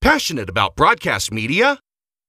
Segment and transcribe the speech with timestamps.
[0.00, 1.80] Passionate about broadcast media?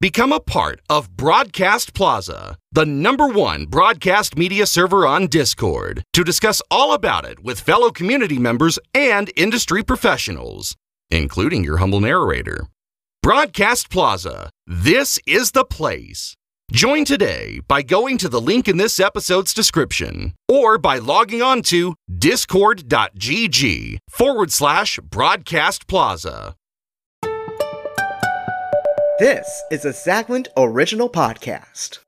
[0.02, 6.24] Become a part of Broadcast Plaza, the number one broadcast media server on Discord, to
[6.24, 10.76] discuss all about it with fellow community members and industry professionals,
[11.12, 12.66] including your humble narrator.
[13.22, 16.36] Broadcast Plaza, this is the place.
[16.72, 21.62] Join today by going to the link in this episode's description or by logging on
[21.64, 26.56] to discord.gg forward slash broadcast plaza.
[29.20, 32.00] This is a Zachlint original podcast.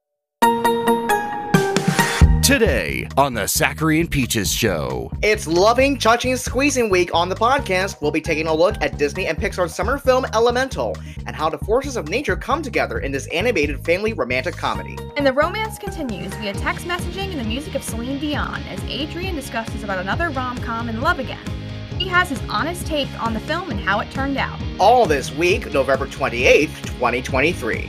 [2.41, 5.11] Today on the Sachairi and Peaches Show.
[5.21, 8.01] It's loving, touching, and squeezing week on the podcast.
[8.01, 11.57] We'll be taking a look at Disney and Pixar's summer film Elemental and how the
[11.57, 14.97] forces of nature come together in this animated family romantic comedy.
[15.17, 19.35] And the romance continues via text messaging and the music of Celine Dion as Adrian
[19.35, 21.60] discusses about another rom com in love again.
[22.01, 24.59] He has his honest take on the film and how it turned out.
[24.79, 27.81] All this week, November 28th, 2023.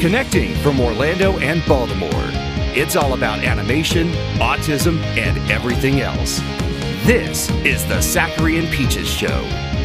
[0.00, 2.10] Connecting from Orlando and Baltimore.
[2.76, 6.38] It's all about animation, autism, and everything else.
[7.04, 9.42] This is the Sachairi and Peaches Show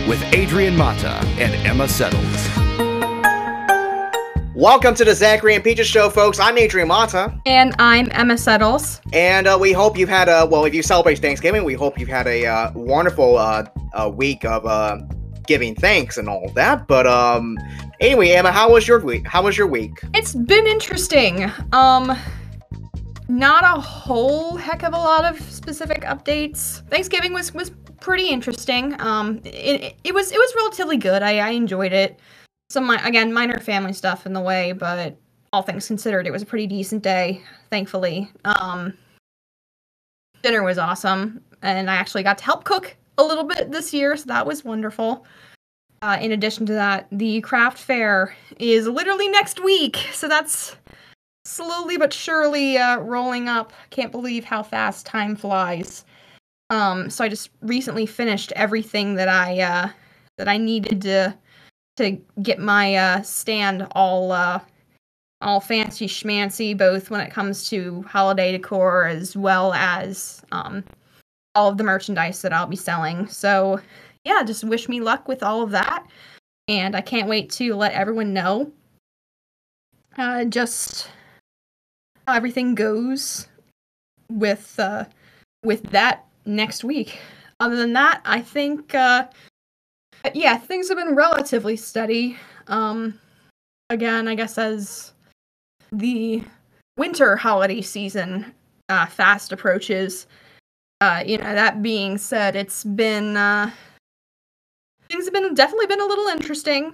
[0.08, 2.67] with Adrian Mata and Emma Settles.
[4.58, 6.40] Welcome to the Sachairi and Peaches Show, folks.
[6.40, 9.00] I'm Adrian Mata, And I'm Emma Settles.
[9.14, 10.66] and uh, we hope you've had a well.
[10.66, 14.66] If you celebrate Thanksgiving, we hope you've had a uh, wonderful uh, uh, week of
[14.66, 14.98] uh,
[15.46, 16.88] giving thanks and all that.
[16.88, 17.56] But um,
[18.00, 19.28] anyway, Emma, how was your week?
[19.28, 20.00] How was your week?
[20.16, 21.52] It's been interesting.
[21.72, 22.18] Um
[23.30, 26.82] not a whole heck of a lot of specific updates.
[26.90, 27.70] Thanksgiving was was
[28.02, 29.00] pretty interesting.
[29.02, 31.22] Um it, it was it was relatively good.
[31.22, 32.20] I, I enjoyed it.
[32.70, 35.18] Some again minor family stuff in the way, but
[35.54, 38.32] all things considered, it was a pretty decent day, thankfully.
[38.46, 38.94] Um
[40.44, 44.16] dinner was awesome and I actually got to help cook a little bit this year,
[44.16, 45.26] so that was wonderful.
[46.02, 50.76] Uh, in addition to that, the craft fair is literally next week, so that's
[51.46, 53.74] slowly but surely uh, rolling up.
[53.90, 56.06] Can't believe how fast time flies.
[56.70, 59.90] Um, so I just recently finished everything that I uh,
[60.38, 61.36] that I needed to
[61.98, 64.60] to get my uh, stand all uh,
[65.42, 70.84] all fancy schmancy, both when it comes to holiday decor as well as um,
[71.56, 73.28] all of the merchandise that I'll be selling.
[73.28, 73.80] So
[74.24, 76.06] yeah, just wish me luck with all of that.
[76.68, 78.72] And I can't wait to let everyone know
[80.18, 81.10] uh, just
[82.26, 83.48] how everything goes
[84.30, 85.06] with uh,
[85.64, 87.20] with that next week.
[87.60, 89.28] Other than that, I think uh,
[90.36, 92.38] yeah, things have been relatively steady.
[92.68, 93.20] Um,
[93.90, 95.14] again, I guess as
[95.92, 96.44] the
[96.98, 98.54] winter holiday season
[98.90, 100.28] uh, fast approaches,
[101.02, 103.72] uh, you know, that being said, it's been uh,
[105.10, 106.94] things have been definitely been a little interesting,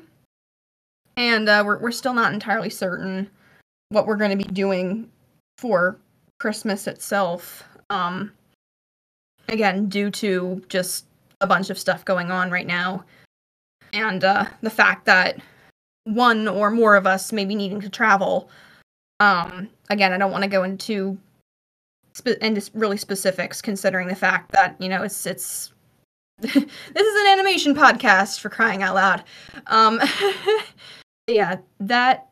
[1.16, 3.30] and uh, we're we're still not entirely certain
[3.90, 5.10] what we're going to be doing
[5.58, 5.98] for
[6.40, 7.64] Christmas itself.
[7.90, 8.32] Um,
[9.48, 11.06] again, due to just
[11.42, 13.06] a bunch of stuff going on right now,
[13.94, 15.40] and uh, the fact that
[16.04, 18.50] one or more of us may be needing to travel.
[19.20, 21.18] Um, again, I don't want to go into
[22.14, 25.72] spe- into really specifics, considering the fact that you know it's it's
[26.40, 29.24] this is an animation podcast for crying out loud.
[29.68, 30.02] Um,
[31.28, 32.28] yeah, that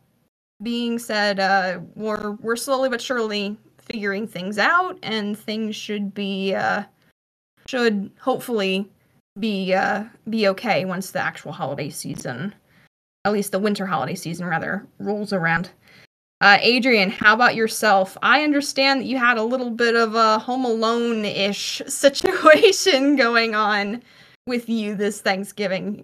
[0.61, 6.53] being said, uh, we're we're slowly but surely figuring things out, and things should be
[6.53, 6.83] uh,
[7.67, 8.89] should hopefully
[9.39, 12.53] be uh, be okay once the actual holiday season,
[13.25, 15.69] at least the winter holiday season rather, rolls around.
[16.41, 18.17] Uh, Adrian, how about yourself?
[18.23, 23.53] I understand that you had a little bit of a Home Alone ish situation going
[23.53, 24.01] on
[24.47, 26.03] with you this Thanksgiving.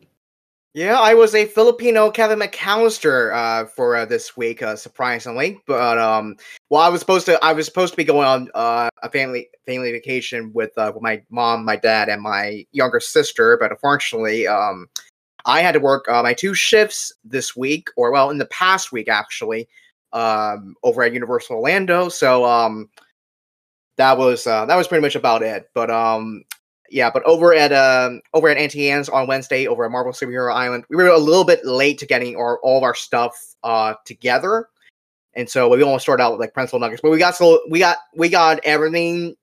[0.77, 5.59] Yeah, I was a Filipino Kevin McCallister uh, for uh, this week, uh, surprisingly.
[5.65, 6.35] But um,
[6.69, 9.49] well, I was supposed to, I was supposed to be going on uh, a family
[9.65, 13.57] family vacation with, uh, with my mom, my dad, and my younger sister.
[13.59, 14.85] But unfortunately, um,
[15.47, 18.91] I had to work uh, my two shifts this week, or well, in the past
[18.91, 19.67] week actually,
[20.13, 22.07] um, over at Universal Orlando.
[22.07, 22.87] So um,
[23.95, 25.71] that was uh, that was pretty much about it.
[25.73, 26.43] But um,
[26.89, 30.53] yeah, but over at um over at Auntie Anne's on Wednesday over at Marvel Superhero
[30.53, 33.93] Island, we were a little bit late to getting our all of our stuff uh
[34.05, 34.69] together,
[35.33, 37.79] and so we almost started out with like pretzel nuggets, but we got so we
[37.79, 39.35] got we got everything.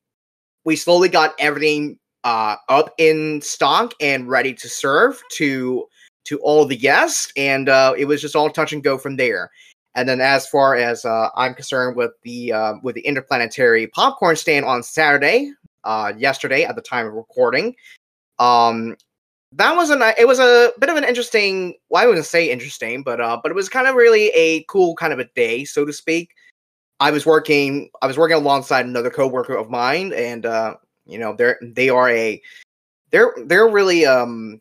[0.64, 5.86] We slowly got everything uh up in stock and ready to serve to
[6.24, 9.50] to all the guests, and uh, it was just all touch and go from there.
[9.94, 14.36] And then, as far as uh, I'm concerned, with the uh, with the interplanetary popcorn
[14.36, 15.52] stand on Saturday,
[15.84, 17.74] uh, yesterday at the time of recording.
[18.38, 18.96] Um,
[19.52, 21.74] that was a it was a bit of an interesting.
[21.88, 24.96] Well, I wouldn't say interesting, but uh, but it was kind of really a cool
[24.96, 26.30] kind of a day, so to speak.
[27.00, 27.90] I was working.
[28.02, 30.74] I was working alongside another coworker of mine, and uh,
[31.06, 32.40] you know, they're they are a
[33.10, 34.60] they're they're really um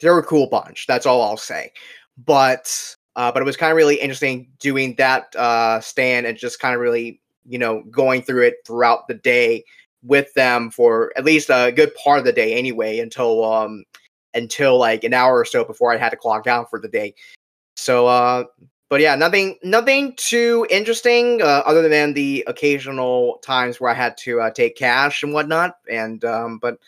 [0.00, 0.86] they're a cool bunch.
[0.86, 1.72] That's all I'll say.
[2.18, 6.60] But uh, but it was kind of really interesting doing that uh, stand and just
[6.60, 9.64] kind of really you know going through it throughout the day
[10.06, 13.84] with them for at least a good part of the day anyway until um
[14.34, 17.14] until like an hour or so before I had to clock out for the day.
[17.76, 18.44] So uh
[18.88, 24.16] but yeah, nothing nothing too interesting uh, other than the occasional times where I had
[24.18, 25.78] to uh, take cash and whatnot.
[25.90, 26.78] And um but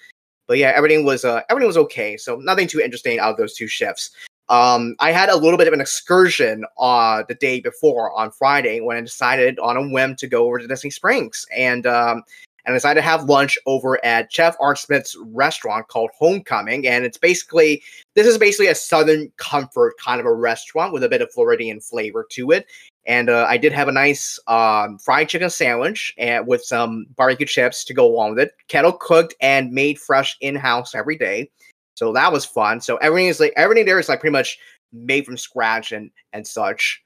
[0.47, 2.17] but yeah, everything was uh everything was okay.
[2.17, 4.11] So nothing too interesting out of those two shifts.
[4.51, 8.81] Um, I had a little bit of an excursion uh the day before on Friday
[8.81, 12.23] when I decided on a whim to go over to Disney Springs and um
[12.69, 16.87] and I decided to have lunch over at Chef Art Smith's restaurant called Homecoming.
[16.87, 17.83] And it's basically
[18.15, 21.81] this is basically a Southern comfort kind of a restaurant with a bit of Floridian
[21.81, 22.67] flavor to it.
[23.07, 27.47] And uh, I did have a nice um, fried chicken sandwich and with some barbecue
[27.47, 31.51] chips to go along with it, kettle cooked and made fresh in house every day.
[31.95, 32.83] So that was fun.
[32.83, 34.59] So everything is like everything there is like pretty much
[34.93, 37.03] made from scratch and and such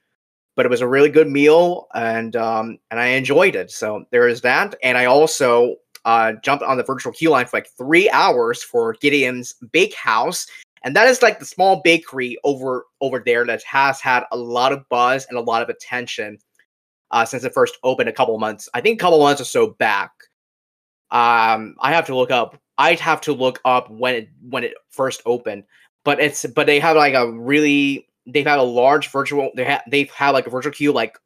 [0.56, 3.70] but it was a really good meal and um and I enjoyed it.
[3.70, 4.74] So there is that.
[4.82, 8.94] And I also uh jumped on the virtual queue line for like three hours for
[8.94, 10.46] Gideon's Bakehouse.
[10.84, 14.72] And that is like the small bakery over over there that has had a lot
[14.72, 16.38] of buzz and a lot of attention
[17.10, 18.68] uh since it first opened a couple months.
[18.74, 20.10] I think a couple months or so back.
[21.10, 24.74] Um I have to look up I'd have to look up when it when it
[24.90, 25.64] first opened.
[26.04, 29.82] But it's but they have like a really they've had a large virtual they have
[29.90, 31.16] they've had like a virtual queue like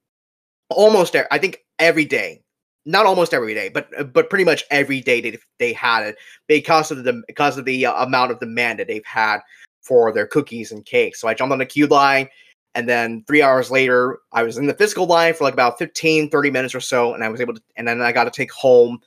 [0.70, 2.42] almost I think every day.
[2.88, 6.16] Not almost every day, but uh, but pretty much every day they they had it
[6.46, 9.40] because of the because of the uh, amount of demand that they've had
[9.82, 11.20] for their cookies and cakes.
[11.20, 12.28] So I jumped on the queue line
[12.76, 16.30] and then 3 hours later I was in the physical line for like about 15
[16.30, 18.52] 30 minutes or so and I was able to and then I got to take
[18.52, 19.00] home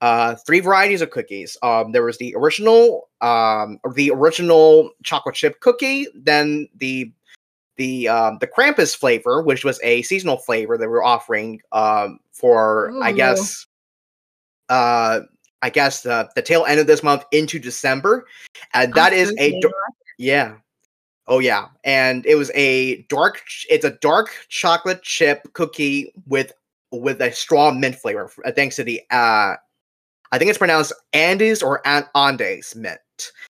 [0.00, 1.58] uh three varieties of cookies.
[1.62, 7.12] Um there was the original um the original chocolate chip cookie, then the
[7.80, 12.20] the um, the Krampus flavor, which was a seasonal flavor that we are offering um,
[12.30, 13.66] for, I guess,
[14.68, 15.20] uh,
[15.62, 18.26] I guess the the tail end of this month into December,
[18.74, 19.58] and that is a
[20.18, 20.56] yeah,
[21.26, 23.40] oh yeah, and it was a dark.
[23.70, 26.52] It's a dark chocolate chip cookie with
[26.92, 29.54] with a strong mint flavor, uh, thanks to the uh,
[30.32, 33.00] I think it's pronounced Andes or An- Andes mint.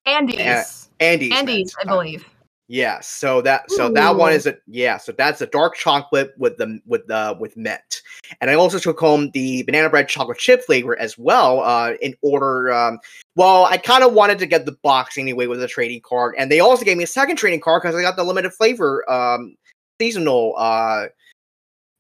[0.05, 0.87] Andes.
[1.01, 1.29] Andes.
[1.29, 1.49] mint.
[1.49, 2.25] Andes, I Uh, believe.
[2.69, 6.57] Yeah, so that so that one is a yeah, so that's a dark chocolate with
[6.57, 8.01] the with the with mint,
[8.39, 11.60] and I also took home the banana bread chocolate chip flavor as well.
[11.60, 13.00] Uh, in order, um,
[13.36, 16.50] well, I kind of wanted to get the box anyway with a trading card, and
[16.50, 19.56] they also gave me a second trading card because I got the limited flavor um
[20.00, 21.07] seasonal uh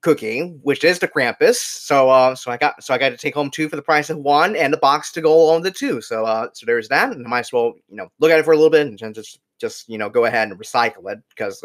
[0.01, 1.55] cookie, which is the Krampus.
[1.55, 4.09] So uh, so I got so I got to take home two for the price
[4.09, 6.01] of one, and the box to go along with the two.
[6.01, 8.45] So uh, so there's that, and I might as well you know look at it
[8.45, 11.63] for a little bit and just just you know go ahead and recycle it because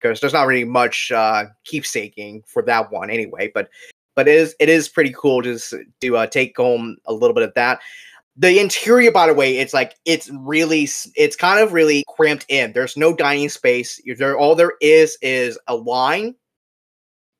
[0.00, 3.50] because there's not really much uh, keepsaking for that one anyway.
[3.54, 3.68] But
[4.16, 7.44] but it is it is pretty cool just to uh, take home a little bit
[7.44, 7.80] of that.
[8.36, 12.72] The interior, by the way, it's like it's really it's kind of really cramped in.
[12.72, 14.00] There's no dining space.
[14.16, 16.34] There, all there is is a line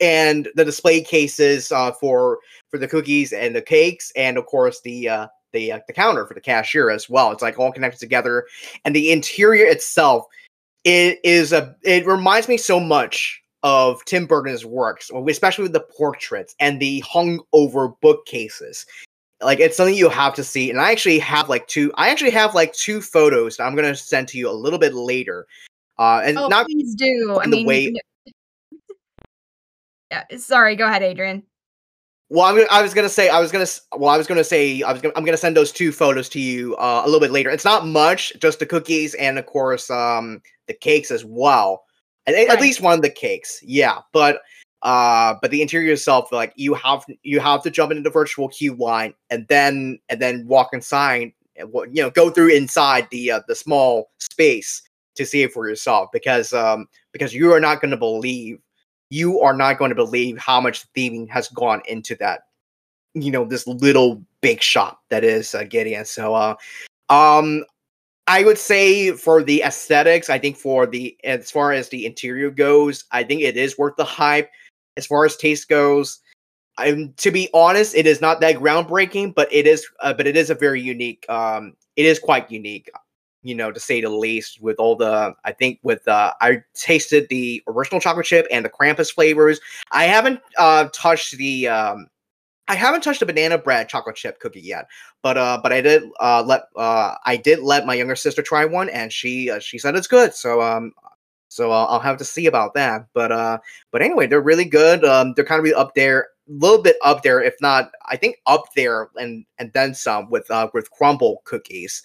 [0.00, 4.80] and the display cases uh, for for the cookies and the cakes, and of course
[4.82, 7.30] the uh, the uh, the counter for the cashier as well.
[7.32, 8.46] It's like all connected together,
[8.84, 10.24] and the interior itself
[10.84, 15.80] it is a it reminds me so much of Tim Burton's works, especially with the
[15.80, 18.86] portraits and the hung over bookcases.
[19.42, 21.92] Like it's something you have to see, and I actually have like two.
[21.96, 24.94] I actually have like two photos that I'm gonna send to you a little bit
[24.94, 25.46] later.
[25.98, 27.38] Uh, and Oh, not please do.
[27.40, 27.94] I in the mean, way-
[30.10, 30.24] yeah.
[30.38, 30.76] Sorry.
[30.76, 31.42] Go ahead, Adrian.
[32.32, 34.92] Well, I'm, I was gonna say, I was gonna, well, I was gonna say, I
[34.92, 37.50] was gonna, I'm gonna send those two photos to you uh, a little bit later.
[37.50, 41.84] It's not much, just the cookies and of course um, the cakes as well.
[42.28, 43.98] At, at least one of the cakes, yeah.
[44.12, 44.42] But
[44.82, 48.48] uh, but the interior itself, like you have, you have to jump into the virtual
[48.48, 53.32] queue line and then and then walk inside, and you know, go through inside the
[53.32, 54.82] uh, the small space
[55.16, 58.60] to see it for yourself because um because you are not going to believe
[59.10, 62.42] you are not going to believe how much thieving has gone into that
[63.14, 66.04] you know this little big shop that is uh, Gideon.
[66.04, 66.54] So uh
[67.08, 67.64] um
[68.26, 72.50] I would say for the aesthetics, I think for the as far as the interior
[72.50, 74.50] goes, I think it is worth the hype.
[74.96, 76.20] As far as taste goes,
[76.78, 80.36] I'm to be honest, it is not that groundbreaking, but it is uh, but it
[80.36, 82.90] is a very unique um it is quite unique.
[83.42, 84.60] You know, to say the least.
[84.60, 88.70] With all the, I think with uh, I tasted the original chocolate chip and the
[88.70, 89.60] Krampus flavors.
[89.92, 91.68] I haven't uh, touched the.
[91.68, 92.06] Um,
[92.68, 94.86] I haven't touched the banana bread chocolate chip cookie yet,
[95.22, 98.64] but uh, but I did uh, let uh, I did let my younger sister try
[98.64, 100.34] one, and she uh, she said it's good.
[100.34, 100.92] So um,
[101.48, 103.06] so uh, I'll have to see about that.
[103.12, 103.58] But uh,
[103.90, 105.04] but anyway, they're really good.
[105.04, 108.16] Um, they're kind of really up there, a little bit up there, if not, I
[108.16, 112.02] think up there, and and then some with uh with Crumbl cookies.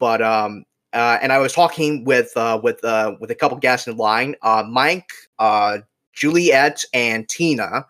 [0.00, 3.86] But um, uh, and I was talking with uh with uh with a couple guests
[3.86, 5.78] in line, uh, Mike, uh,
[6.14, 7.86] Juliet, and Tina,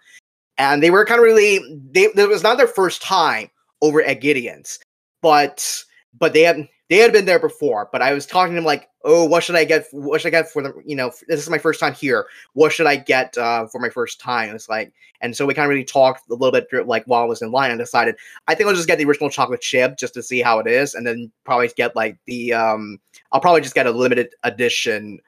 [0.57, 1.59] and they were kind of really
[1.91, 2.05] they.
[2.05, 3.51] It was not their first time
[3.83, 4.79] over at Gideon's,
[5.23, 5.85] but
[6.19, 8.89] but they had they had been there before, but I was talking to them like,
[9.05, 9.87] oh, what should I get?
[9.93, 12.27] What should I get for the, you know, this is my first time here.
[12.55, 14.55] What should I get uh, for my first time?
[14.55, 17.27] it's like, and so we kind of really talked a little bit like while I
[17.27, 18.17] was in line and decided,
[18.47, 20.95] I think I'll just get the original chocolate chip just to see how it is.
[20.95, 22.99] And then probably get like the, um,
[23.33, 25.21] I'll probably just get a limited edition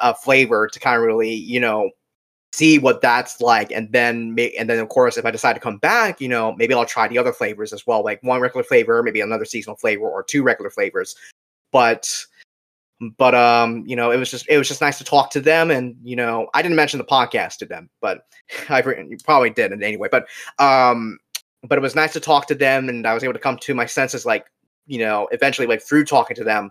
[0.00, 1.90] uh, flavor to kind of really, you know,
[2.52, 5.60] see what that's like and then make and then of course if i decide to
[5.60, 8.64] come back you know maybe i'll try the other flavors as well like one regular
[8.64, 11.14] flavor maybe another seasonal flavor or two regular flavors.
[11.72, 12.24] But
[13.18, 15.70] but um you know it was just it was just nice to talk to them
[15.70, 18.22] and you know i didn't mention the podcast to them but
[18.70, 18.80] i
[19.24, 20.26] probably did not anyway but
[20.58, 21.18] um
[21.68, 23.74] but it was nice to talk to them and i was able to come to
[23.74, 24.46] my senses like
[24.86, 26.70] you know eventually like through talking to them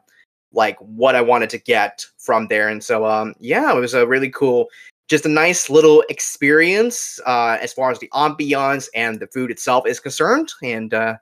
[0.51, 2.69] like what i wanted to get from there.
[2.69, 4.67] And so um yeah it was a really cool
[5.07, 9.85] just a nice little experience uh, as far as the ambiance and the food itself
[9.87, 10.51] is concerned.
[10.63, 11.15] And uh,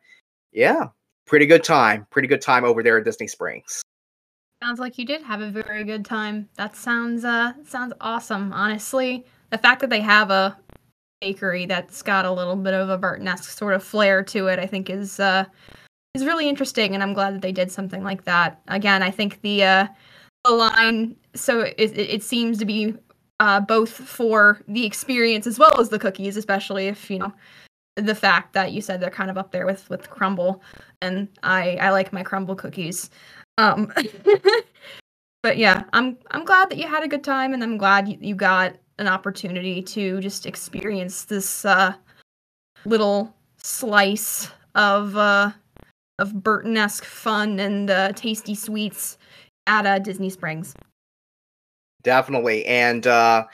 [0.52, 0.88] yeah,
[1.26, 2.08] pretty good time.
[2.10, 3.82] Pretty good time over there at Disney Springs.
[4.62, 6.48] Sounds like you did have a very good time.
[6.56, 8.54] That sounds uh sounds awesome.
[8.54, 10.58] Honestly, the fact that they have a
[11.20, 14.66] bakery that's got a little bit of a Burton-esque sort of flair to it, I
[14.66, 15.44] think is uh
[16.16, 18.62] is really interesting, and I'm glad that they did something like that.
[18.70, 19.88] Again, I think the uh
[20.46, 22.96] the line so it, it seems to be
[23.44, 27.34] uh, both for the experience as well as the cookies, especially if you know
[27.98, 30.62] the fact that you said they're kind of up there with with Crumbl,
[31.02, 33.10] and I I like my Crumbl cookies.
[33.58, 33.92] Um,
[35.44, 38.18] but yeah, I'm I'm glad that you had a good time, and I'm glad you,
[38.22, 41.96] you got an opportunity to just experience this uh,
[42.86, 45.52] little slice of uh,
[46.18, 49.18] of Burton-esque fun and uh, tasty sweets
[49.68, 50.76] at uh, Disney Springs
[52.04, 52.66] definitely.
[52.66, 53.46] And uh,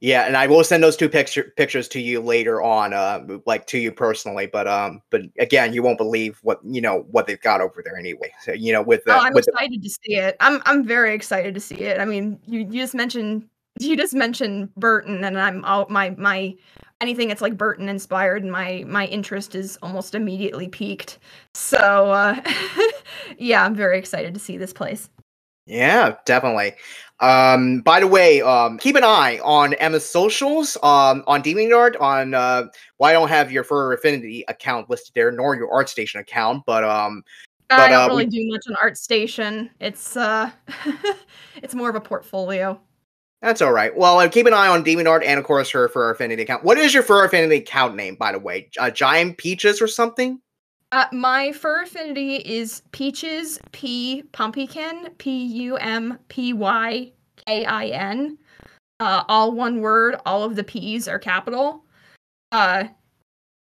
[0.00, 3.66] yeah, and I will send those two picture pictures to you later on, uh, like
[3.68, 4.46] to you personally.
[4.46, 7.96] But um, but again, you won't believe what you know what they've got over there
[7.96, 8.32] anyway.
[8.42, 9.88] So you know, with the, oh, I'm with excited the...
[9.88, 10.36] to see it.
[10.40, 12.00] I'm I'm very excited to see it.
[12.00, 13.48] I mean, you, you just mentioned
[13.80, 16.54] you just mentioned Burton, and I'm all my my
[17.00, 21.18] anything that's like Burton inspired, my my interest is almost immediately peaked.
[21.54, 22.40] So uh,
[23.38, 25.08] yeah, I'm very excited to see this place.
[25.68, 26.72] Yeah, definitely.
[27.20, 32.32] Um, by the way, um, keep an eye on Emma's socials, um, on DeviantArt, on
[32.32, 32.64] uh,
[32.98, 36.84] well, I don't have your Fur Affinity account listed there, nor your ArtStation account, but
[36.84, 37.22] um,
[37.68, 38.30] but, I don't uh, really we...
[38.30, 39.68] do much on ArtStation.
[39.78, 40.50] It's uh,
[41.62, 42.80] it's more of a portfolio.
[43.42, 43.94] That's all right.
[43.96, 46.64] Well, uh, keep an eye on DeviantArt and of course her Fur Affinity account.
[46.64, 48.70] What is your Fur Affinity account name, by the way?
[48.78, 50.40] Uh, Giant Peaches or something?
[50.90, 57.12] Uh, my fur affinity is peaches, P pumpkin, P U M P Y
[57.46, 58.38] K I N.
[59.00, 60.16] Uh, all one word.
[60.24, 61.84] All of the P's are capital.
[62.52, 62.84] Uh,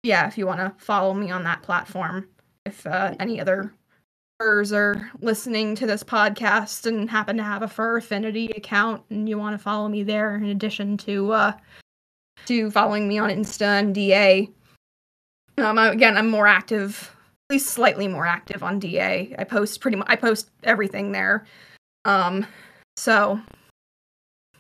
[0.03, 2.29] yeah, if you want to follow me on that platform.
[2.67, 3.73] If uh, any other
[4.39, 9.29] furs are listening to this podcast and happen to have a fur affinity account and
[9.29, 11.53] you want to follow me there, in addition to uh,
[12.45, 14.51] to following me on Insta and DA.
[15.57, 17.14] Um, again, I'm more active
[17.51, 19.35] least slightly more active on DA.
[19.39, 21.47] I post pretty much I post everything there.
[22.05, 22.47] Um
[22.97, 23.41] so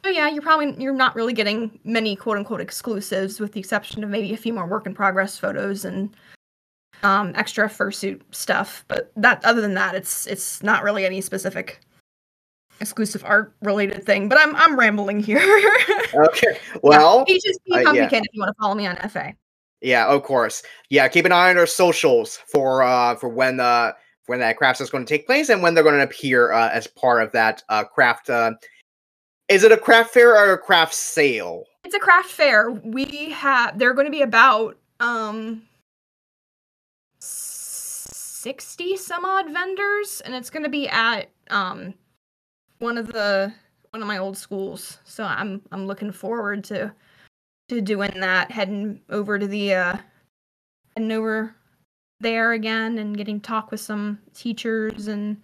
[0.04, 4.04] so yeah, you're probably you're not really getting many quote unquote exclusives with the exception
[4.04, 6.14] of maybe a few more work in progress photos and
[7.02, 11.80] um extra fursuit stuff, but that other than that it's it's not really any specific
[12.80, 15.38] exclusive art related thing, but I'm I'm rambling here.
[16.14, 16.58] okay.
[16.82, 18.08] Well, yeah, just uh, yeah.
[18.10, 19.34] if you want to follow me on FA.
[19.84, 20.62] Yeah, of course.
[20.88, 23.92] Yeah, keep an eye on our socials for uh for when uh
[24.26, 26.70] when that craft is going to take place and when they're going to appear uh,
[26.70, 28.52] as part of that uh craft uh
[29.48, 31.64] is it a craft fair or a craft sale?
[31.84, 32.70] It's a craft fair.
[32.70, 35.62] We have they're going to be about um
[37.18, 41.92] 60 some odd vendors and it's going to be at um
[42.78, 43.52] one of the
[43.90, 45.00] one of my old schools.
[45.04, 46.90] So I'm I'm looking forward to
[47.68, 49.97] to doing that, heading over to the uh
[50.97, 51.54] heading over
[52.21, 55.40] there again and getting talk with some teachers and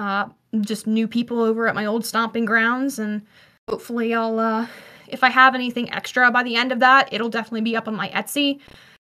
[0.00, 0.28] uh
[0.60, 3.22] just new people over at my old stomping grounds, and
[3.68, 4.66] hopefully I'll uh,
[5.08, 7.94] if I have anything extra by the end of that, it'll definitely be up on
[7.96, 8.60] my Etsy,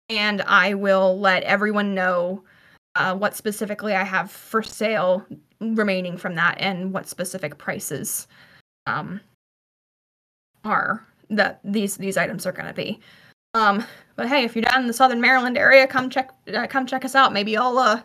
[0.09, 2.43] and I will let everyone know
[2.95, 5.25] uh, what specifically I have for sale
[5.59, 8.27] remaining from that and what specific prices
[8.85, 9.21] um,
[10.63, 12.99] are that these these items are going to be.
[13.53, 13.85] Um,
[14.15, 17.05] but hey, if you're down in the Southern Maryland area, come check uh, come check
[17.05, 17.33] us out.
[17.33, 18.01] Maybe I'll uh,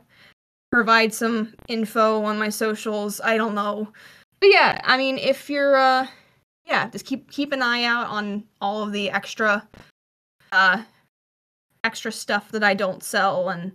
[0.70, 3.20] provide some info on my socials.
[3.22, 3.88] I don't know,
[4.40, 6.06] but yeah, I mean, if you're uh,
[6.66, 9.66] yeah, just keep keep an eye out on all of the extra
[10.52, 10.82] uh
[11.84, 13.72] extra stuff that I don't sell and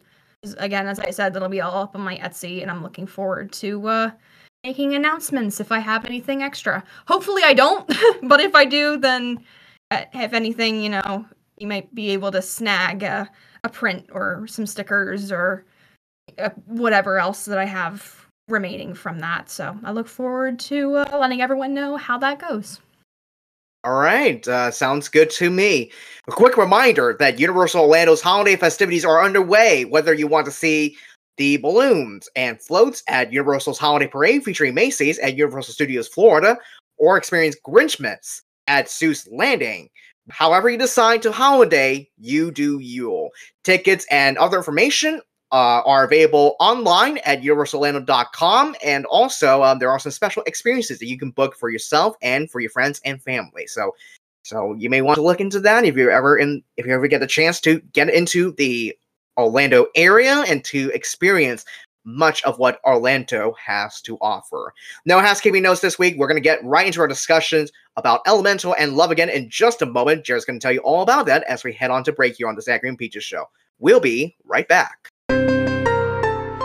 [0.58, 3.52] again as I said that'll be all up on my Etsy and I'm looking forward
[3.54, 4.12] to uh
[4.64, 6.84] making announcements if I have anything extra.
[7.08, 7.88] Hopefully I don't,
[8.24, 9.44] but if I do then
[9.92, 11.26] uh, if anything, you know,
[11.58, 13.30] you might be able to snag a,
[13.64, 15.66] a print or some stickers or
[16.40, 19.50] uh, whatever else that I have remaining from that.
[19.50, 22.80] So I look forward to uh, letting everyone know how that goes.
[23.86, 25.92] All right, uh, sounds good to me.
[26.28, 29.84] A quick reminder that Universal Orlando's holiday festivities are underway.
[29.84, 30.96] Whether you want to see
[31.38, 36.58] the balloons and floats at Universal's Holiday Parade featuring Macy's at Universal Studios Florida,
[36.98, 39.90] or experience Grinchmas at Seuss Landing.
[40.30, 43.30] However, you decide to holiday, you do Yule.
[43.64, 45.22] Tickets and other information
[45.52, 48.76] uh, are available online at universalorlando.com.
[48.84, 52.50] And also, um, there are some special experiences that you can book for yourself and
[52.50, 53.68] for your friends and family.
[53.68, 53.94] So,
[54.44, 57.08] so you may want to look into that if you're ever in, if you ever
[57.08, 58.98] get the chance to get into the
[59.38, 61.66] Orlando area and to experience
[62.06, 64.74] much of what Orlando has to offer.
[65.06, 66.16] No housekeeping notes this week.
[66.18, 69.82] We're going to get right into our discussions about Elemental and Love Again in just
[69.82, 70.26] a moment.
[70.26, 72.48] Jared's going to tell you all about that as we head on to break here
[72.48, 73.46] on the Sachairi and Peaches show.
[73.80, 75.10] We'll be right back.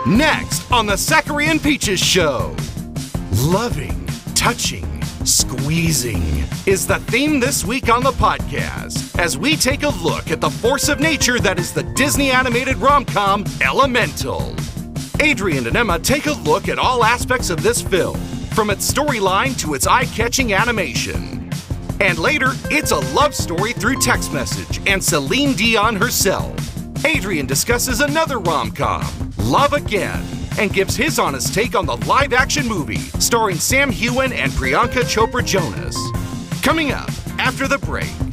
[0.06, 2.56] Next on the Sachairi and Peaches Show.
[3.32, 4.97] Loving, touching,
[5.28, 10.40] squeezing is the theme this week on the podcast as we take a look at
[10.40, 14.56] the force of nature that is the Disney animated rom com Elemental.
[15.20, 18.16] Adrian and Emma take a look at all aspects of this film,
[18.54, 21.50] from its storyline to its eye catching animation.
[22.00, 26.56] And later, it's a love story through text message and Celine Dion herself.
[27.04, 29.04] Adrian discusses another rom com,
[29.38, 30.24] Love Again,
[30.58, 35.04] and gives his honest take on the live action movie starring Sam Heughan and Priyanka
[35.04, 35.96] Chopra Jonas.
[36.62, 38.27] Coming up after the break.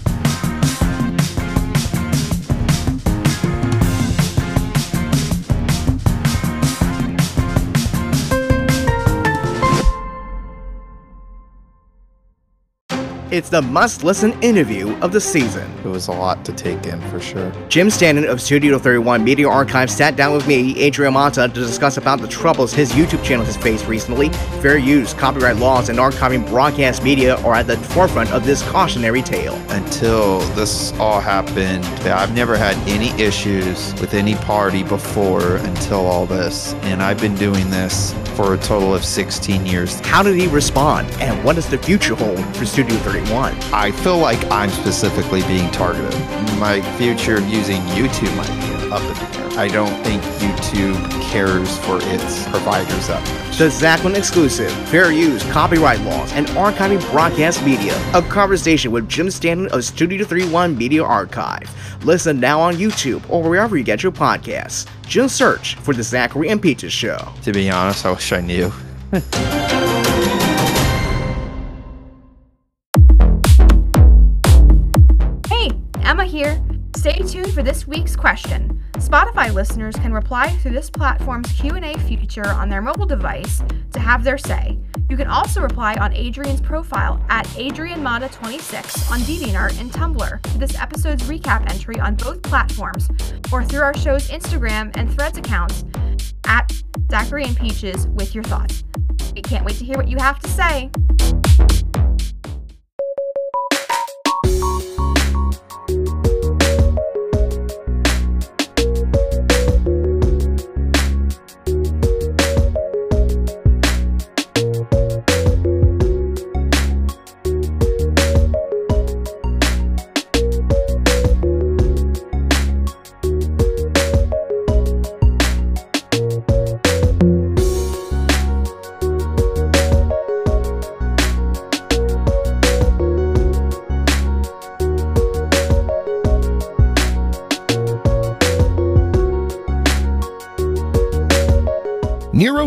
[13.35, 15.69] It's the must listen interview of the season.
[15.83, 17.51] It was a lot to take in for sure.
[17.67, 21.97] Jim Stanton of Studio 31 Media Archive sat down with me, Adrian Mata, to discuss
[21.97, 24.29] about the troubles his YouTube channel has faced recently.
[24.61, 29.21] Fair use, copyright laws, and archiving broadcast media are at the forefront of this cautionary
[29.21, 29.55] tale.
[29.67, 36.25] Until this all happened, I've never had any issues with any party before until all
[36.25, 36.73] this.
[36.83, 39.99] And I've been doing this for a total of 16 years.
[39.99, 43.24] How did he respond, and what does the future hold for Studio 31?
[43.73, 46.13] I feel like I'm specifically being targeted.
[46.59, 49.59] My future of using YouTube might be up in the air.
[49.59, 53.57] I don't think YouTube cares for its providers that much.
[53.57, 57.97] The Zachlin exclusive, fair use, copyright laws, and archiving broadcast media.
[58.13, 61.69] A conversation with Jim Stanton of Studio 31 Media Archive.
[62.03, 64.87] Listen now on YouTube or wherever you get your podcasts.
[65.07, 67.17] Just search for The Sachairi and Peaches Show.
[67.43, 68.71] To be honest, I wish I knew.
[76.95, 78.81] Stay tuned for this week's question.
[78.93, 84.23] Spotify listeners can reply through this platform's Q&A feature on their mobile device to have
[84.23, 84.79] their say.
[85.09, 90.79] You can also reply on Adrian's profile at AdrianMata26 on DeviantArt and Tumblr to this
[90.79, 93.09] episode's recap entry on both platforms,
[93.51, 95.83] or through our show's Instagram and Threads accounts
[96.47, 96.69] at
[97.07, 98.83] Sachairi and Peaches with your thoughts.
[99.35, 100.89] We can't wait to hear what you have to say.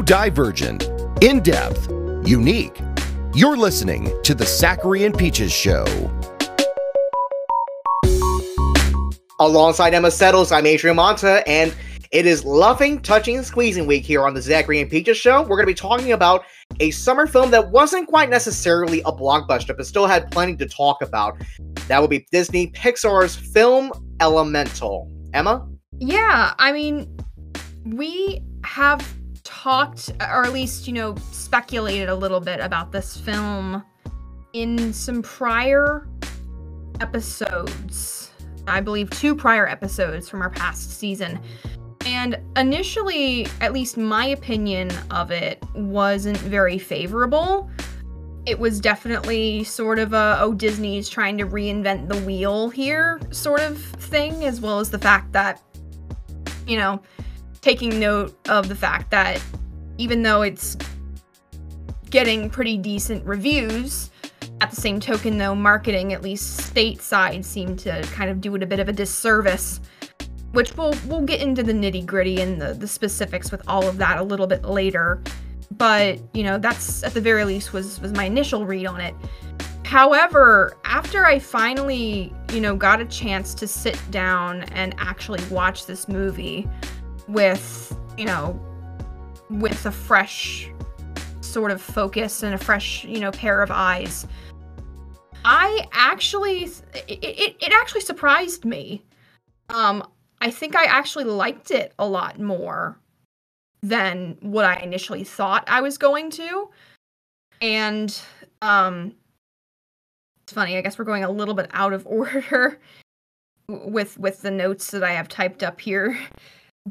[0.09, 1.87] Neurodivergent, in depth,
[2.27, 2.81] unique.
[3.35, 5.85] You're listening to the Sachairi and Peaches Show.
[9.39, 11.75] Alongside Emma Settles, I'm Adrian Mata, and
[12.11, 15.43] it is loving, touching, and squeezing week here on the Sachairi and Peaches Show.
[15.43, 16.47] We're going to be talking about
[16.81, 21.03] a summer film that wasn't quite necessarily a blockbuster, but still had plenty to talk
[21.03, 21.37] about.
[21.87, 25.13] That would be Disney Pixar's film Elemental.
[25.35, 25.69] Emma?
[25.99, 27.15] Yeah, I mean,
[27.85, 29.07] we have
[29.49, 33.83] talked, or at least, you know, speculated a little bit about this film
[34.53, 36.07] in some prior
[37.01, 38.31] episodes.
[38.67, 41.41] I believe two prior episodes from our past season.
[42.05, 47.71] And initially, at least my opinion of it wasn't very favorable.
[48.45, 53.61] It was definitely sort of a, oh, Disney's trying to reinvent the wheel here sort
[53.61, 55.63] of thing, as well as the fact that,
[56.67, 57.01] you know,
[57.61, 59.43] taking note of the fact that
[59.99, 60.77] even though it's
[62.11, 64.11] getting pretty decent reviews,
[64.61, 68.63] at the same token, though, marketing, at least stateside, seemed to kind of do it
[68.63, 69.81] a bit of a disservice
[70.53, 73.99] which we'll we'll get into the nitty gritty and the, the specifics with all of
[73.99, 75.23] that a little bit later.
[75.73, 79.15] But you know, that's at the very least was was my initial read on it.
[79.85, 85.87] However, after I finally, you know, got a chance to sit down and actually watch
[85.87, 86.69] this movie
[87.29, 88.59] with, you know,
[89.51, 90.71] with a fresh
[91.41, 94.27] sort of focus and a fresh, you know, pair of eyes,
[95.45, 99.05] I actually it, it, it actually surprised me.
[99.71, 100.07] Um,
[100.41, 102.99] I think I actually liked it a lot more
[103.83, 106.71] than what I initially thought I was going to.
[107.61, 108.21] And
[108.63, 109.15] um
[110.43, 112.79] it's funny, I guess we're going a little bit out of order
[113.69, 116.19] with with the notes that I have typed up here.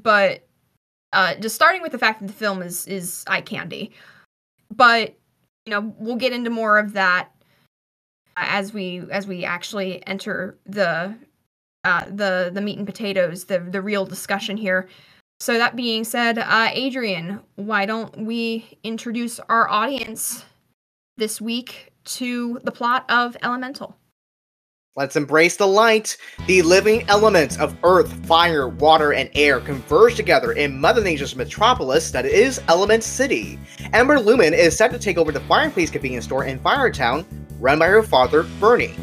[0.03, 0.47] But
[1.13, 3.91] uh just starting with the fact that the film is is eye candy.
[4.75, 5.15] But
[5.65, 7.31] you know, we'll get into more of that
[8.37, 11.15] as we as we actually enter the
[11.83, 14.87] uh, the the meat and potatoes, the the real discussion here.
[15.39, 20.43] So that being said, uh, Adrian, why don't we introduce our audience
[21.17, 23.95] this week to the plot of Elemental?
[24.97, 26.17] Let's embrace the light.
[26.47, 32.09] The living elements of earth, fire, water, and air converge together in Mother Nature's metropolis
[32.09, 33.59] that is Element City.
[33.93, 37.23] Ember Lumen is set to take over the Fireplace convenience store in Firetown,
[37.59, 38.95] run by her father, Bernie,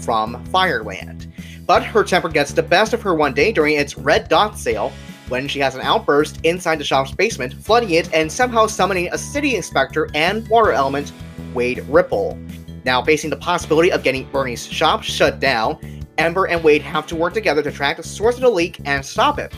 [0.00, 1.30] from Fireland.
[1.66, 4.90] But her temper gets the best of her one day during its red dot sale
[5.28, 9.18] when she has an outburst inside the shop's basement, flooding it and somehow summoning a
[9.18, 11.12] city inspector and water element,
[11.52, 12.38] Wade Ripple.
[12.84, 15.78] Now, facing the possibility of getting Bernie's shop shut down,
[16.18, 19.04] Amber and Wade have to work together to track the source of the leak and
[19.04, 19.52] stop it.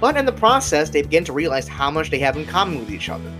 [0.00, 2.90] But in the process, they begin to realize how much they have in common with
[2.90, 3.32] each other.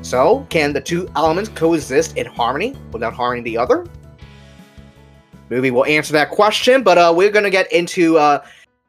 [0.00, 3.86] So, can the two elements coexist in harmony without harming the other?
[5.52, 6.82] movie will answer that question.
[6.82, 8.44] But uh, we're going to get into uh,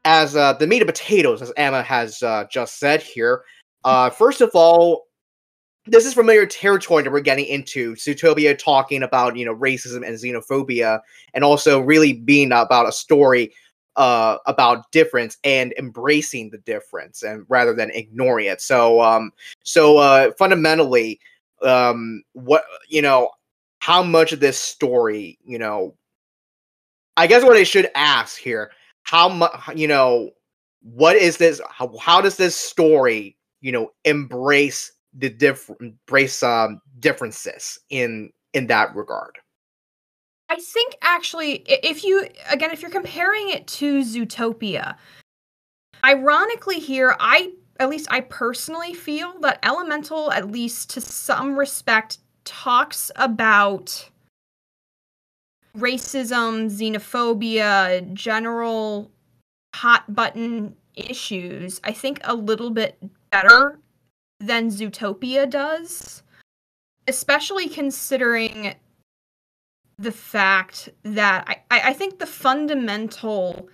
[0.06, 3.44] as uh, the meat and potatoes, as Emma has uh, just said here.
[3.84, 5.08] Uh, first of all,
[5.86, 7.96] this is familiar territory that we're getting into.
[7.96, 11.02] Zootopia talking about you know racism and xenophobia,
[11.34, 13.54] and also really being about a story
[13.96, 18.62] uh, about difference and embracing the difference, and rather than ignoring it.
[18.62, 19.32] So, um,
[19.64, 21.20] so uh, fundamentally,
[21.62, 23.32] um, what you know,
[23.80, 25.96] how much of this story, you know,
[27.18, 28.72] I guess what I should ask here:
[29.04, 30.32] How much, you know,
[30.82, 31.60] what is this?
[31.70, 38.68] How, how does this story, you know, embrace the different embrace um differences in in
[38.68, 39.38] that regard?
[40.50, 44.96] I think actually, if you again, if you're comparing it to Zootopia,
[46.04, 52.20] ironically, here I at least I personally feel that Elemental, at least to some respect,
[52.46, 54.10] talks about
[55.76, 59.12] racism, xenophobia, general
[59.74, 62.98] hot button issues, I think a little bit
[63.32, 63.80] better
[64.44, 66.22] than Zootopia does,
[67.08, 68.76] especially considering
[69.98, 73.70] the fact that I, I think the fundamental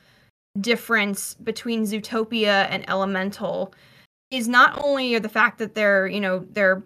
[0.60, 3.73] difference between Zootopia and Elemental
[4.29, 6.84] is not only the fact that they're, you know, they're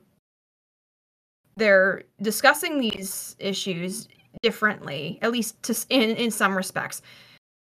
[1.55, 4.07] they're discussing these issues
[4.41, 7.01] differently, at least to, in in some respects.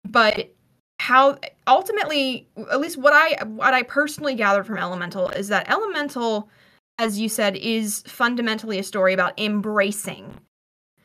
[0.09, 0.55] But
[1.03, 1.37] how
[1.67, 6.49] ultimately, at least what I what I personally gathered from Elemental is that Elemental,
[6.97, 10.39] as you said, is fundamentally a story about embracing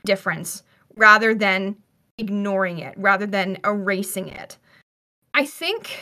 [0.05, 0.61] difference
[0.95, 1.77] rather than
[2.19, 4.59] ignoring it, rather than erasing it.
[5.33, 5.97] I think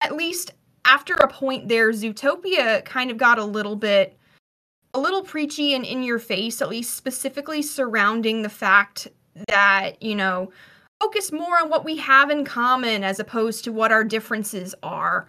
[0.00, 0.52] at least
[0.84, 4.16] after a point there, Zootopia kind of got a little bit
[4.94, 9.08] a little preachy and in your face, at least specifically surrounding the fact
[9.48, 10.52] that, you know,
[11.00, 15.26] focus more on what we have in common as opposed to what our differences are.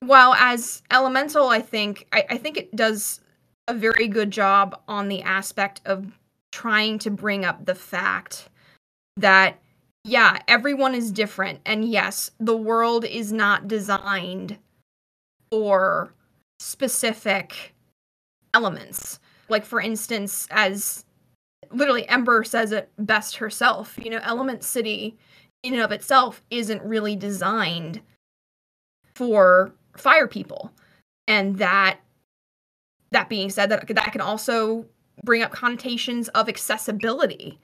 [0.00, 3.20] While as Elemental, I think I, I think it does
[3.68, 6.18] a very good job on the aspect of
[6.52, 8.48] trying to bring up the fact
[9.16, 9.58] that
[10.04, 11.60] yeah, everyone is different.
[11.64, 14.58] And yes, the world is not designed
[15.50, 16.12] for
[16.58, 17.74] specific
[18.52, 19.18] elements.
[19.48, 21.04] Like, for instance, as
[21.74, 25.16] literally Ember says it best herself, you know, Element City
[25.62, 28.00] in and of itself isn't really designed
[29.14, 30.72] for fire people.
[31.26, 31.98] And that
[33.10, 34.86] that being said, that that can also
[35.22, 37.58] bring up connotations of accessibility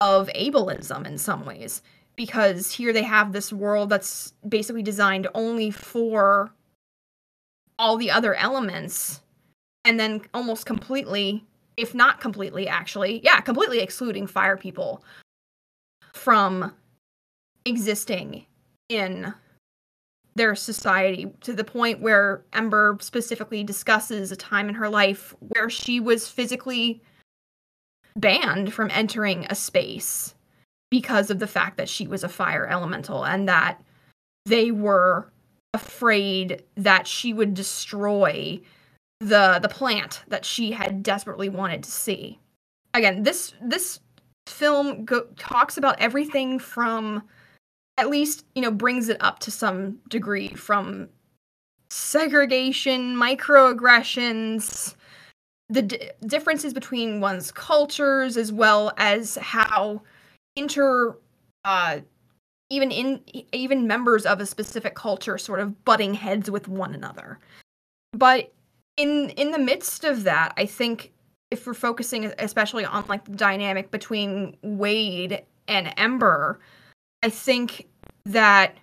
[0.00, 1.82] of ableism in some ways
[2.16, 6.50] because here they have this world that's basically designed only for
[7.78, 9.20] all the other elements
[9.84, 11.44] and then almost completely
[11.78, 15.02] if not completely actually yeah completely excluding fire people
[16.12, 16.74] from
[17.64, 18.44] existing
[18.88, 19.32] in
[20.34, 25.70] their society to the point where Ember specifically discusses a time in her life where
[25.70, 27.02] she was physically
[28.16, 30.34] banned from entering a space
[30.90, 33.82] because of the fact that she was a fire elemental and that
[34.46, 35.30] they were
[35.74, 38.60] afraid that she would destroy
[39.20, 42.38] the the plant that she had desperately wanted to see.
[42.94, 44.00] Again, this this
[44.46, 47.22] film go- talks about everything from
[47.96, 51.08] at least, you know, brings it up to some degree from
[51.90, 54.94] segregation, microaggressions,
[55.68, 60.02] the d- differences between one's cultures as well as how
[60.56, 61.16] inter
[61.64, 61.98] uh
[62.70, 63.20] even in
[63.52, 67.38] even members of a specific culture sort of butting heads with one another
[68.12, 68.52] but
[68.98, 71.12] in in the midst of that i think
[71.50, 76.60] if we're focusing especially on like the dynamic between wade and ember
[77.22, 77.86] i think
[78.26, 78.76] that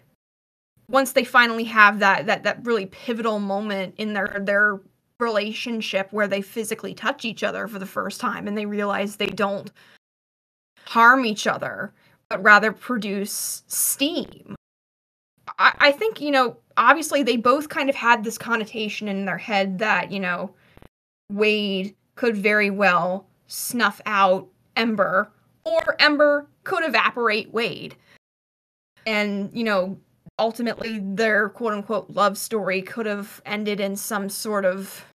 [0.90, 4.80] once they finally have that that that really pivotal moment in their their
[5.20, 9.28] relationship where they physically touch each other for the first time and they realize they
[9.28, 9.72] don't
[10.88, 11.94] harm each other,
[12.30, 14.56] but rather produce steam.
[15.58, 19.38] I, I think, you know, obviously they both kind of had this connotation in their
[19.38, 20.54] head that, you know,
[21.32, 25.32] Wade could very well snuff out Ember,
[25.64, 27.96] or Ember could evaporate Wade.
[29.06, 29.98] And, you know,
[30.40, 35.06] ultimately their quote unquote love story could have ended in some sort of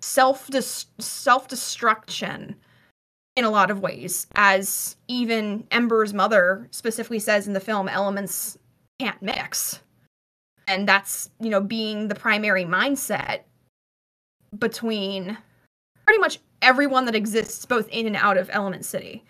[0.00, 0.48] self
[0.98, 2.56] self destruction
[3.36, 8.58] in a lot of ways as even Ember's mother specifically says in the film elements
[8.98, 9.80] can't mix
[10.66, 13.40] and that's you know being the primary mindset
[14.58, 15.36] between
[16.04, 19.24] pretty much everyone that exists both in and out of element city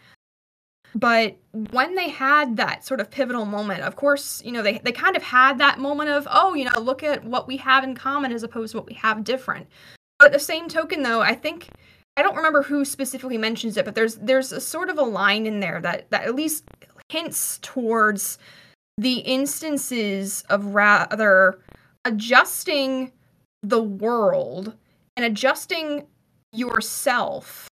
[0.97, 1.37] but
[1.73, 5.15] when they had that sort of pivotal moment, of course, you know, they, they kind
[5.15, 8.33] of had that moment of, oh, you know, look at what we have in common
[8.33, 9.67] as opposed to what we have different.
[10.19, 11.69] But the same token, though, I think
[12.17, 15.45] I don't remember who specifically mentions it, but there's there's a sort of a line
[15.47, 16.65] in there that that at least
[17.11, 18.39] hints towards
[18.99, 21.59] the instances of rather
[22.05, 23.13] adjusting
[23.63, 24.75] the world
[25.17, 26.07] and adjusting
[26.53, 27.69] yourself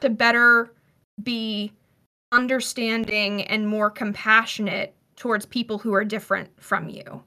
[0.00, 0.72] to better
[1.22, 1.72] be
[2.32, 7.24] understanding and more compassionate towards people who are different from you.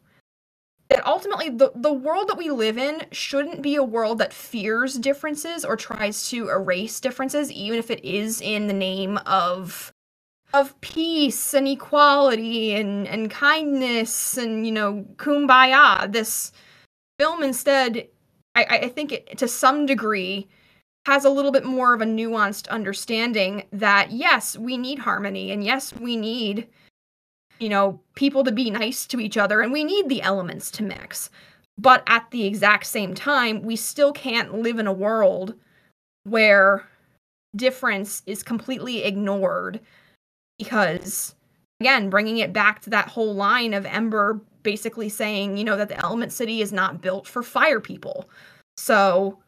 [0.89, 4.95] That ultimately, the, the world that we live in shouldn't be a world that fears
[4.95, 9.92] differences or tries to erase differences, even if it is in the name of
[10.53, 16.11] of peace and equality and, and kindness and you know kumbaya.
[16.11, 16.51] This
[17.19, 18.07] film instead,
[18.55, 20.47] I, I think it, to some degree
[21.05, 25.63] has a little bit more of a nuanced understanding that yes, we need harmony and
[25.63, 26.67] yes, we need
[27.59, 30.83] you know, people to be nice to each other and we need the elements to
[30.83, 31.29] mix.
[31.77, 35.55] But at the exact same time, we still can't live in a world
[36.23, 36.85] where
[37.55, 39.79] difference is completely ignored
[40.63, 41.35] because
[41.79, 45.89] again, bringing it back to that whole line of Ember basically saying, you know, that
[45.89, 48.29] the element city is not built for fire people.
[48.77, 49.39] So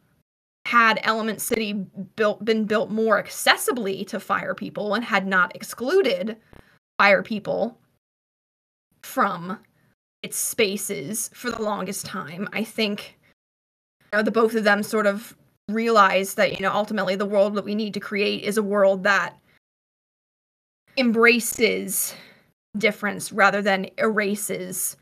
[0.66, 1.74] had Element City
[2.16, 6.38] built been built more accessibly to fire people and had not excluded
[6.98, 7.78] fire people
[9.04, 9.60] from
[10.24, 13.20] its spaces for the longest time, I think
[14.02, 15.36] you know, the both of them sort of
[15.70, 19.04] realized that you know ultimately the world that we need to create is a world
[19.04, 19.38] that
[20.98, 22.14] embraces
[22.78, 24.98] difference rather than erases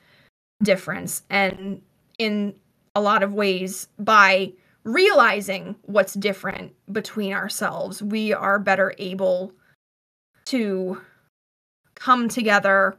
[0.62, 1.24] difference.
[1.30, 1.82] And
[2.18, 2.56] in
[2.96, 4.54] a lot of ways by
[4.84, 9.54] realizing what's different between ourselves, we are better able
[10.46, 11.02] to
[11.96, 12.98] come together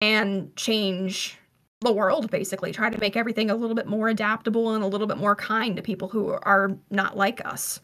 [0.00, 1.38] and change
[1.80, 2.72] the world basically.
[2.72, 5.76] Try to make everything a little bit more adaptable and a little bit more kind
[5.76, 7.80] to people who are not like us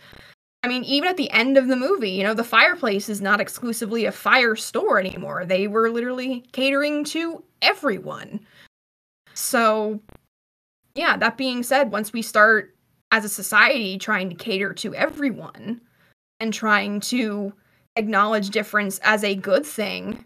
[0.63, 3.41] i mean even at the end of the movie you know the fireplace is not
[3.41, 8.41] exclusively a fire store anymore they were literally catering to everyone
[9.35, 10.01] so
[10.95, 12.75] yeah that being said once we start
[13.13, 15.81] as a society trying to cater to everyone
[16.39, 17.53] and trying to
[17.97, 20.25] acknowledge difference as a good thing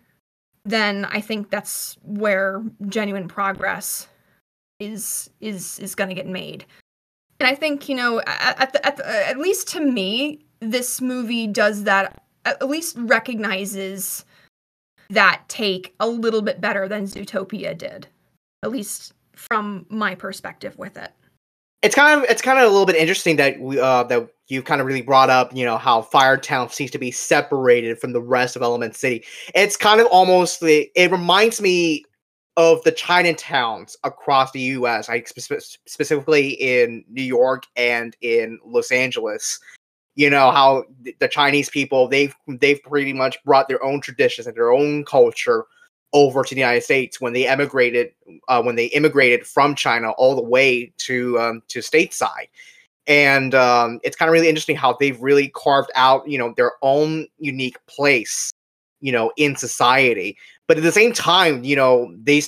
[0.64, 4.09] then I think that's where genuine progress
[4.81, 6.64] is is is going to get made.
[7.40, 11.47] And I think you know at the, at, the, at least to me, this movie
[11.47, 12.20] does that.
[12.47, 14.27] At least recognizes
[15.09, 18.07] that take a little bit better than Zootopia did,
[18.62, 21.12] at least from my perspective with it
[21.85, 24.62] it's kind of it's kind of a little bit interesting that we uh that you
[24.62, 28.23] kind of really brought up you know how firetown seems to be separated from the
[28.23, 29.23] rest of element city
[29.55, 32.03] it's kind of almost it reminds me
[32.57, 38.93] of the chinatowns across the us like spe- specifically in new york and in los
[38.93, 39.59] angeles
[40.14, 40.85] you know how
[41.21, 45.67] the chinese people they've they've pretty much brought their own traditions and their own culture
[46.14, 48.12] over to the United States when they emigrated
[48.49, 52.49] uh, when they immigrated from China all the way to um, to stateside.
[53.07, 56.73] And um, it's kind of really interesting how they've really carved out, you know, their
[56.81, 58.51] own unique place,
[59.01, 60.38] you know, in society.
[60.66, 62.42] But at the same time, you know, they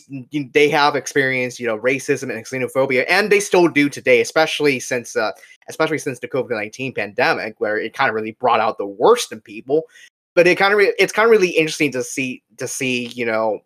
[0.52, 5.16] they have experienced, you know, racism and xenophobia, and they still do today, especially since
[5.16, 5.32] uh,
[5.68, 9.32] especially since the COVID nineteen pandemic, where it kind of really brought out the worst
[9.32, 9.82] in people.
[10.34, 13.26] But it kind of re- it's kind of really interesting to see to see you
[13.26, 13.60] know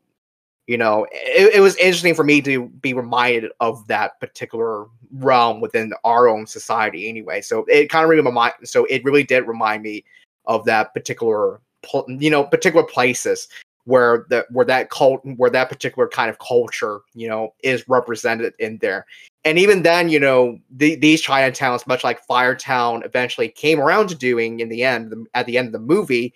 [0.67, 5.61] you know it, it was interesting for me to be reminded of that particular realm
[5.61, 7.41] within our own society anyway.
[7.41, 10.05] So it kind of really remind so it really did remind me
[10.47, 11.61] of that particular
[12.09, 13.47] you know particular places
[13.91, 18.55] where that where that cult where that particular kind of culture you know is represented
[18.59, 19.05] in there
[19.45, 24.15] and even then you know the, these chinatowns much like firetown eventually came around to
[24.15, 26.33] doing in the end the, at the end of the movie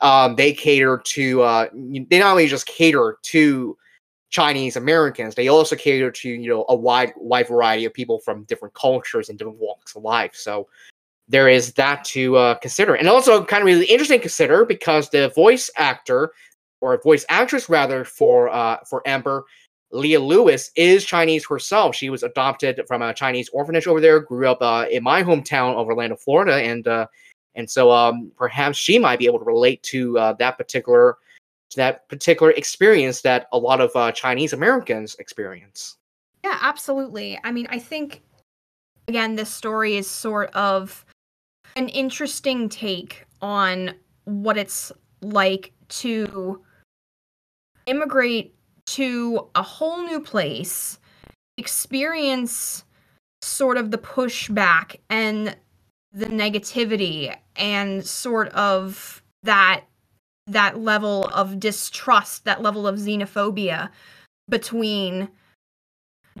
[0.00, 3.76] um, they cater to uh, they not only just cater to
[4.30, 8.42] Chinese Americans, they also cater to you know a wide wide variety of people from
[8.44, 10.34] different cultures and different walks of life.
[10.34, 10.66] So
[11.28, 15.08] there is that to uh, consider, and also kind of really interesting to consider because
[15.08, 16.32] the voice actor
[16.84, 19.44] or voice actress rather for uh, for Ember.
[19.90, 21.94] Leah Lewis is Chinese herself.
[21.94, 25.76] She was adopted from a Chinese orphanage over there, grew up uh, in my hometown
[25.76, 27.06] of Orlando, Florida, and uh,
[27.54, 31.16] and so um, perhaps she might be able to relate to uh, that particular
[31.70, 35.96] to that particular experience that a lot of uh, Chinese Americans experience.
[36.44, 37.38] Yeah, absolutely.
[37.42, 38.22] I mean, I think
[39.08, 41.06] again, this story is sort of
[41.76, 43.94] an interesting take on
[44.24, 44.92] what it's
[45.22, 46.62] like to
[47.86, 48.54] immigrate
[48.86, 50.98] to a whole new place,
[51.56, 52.84] experience
[53.42, 55.56] sort of the pushback and
[56.12, 59.82] the negativity and sort of that
[60.46, 63.88] that level of distrust, that level of xenophobia
[64.48, 65.28] between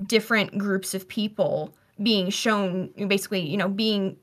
[0.06, 4.16] different groups of people being shown basically, you know, being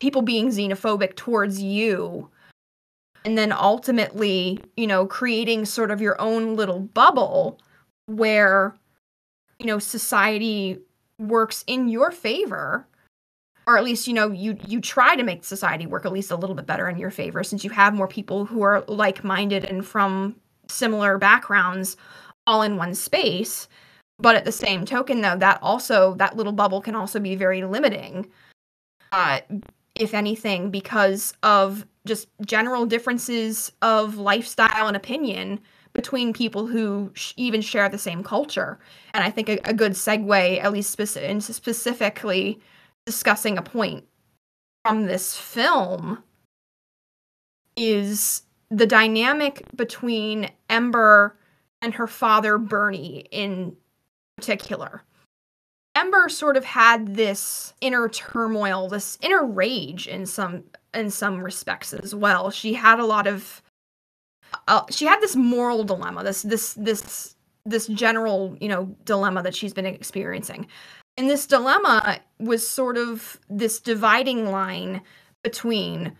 [0.00, 2.30] people being xenophobic towards you
[3.24, 7.58] and then ultimately, you know, creating sort of your own little bubble
[8.06, 8.74] where
[9.58, 10.78] you know society
[11.18, 12.86] works in your favor
[13.66, 16.36] or at least you know you you try to make society work at least a
[16.36, 19.86] little bit better in your favor since you have more people who are like-minded and
[19.86, 20.34] from
[20.68, 21.96] similar backgrounds
[22.46, 23.68] all in one space.
[24.18, 27.62] But at the same token though that also that little bubble can also be very
[27.62, 28.28] limiting
[29.12, 29.40] uh
[29.94, 35.60] if anything because of just general differences of lifestyle and opinion
[35.92, 38.78] between people who sh- even share the same culture
[39.14, 42.60] and i think a, a good segue at least speci- specifically
[43.06, 44.04] discussing a point
[44.84, 46.22] from this film
[47.76, 51.36] is the dynamic between Ember
[51.80, 53.76] and her father Bernie in
[54.36, 55.02] particular.
[55.94, 60.64] Ember sort of had this inner turmoil, this inner rage in some
[60.94, 62.50] in some respects as well.
[62.50, 63.62] She had a lot of
[64.68, 67.34] uh, she had this moral dilemma, this this this
[67.64, 70.66] this general, you know, dilemma that she's been experiencing.
[71.16, 75.02] And this dilemma was sort of this dividing line
[75.42, 76.16] between,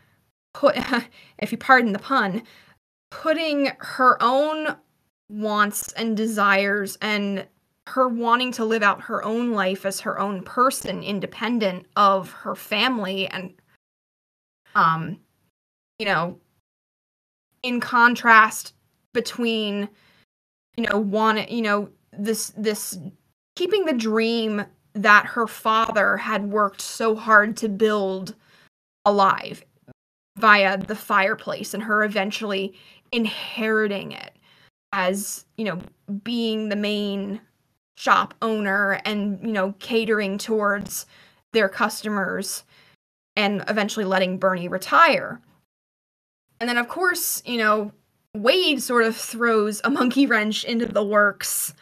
[0.55, 0.77] put,
[1.39, 2.43] if you pardon the pun,
[3.11, 4.77] putting her own
[5.29, 7.47] wants and desires and
[7.89, 12.55] her wanting to live out her own life as her own person independent of her
[12.55, 13.53] family and
[14.75, 15.19] um
[15.99, 16.39] you know
[17.63, 18.75] in contrast
[19.13, 19.89] between
[20.77, 22.99] you know one you know this this
[23.57, 24.65] keeping the dream
[24.95, 28.35] that her father had worked so hard to build
[29.05, 29.65] alive
[30.39, 32.75] via the fireplace and her eventually
[33.11, 34.37] inheriting it
[34.93, 35.79] as you know
[36.25, 37.41] being the main
[37.97, 41.07] shop owner and you know catering towards
[41.53, 42.65] their customers
[43.37, 45.41] and eventually letting Bernie retire.
[46.61, 47.93] And then of course, you know,
[48.35, 51.75] Wade sort of throws a monkey wrench into the works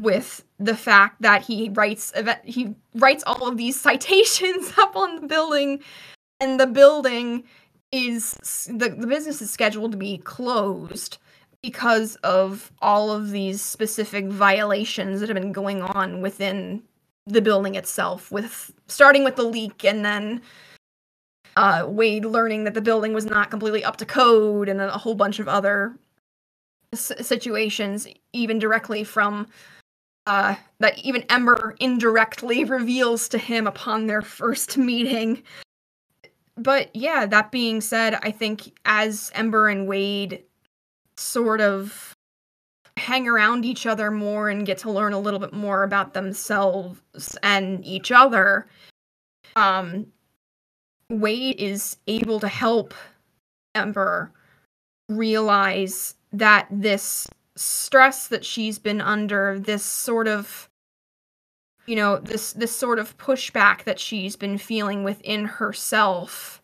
[0.00, 2.12] with the fact that he writes
[2.44, 5.80] he writes all of these citations up on the building
[6.40, 7.44] and the building
[7.90, 11.18] is the, the business is scheduled to be closed
[11.62, 16.82] because of all of these specific violations that have been going on within
[17.26, 20.40] the building itself with starting with the leak and then
[21.56, 25.14] uh, Wade learning that the building was not completely up to code and a whole
[25.14, 25.96] bunch of other
[26.92, 29.46] s- situations even directly from
[30.26, 35.42] uh, that even Ember indirectly reveals to him upon their first meeting.
[36.56, 40.42] But yeah, that being said, I think as Ember and Wade
[41.16, 42.14] sort of
[42.98, 47.00] hang around each other more and get to learn a little bit more about themselves
[47.42, 48.66] and each other,
[49.56, 50.06] um,
[51.20, 52.94] Wade is able to help
[53.74, 54.32] Ember
[55.08, 60.68] realize that this stress that she's been under, this sort of
[61.86, 66.62] you know, this this sort of pushback that she's been feeling within herself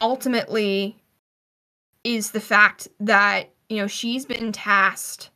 [0.00, 0.96] ultimately
[2.04, 5.30] is the fact that, you know, she's been tasked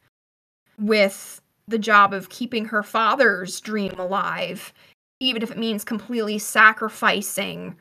[0.79, 4.73] with the job of keeping her father's dream alive,
[5.21, 7.77] even if it means completely sacrificing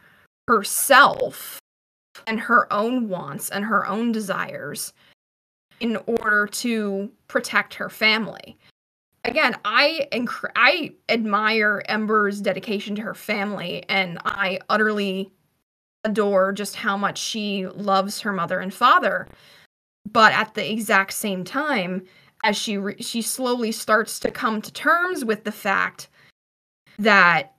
[0.47, 1.59] herself
[2.27, 4.93] and her own wants and her own desires
[5.79, 8.57] in order to protect her family.
[9.23, 15.31] Again, I inc- I admire Ember's dedication to her family and I utterly
[16.03, 19.27] adore just how much she loves her mother and father.
[20.09, 22.03] But at the exact same time,
[22.43, 26.07] as she re- she slowly starts to come to terms with the fact
[26.99, 27.53] that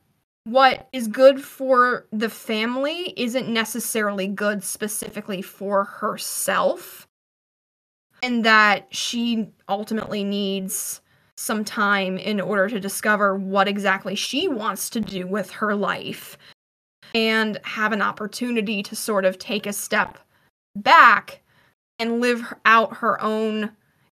[0.44, 7.06] what is good for the family isn't necessarily good specifically for herself
[8.22, 11.00] and that she ultimately needs
[11.36, 16.36] some time in order to discover what exactly she wants to do with her life
[17.14, 20.18] and have an opportunity to sort of take a step
[20.76, 21.40] back
[21.98, 23.70] and live out her own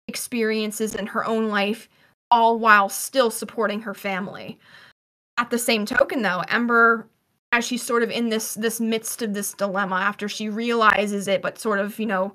[0.07, 1.89] experiences in her own life,
[2.31, 4.57] all while still supporting her family.
[5.37, 7.07] At the same token, though, Ember,
[7.51, 11.41] as she's sort of in this this midst of this dilemma after she realizes it,
[11.41, 12.33] but sort of you know,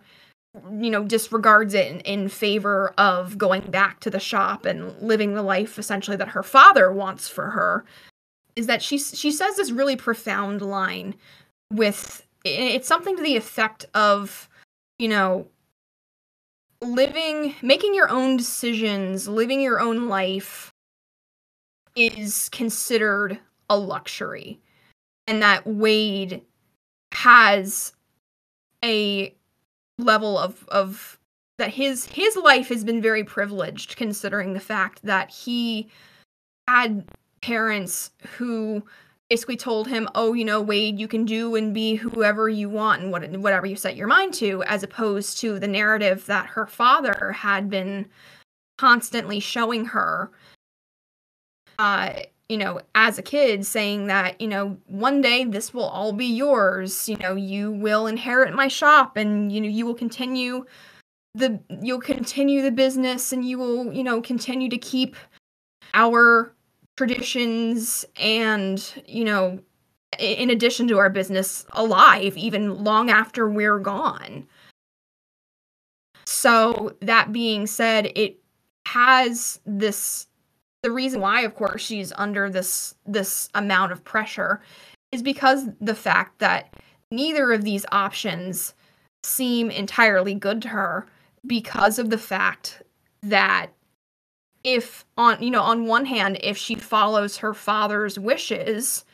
[0.70, 5.34] you know, disregards it in, in favor of going back to the shop and living
[5.34, 7.84] the life essentially that her father wants for her
[8.56, 11.14] is that she she says this really profound line
[11.72, 14.48] with it's something to the effect of
[14.98, 15.46] you know
[16.80, 20.71] living making your own decisions living your own life
[21.94, 23.38] is considered
[23.68, 24.60] a luxury
[25.26, 26.42] and that Wade
[27.12, 27.92] has
[28.84, 29.34] a
[29.98, 31.18] level of of
[31.58, 35.88] that his his life has been very privileged considering the fact that he
[36.66, 37.04] had
[37.40, 38.82] parents who
[39.28, 43.02] basically told him, "Oh, you know, Wade, you can do and be whoever you want
[43.02, 46.66] and what, whatever you set your mind to," as opposed to the narrative that her
[46.66, 48.08] father had been
[48.78, 50.30] constantly showing her.
[51.82, 56.12] Uh, you know, as a kid, saying that you know one day this will all
[56.12, 57.08] be yours.
[57.08, 60.64] You know, you will inherit my shop, and you know you will continue
[61.34, 65.16] the you'll continue the business, and you will you know continue to keep
[65.92, 66.54] our
[66.96, 69.58] traditions and, you know,
[70.18, 74.46] in addition to our business alive even long after we're gone.
[76.26, 78.38] So, that being said, it
[78.86, 80.28] has this
[80.82, 84.60] the reason why of course she's under this this amount of pressure
[85.12, 86.74] is because the fact that
[87.10, 88.74] neither of these options
[89.22, 91.06] seem entirely good to her
[91.46, 92.82] because of the fact
[93.22, 93.68] that
[94.64, 99.04] if on you know on one hand if she follows her father's wishes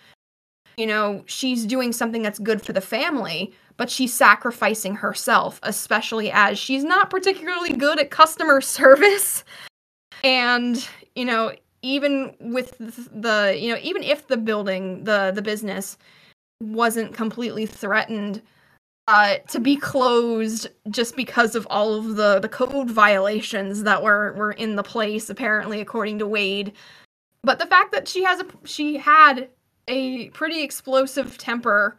[0.76, 6.30] you know she's doing something that's good for the family but she's sacrificing herself especially
[6.30, 9.44] as she's not particularly good at customer service.
[10.24, 11.52] And you know
[11.82, 15.96] even with the you know even if the building the the business
[16.60, 18.42] wasn't completely threatened
[19.08, 24.34] uh, to be closed just because of all of the the code violations that were
[24.34, 26.72] were in the place apparently according to Wade.
[27.42, 29.48] But the fact that she has a she had
[29.88, 31.96] a pretty explosive temper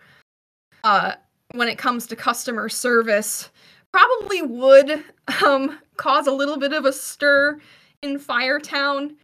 [0.83, 1.13] uh
[1.53, 3.49] when it comes to customer service
[3.91, 5.03] probably would
[5.43, 7.59] um cause a little bit of a stir
[8.01, 9.15] in Firetown.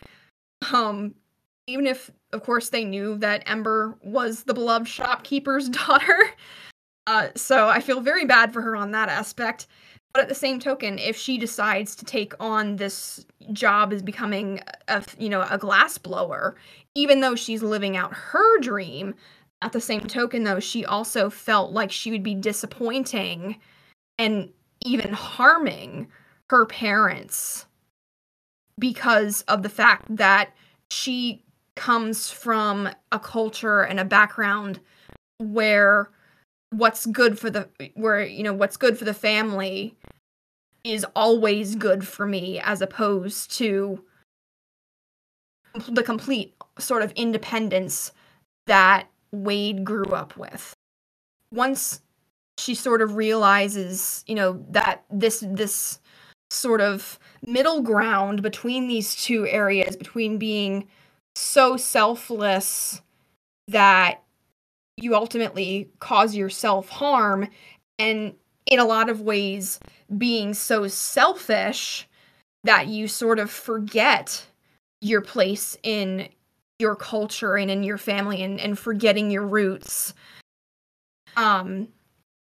[0.74, 1.16] Um
[1.68, 6.30] even if of course they knew that Ember was the beloved shopkeeper's daughter.
[7.08, 9.68] Uh so I feel very bad for her on that aspect.
[10.14, 14.62] But at the same token if she decides to take on this job as becoming
[14.88, 16.56] a you know a glass blower
[16.96, 19.14] even though she's living out her dream
[19.62, 23.60] at the same token though she also felt like she would be disappointing
[24.18, 24.50] and
[24.86, 26.08] even harming
[26.50, 27.66] her parents
[28.78, 30.52] because of the fact that
[30.90, 31.44] she
[31.76, 34.80] comes from a culture and a background
[35.40, 36.10] where
[36.72, 39.96] what's good for the where you know what's good for the family
[40.84, 44.04] is always good for me as opposed to
[45.90, 48.12] the complete sort of independence
[48.68, 50.74] that Wade grew up with.
[51.52, 52.02] Once
[52.58, 56.00] she sort of realizes, you know, that this this
[56.52, 60.88] sort of middle ground between these two areas between being
[61.36, 63.02] so selfless
[63.68, 64.22] that
[64.98, 67.48] you ultimately cause yourself harm
[68.00, 68.34] and
[68.66, 69.80] in a lot of ways
[70.18, 72.08] being so selfish
[72.64, 74.46] that you sort of forget
[75.02, 76.28] your place in
[76.80, 80.14] your culture and in your family and, and forgetting your roots
[81.38, 81.88] um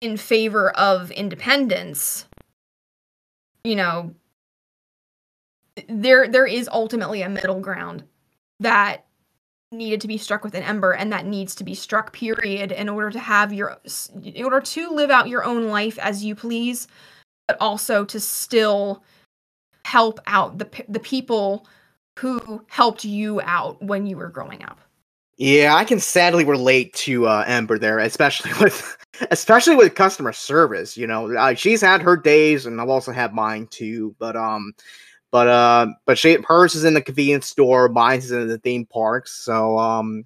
[0.00, 2.26] in favor of independence
[3.64, 4.14] you know
[5.88, 8.04] there there is ultimately a middle ground
[8.60, 9.06] that
[9.70, 12.88] needed to be struck with an ember and that needs to be struck period in
[12.88, 13.78] order to have your
[14.22, 16.88] in order to live out your own life as you please
[17.46, 19.02] but also to still
[19.84, 21.66] help out the the people
[22.18, 24.80] who helped you out when you were growing up.
[25.36, 28.97] Yeah, I can sadly relate to uh, Ember there, especially with
[29.30, 30.96] especially with customer service.
[30.96, 34.14] You know, uh, she's had her days, and I've also had mine too.
[34.18, 34.74] But um,
[35.30, 38.86] but uh, but she hers is in the convenience store, mine's is in the theme
[38.86, 39.32] parks.
[39.44, 40.24] So um,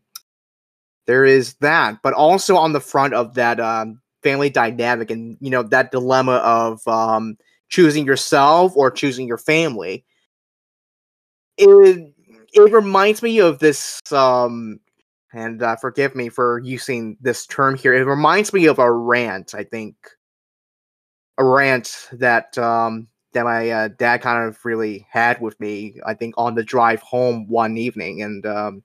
[1.07, 1.99] there is that.
[2.03, 6.37] But also on the front of that um, family dynamic, and you know that dilemma
[6.37, 7.37] of um,
[7.69, 10.05] choosing yourself or choosing your family.
[11.59, 12.13] It
[12.55, 14.79] it reminds me of this um
[15.33, 17.95] and uh, forgive me for using this term here.
[17.95, 19.55] It reminds me of a rant.
[19.55, 19.97] I think
[21.39, 26.01] a rant that um, that my uh, dad kind of really had with me.
[26.05, 28.83] I think on the drive home one evening, and um,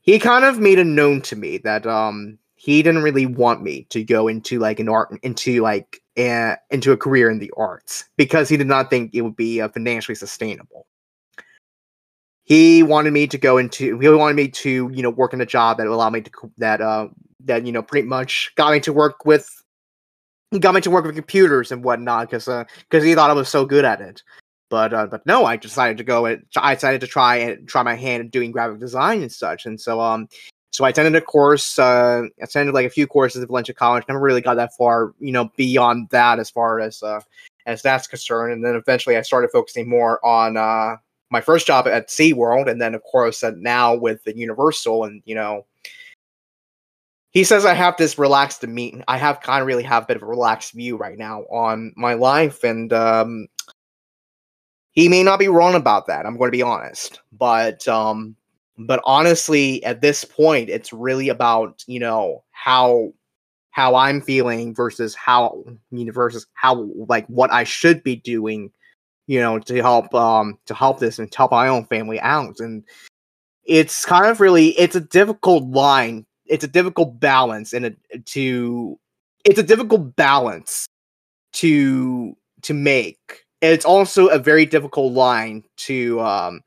[0.00, 3.86] he kind of made it known to me that um, he didn't really want me
[3.90, 8.04] to go into like an art into like a, into a career in the arts
[8.16, 10.86] because he did not think it would be uh, financially sustainable
[12.44, 15.46] he wanted me to go into he wanted me to you know work in a
[15.46, 17.08] job that allowed me to that uh
[17.44, 19.48] that you know pretty much got me to work with
[20.60, 23.34] got me to work with computers and whatnot because uh because uh, he thought I
[23.34, 24.22] was so good at it.
[24.70, 27.82] But uh, but no, I decided to go and I decided to try and try
[27.82, 29.66] my hand at doing graphic design and such.
[29.66, 30.28] And so um
[30.72, 34.02] so I attended a course, uh, attended like a few courses at Valencia College.
[34.08, 37.20] Never really got that far, you know, beyond that as far as uh,
[37.66, 38.52] as that's concerned.
[38.52, 40.96] And then eventually I started focusing more on uh,
[41.34, 45.20] my first job at SeaWorld, and then of course uh, now with the Universal, and
[45.24, 45.66] you know,
[47.30, 49.02] he says I have this relaxed demeanor.
[49.08, 51.92] I have kind of really have a bit of a relaxed view right now on
[51.96, 53.48] my life, and um,
[54.92, 56.24] he may not be wrong about that.
[56.24, 58.36] I'm going to be honest, but um,
[58.78, 63.12] but honestly, at this point, it's really about you know how
[63.72, 68.70] how I'm feeling versus how you know, versus how like what I should be doing
[69.26, 72.60] you know, to help um to help this and to help my own family out.
[72.60, 72.84] And
[73.64, 76.26] it's kind of really it's a difficult line.
[76.46, 77.96] It's a difficult balance and
[78.26, 78.98] to
[79.44, 80.86] it's a difficult balance
[81.54, 83.44] to to make.
[83.62, 86.60] And it's also a very difficult line to um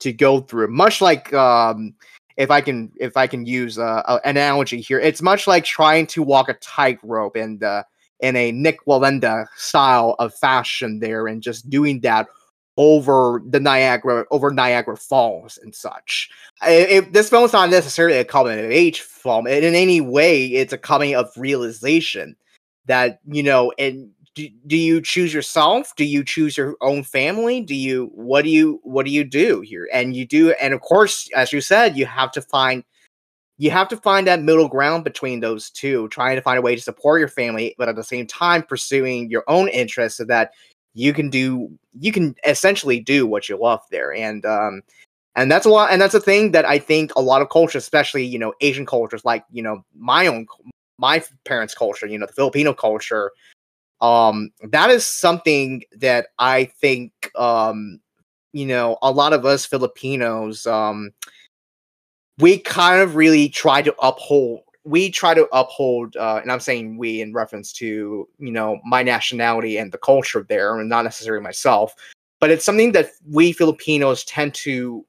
[0.00, 0.68] to go through.
[0.68, 1.94] Much like um
[2.36, 6.06] if I can if I can use uh, an analogy here, it's much like trying
[6.08, 7.82] to walk a tightrope and uh,
[8.20, 12.26] in a Nik Wallenda style of fashion there and just doing that
[12.78, 16.30] over the Niagara over Niagara Falls and such.
[16.62, 20.72] If this film is not necessarily a coming of age film, in any way, it's
[20.72, 22.36] a coming of realization
[22.86, 25.96] that you know, and do, do you choose yourself?
[25.96, 27.62] Do you choose your own family?
[27.62, 29.88] Do you what do you what do you do here?
[29.92, 32.84] And you do and of course as you said you have to find
[33.58, 36.74] you have to find that middle ground between those two trying to find a way
[36.74, 40.52] to support your family but at the same time pursuing your own interests so that
[40.94, 44.12] you can do you can essentially do what you love there.
[44.12, 44.82] And um
[45.36, 47.82] and that's a lot and that's a thing that i think a lot of cultures
[47.82, 50.46] especially you know asian cultures like you know my own
[50.98, 53.30] my parents culture you know the filipino culture
[54.00, 58.00] um that is something that i think um
[58.52, 61.10] you know a lot of us filipinos um
[62.38, 66.96] we kind of really try to uphold we try to uphold uh, and i'm saying
[66.96, 71.42] we in reference to you know my nationality and the culture there and not necessarily
[71.42, 71.94] myself
[72.40, 75.04] but it's something that we filipinos tend to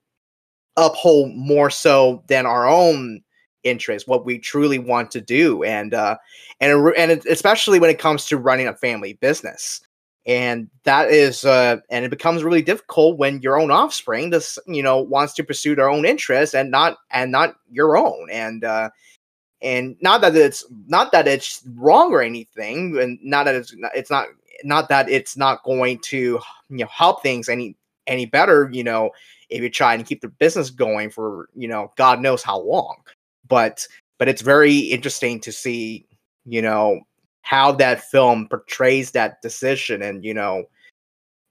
[0.78, 3.22] uphold more so than our own
[3.64, 6.18] interests what we truly want to do and uh
[6.60, 9.82] and and especially when it comes to running a family business
[10.28, 14.84] and that is uh and it becomes really difficult when your own offspring this you
[14.84, 18.28] know wants to pursue their own interests and not and not your own.
[18.30, 18.90] And uh
[19.62, 24.12] and not that it's not that it's wrong or anything and not that it's it's
[24.12, 24.28] not
[24.64, 27.76] not that it's not going to you know help things any
[28.06, 29.12] any better you know
[29.50, 32.98] if you try and keep the business going for you know god knows how long.
[33.48, 33.88] But
[34.20, 36.06] but it's very interesting to see
[36.46, 37.02] you know
[37.48, 40.66] how that film portrays that decision and you know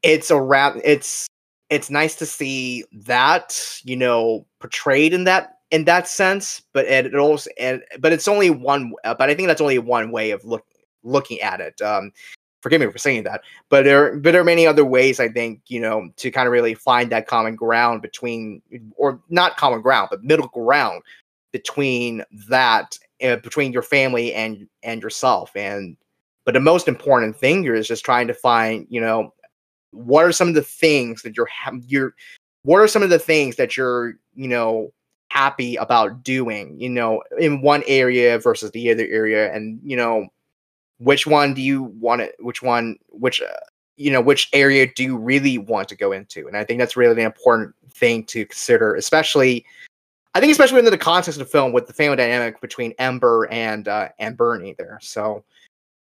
[0.03, 1.27] it's a around it's
[1.71, 7.07] it's nice to see that you know portrayed in that in that sense but it,
[7.07, 10.33] it also and but it's only one uh, but i think that's only one way
[10.33, 10.67] of look,
[11.03, 12.13] looking at it um
[12.61, 13.41] forgive me for saying that
[13.71, 16.53] but there but there are many other ways i think you know to kind of
[16.53, 18.61] really find that common ground between
[18.97, 21.03] or not common ground but middle ground
[21.53, 25.97] between that uh, between your family and and yourself and
[26.45, 29.33] but the most important thing here is just trying to find you know
[29.91, 32.15] what are some of the things that you're ha- you're
[32.63, 34.93] what are some of the things that you're you know
[35.31, 40.27] happy about doing you know in one area versus the other area and you know
[40.99, 43.47] which one do you want to which one which uh,
[43.97, 46.47] you know which area do you really want to go into?
[46.47, 49.65] And i think that's really an important thing to consider especially
[50.37, 53.49] I think especially within the context of the film with the family dynamic between Ember
[53.51, 54.99] and uh, and Bernie there.
[55.01, 55.43] So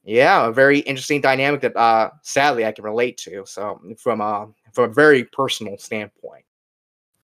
[0.04, 3.44] yeah, a very interesting dynamic that uh, sadly I can relate to.
[3.48, 6.46] So from a from a very personal standpoint.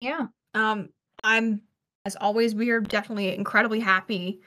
[0.01, 0.25] Yeah.
[0.55, 0.89] Um
[1.23, 1.61] I'm
[2.07, 4.41] as always we are definitely incredibly happy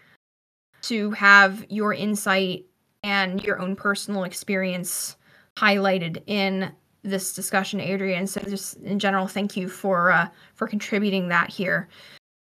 [0.83, 2.65] to have your insight
[3.05, 5.17] and your own personal experience
[5.57, 6.73] highlighted in
[7.05, 8.27] this discussion, Adrian.
[8.27, 11.89] So just in general, thank you for uh, for contributing that here.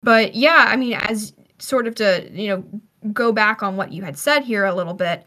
[0.07, 4.03] But yeah, I mean, as sort of to, you know, go back on what you
[4.03, 5.25] had said here a little bit,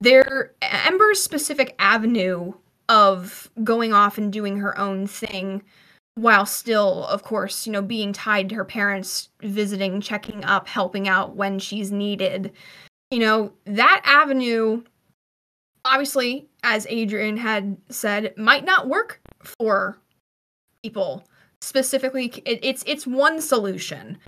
[0.00, 2.52] there Ember's specific avenue
[2.88, 5.64] of going off and doing her own thing
[6.14, 11.08] while still of course you know being tied to her parents visiting checking up helping
[11.08, 12.52] out when she's needed
[13.12, 14.82] you know that avenue
[15.84, 19.96] obviously as adrian had said might not work for
[20.82, 21.24] people
[21.60, 24.18] specifically it, it's it's one solution.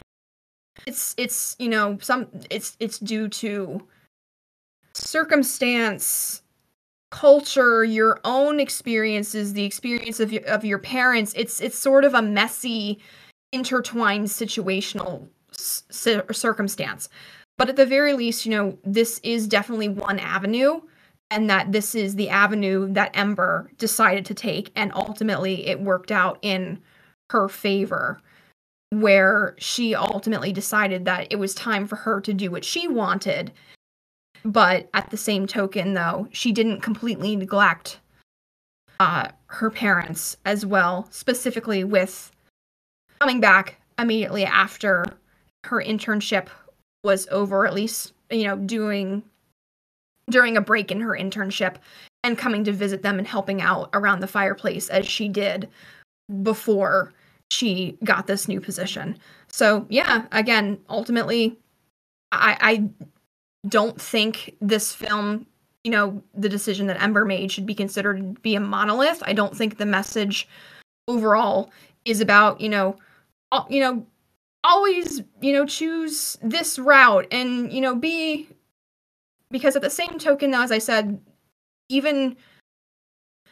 [0.86, 3.82] It's it's you know some it's it's due to
[4.94, 6.42] circumstance
[7.10, 11.32] culture your own experiences the experience of your, of your parents.
[11.36, 12.98] It's it's sort of a messy
[13.52, 17.08] intertwined situational c- circumstance.
[17.58, 20.80] But at the very least you know this is definitely one avenue
[21.30, 26.10] and that this is the avenue that ember decided to take and ultimately it worked
[26.10, 26.80] out in
[27.32, 28.20] her favor
[28.90, 33.50] where she ultimately decided that it was time for her to do what she wanted.
[34.44, 37.98] But at the same token though she didn't completely neglect
[39.00, 42.30] uh, her parents as well specifically with
[43.20, 45.04] coming back immediately after
[45.64, 46.46] her internship
[47.02, 49.22] was over at least you know doing
[50.30, 51.76] during a break in her internship
[52.22, 55.68] and coming to visit them and helping out around the fireplace as she did
[56.42, 57.12] before
[57.52, 59.18] she got this new position.
[59.48, 61.58] So yeah, again, ultimately,
[62.32, 63.08] I, I
[63.68, 65.46] don't think this film,
[65.84, 69.22] you know, the decision that Ember made should be considered to be a monolith.
[69.26, 70.48] I don't think the message
[71.06, 71.70] overall
[72.04, 72.96] is about, you know,
[73.68, 74.06] you know,
[74.64, 78.48] always, you know, choose this route and, you know, be
[79.50, 81.20] because at the same token, though, as I said,
[81.90, 82.36] even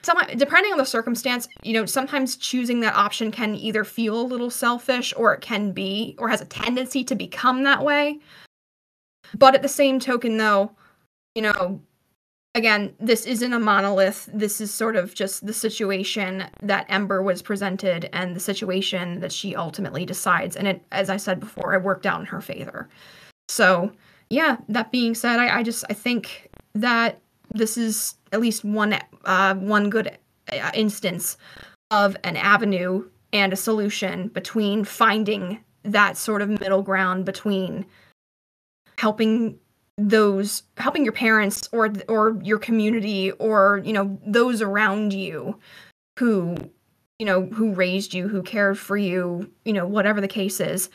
[0.02, 4.22] some depending on the circumstance, you know, sometimes choosing that option can either feel a
[4.22, 8.18] little selfish or it can be or has a tendency to become that way.
[9.36, 10.72] But at the same token though,
[11.34, 11.80] you know,
[12.54, 14.28] again, this isn't a monolith.
[14.32, 19.32] This is sort of just the situation that Ember was presented and the situation that
[19.32, 20.56] she ultimately decides.
[20.56, 22.88] And it, as I said before, it worked out in her favor.
[23.48, 23.92] So,
[24.30, 27.20] yeah, that being said, I, I just I think that
[27.52, 30.18] this is at least one uh, one good
[30.52, 31.36] uh, instance
[31.90, 37.86] of an avenue and a solution between finding that sort of middle ground between
[38.98, 39.58] helping
[39.96, 45.58] those helping your parents or or your community or you know those around you
[46.18, 46.56] who
[47.18, 50.88] you know who raised you who cared for you you know whatever the case is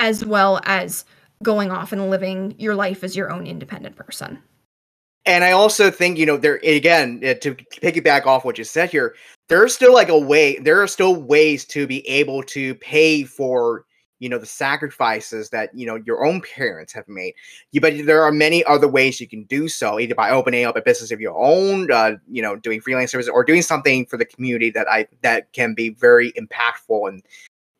[0.00, 1.04] as well as
[1.42, 4.42] going off and living your life as your own independent person
[5.28, 9.14] and I also think, you know, there again to piggyback off what you said here,
[9.48, 10.56] there's still like a way.
[10.58, 13.84] There are still ways to be able to pay for
[14.20, 17.34] you know the sacrifices that you know your own parents have made
[17.70, 20.76] you but there are many other ways you can do so either by opening up
[20.76, 24.16] a business of your own uh, you know doing freelance services or doing something for
[24.16, 27.22] the community that i that can be very impactful and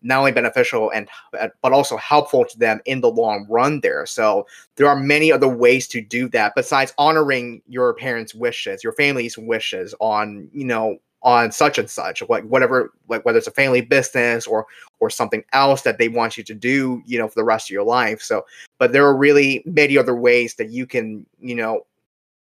[0.02, 4.06] not only beneficial and uh, but also helpful to them in the long run there.
[4.06, 4.46] So
[4.76, 9.36] there are many other ways to do that besides honoring your parents wishes your family's
[9.36, 13.80] wishes on you know on such and such like whatever like whether it's a family
[13.80, 14.66] business or
[15.00, 17.72] or something else that they want you to do you know for the rest of
[17.72, 18.22] your life.
[18.22, 18.44] So
[18.78, 21.86] but there are really many other ways that you can you know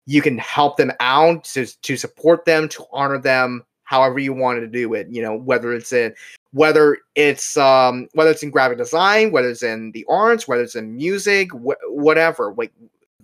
[0.07, 4.61] you can help them out to to support them to honor them however you wanted
[4.61, 6.15] to do it you know whether it's in
[6.53, 10.77] whether it's um whether it's in graphic design whether it's in the arts whether it's
[10.77, 12.73] in music wh- whatever like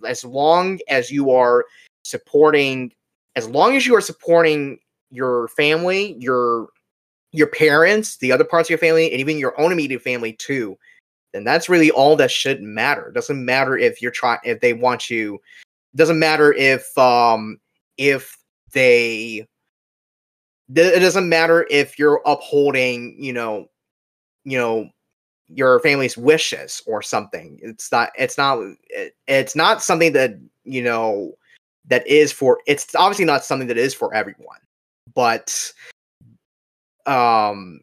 [0.05, 1.65] as long as you are
[2.03, 2.91] supporting
[3.37, 4.77] as long as you are supporting
[5.09, 6.67] your family your
[7.31, 10.77] your parents the other parts of your family and even your own immediate family too
[11.33, 13.09] then that's really all that should matter.
[13.09, 17.57] It doesn't matter if you're trying if they want you it doesn't matter if um
[17.97, 18.37] if
[18.73, 19.47] they
[20.75, 23.69] it doesn't matter if you're upholding, you know,
[24.43, 24.89] you know,
[25.49, 27.59] your family's wishes or something.
[27.61, 28.11] It's not.
[28.17, 28.59] It's not.
[28.89, 31.37] It, it's not something that you know
[31.85, 32.59] that is for.
[32.67, 34.59] It's obviously not something that is for everyone,
[35.13, 35.71] but
[37.05, 37.79] um,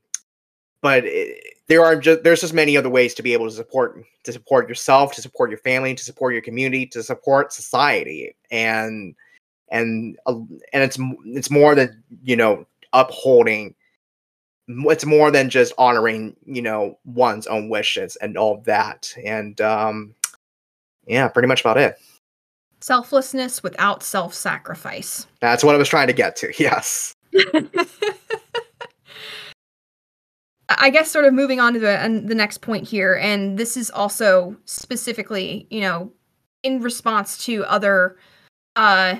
[0.82, 4.04] but it, there are just there's just many other ways to be able to support
[4.24, 9.14] to support yourself, to support your family, to support your community, to support society, and
[9.70, 10.34] and uh,
[10.72, 13.74] and it's it's more than you know upholding
[14.66, 19.14] it's more than just honoring you know one's own wishes and all that.
[19.24, 20.14] And um
[21.06, 21.98] yeah pretty much about it.
[22.80, 25.26] Selflessness without self-sacrifice.
[25.40, 27.14] That's what i was trying to get to yes.
[30.68, 33.90] I guess sort of moving on to the the next point here, and this is
[33.90, 36.10] also specifically, you know,
[36.62, 38.16] in response to other
[38.76, 39.16] uh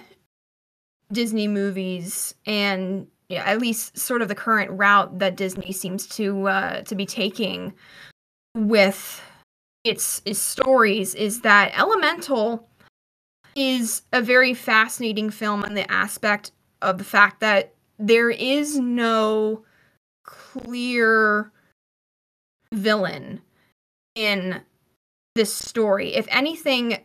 [1.13, 3.07] Disney movies and
[3.37, 7.75] at least sort of the current route that Disney seems to uh, to be taking
[8.57, 9.23] with
[9.85, 12.69] its, its stories is that Elemental
[13.55, 19.65] is a very fascinating film in the aspect of the fact that there is no
[20.25, 21.53] clear
[22.73, 23.41] villain
[24.15, 24.61] in
[25.35, 26.15] this story.
[26.15, 26.99] If anything,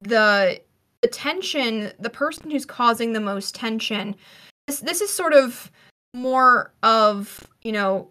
[0.00, 0.60] the
[1.00, 4.14] the tension, the person who's causing the most tension
[4.80, 5.70] this this is sort of
[6.14, 8.08] more of you know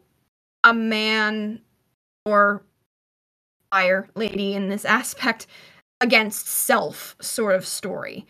[0.63, 1.61] a man
[2.25, 2.63] or
[3.71, 5.47] fire lady in this aspect
[5.99, 8.25] against self sort of story.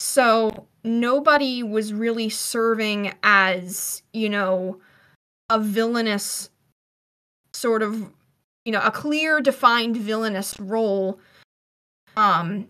[0.00, 4.80] So nobody was really serving as, you know,
[5.48, 6.50] a villainous
[7.52, 8.10] sort of,
[8.64, 11.20] you know, a clear defined villainous role.
[12.16, 12.68] Um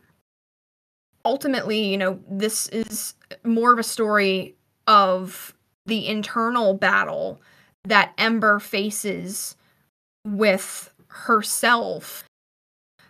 [1.25, 4.57] ultimately, you know, this is more of a story
[4.87, 5.55] of
[5.87, 7.41] the internal battle
[7.85, 9.57] that Ember faces
[10.27, 12.25] with herself,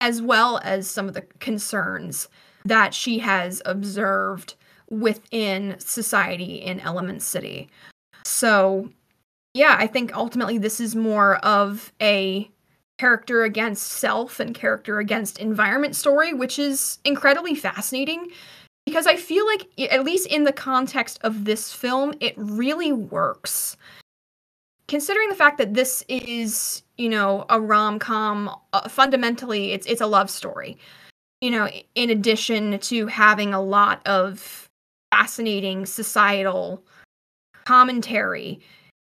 [0.01, 2.29] as well as some of the concerns
[2.64, 4.55] that she has observed
[4.91, 7.68] within society in Element City.
[8.25, 8.91] So,
[9.55, 12.51] yeah, I think ultimately this is more of a
[12.99, 18.29] character against self and character against environment story, which is incredibly fascinating
[18.87, 23.76] because I feel like at least in the context of this film, it really works.
[24.89, 30.07] Considering the fact that this is, you know, a rom-com, uh, fundamentally it's it's a
[30.07, 30.76] love story.
[31.41, 34.68] You know, in addition to having a lot of
[35.11, 36.83] fascinating societal
[37.64, 38.61] commentary,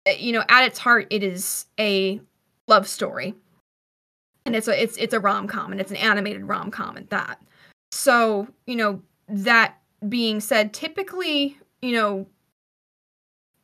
[0.06, 2.20] eh, you know, at its heart it is a
[2.68, 3.34] love story.
[4.46, 7.42] And it's a it's it's a rom-com and it's an animated rom-com at that.
[7.92, 12.26] So, you know, that being said, typically, you know,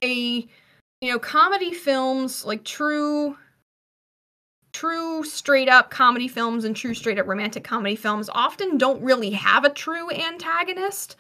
[0.03, 0.47] a
[1.01, 3.37] you know, comedy films like true
[4.73, 9.31] true straight up comedy films and true straight up romantic comedy films often don't really
[9.31, 11.17] have a true antagonist,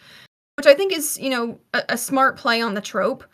[0.57, 3.25] which I think is, you know, a, a smart play on the trope.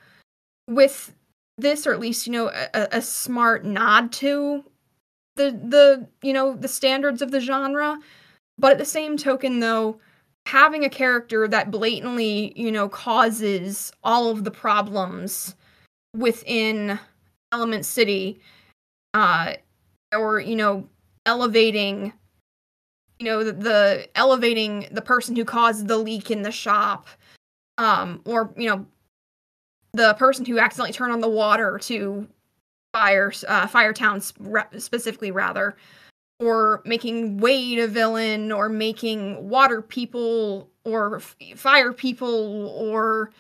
[0.69, 1.15] With
[1.59, 4.65] this, or at least, you know, a, a smart nod to
[5.37, 7.99] the the you know the standards of the genre
[8.59, 10.01] but at the same token though
[10.47, 15.57] having a character that blatantly you know causes all of the problems
[16.17, 16.99] within
[17.53, 18.41] element city
[19.15, 19.53] uh
[20.15, 20.89] or you know
[21.27, 22.13] elevating
[23.19, 27.09] you know the, the elevating the person who caused the leak in the shop
[27.79, 28.87] um or you know
[29.95, 32.29] the person who accidentally turned on the water to
[32.93, 34.23] fire uh, Firetown
[34.81, 35.77] specifically rather
[36.39, 43.31] or making Wade a villain or making water people or f- fire people or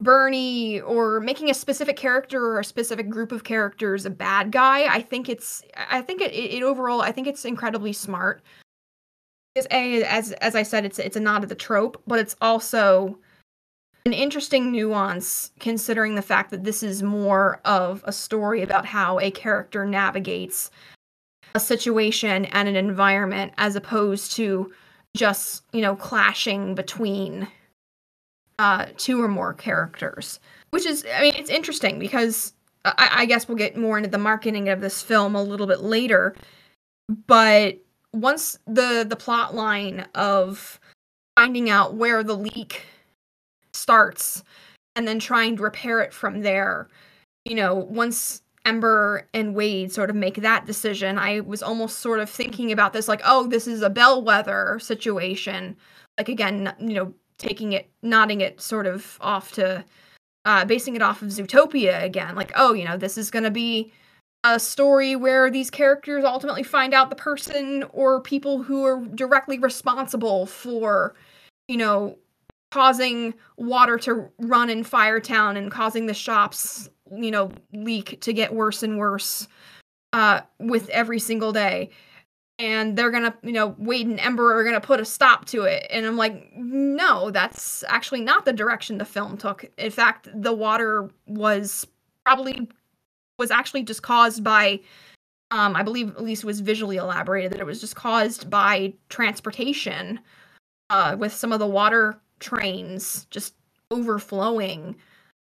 [0.00, 4.84] Bernie or making a specific character or a specific group of characters a bad guy.
[4.84, 8.40] I think it's I think it, it overall I think it's incredibly smart.
[9.56, 12.36] Is a as as I said it's it's a nod to the trope, but it's
[12.40, 13.18] also
[14.06, 19.18] an interesting nuance considering the fact that this is more of a story about how
[19.18, 20.70] a character navigates
[21.54, 24.72] a situation and an environment as opposed to
[25.16, 27.48] just, you know, clashing between
[28.58, 30.40] uh, two or more characters.
[30.70, 32.52] Which is, I mean, it's interesting because
[32.84, 35.80] I, I guess we'll get more into the marketing of this film a little bit
[35.80, 36.34] later.
[37.26, 37.78] But
[38.12, 40.80] once the the plot line of
[41.36, 42.82] finding out where the leak
[43.72, 44.42] starts
[44.96, 46.88] and then trying to repair it from there.
[47.44, 52.20] You know, once Ember and Wade sort of make that decision, I was almost sort
[52.20, 55.74] of thinking about this like, oh, this is a bellwether situation.
[56.18, 59.84] Like, again, you know, taking it, nodding it sort of off to,
[60.44, 62.34] uh, basing it off of Zootopia again.
[62.34, 63.90] Like, oh, you know, this is going to be
[64.44, 69.58] a story where these characters ultimately find out the person or people who are directly
[69.58, 71.14] responsible for,
[71.68, 72.18] you know,
[72.70, 78.54] causing water to run in Firetown and causing the shops, you know, leak to get
[78.54, 79.48] worse and worse
[80.12, 81.90] uh, with every single day.
[82.60, 85.86] And they're gonna, you know, Wade and Ember are gonna put a stop to it.
[85.90, 89.64] And I'm like, no, that's actually not the direction the film took.
[89.78, 91.86] In fact, the water was
[92.24, 92.68] probably
[93.38, 94.80] was actually just caused by
[95.50, 100.20] um, I believe at least was visually elaborated that it was just caused by transportation
[100.90, 103.54] uh, with some of the water trains just
[103.90, 104.94] overflowing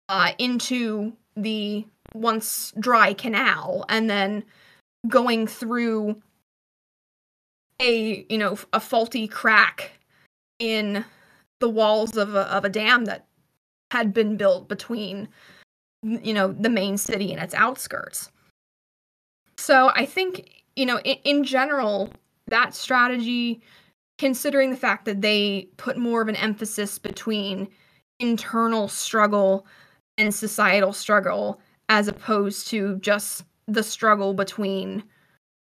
[0.09, 1.84] uh, into the
[2.14, 4.45] once dry canal and then
[5.09, 6.20] going through
[7.80, 9.93] a you know a faulty crack
[10.59, 11.05] in
[11.61, 13.26] the walls of a, of a dam that
[13.91, 15.28] had been built between
[16.03, 18.30] you know the main city and its outskirts.
[19.59, 22.11] So i think you know in, in general
[22.47, 23.61] that strategy
[24.18, 27.68] considering the fact that they put more of an emphasis between
[28.18, 29.66] internal struggle
[30.18, 35.02] and societal struggle as opposed to just the struggle between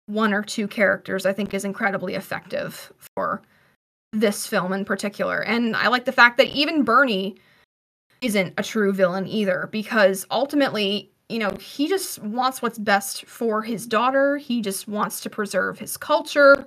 [0.08, 3.42] one or two characters i think is incredibly effective for
[4.14, 5.42] this film in particular.
[5.42, 7.38] And i like the fact that even bernie
[8.22, 13.62] isn't a true villain either because ultimately you know he just wants what's best for
[13.64, 14.38] his daughter.
[14.38, 16.66] He just wants to preserve his culture.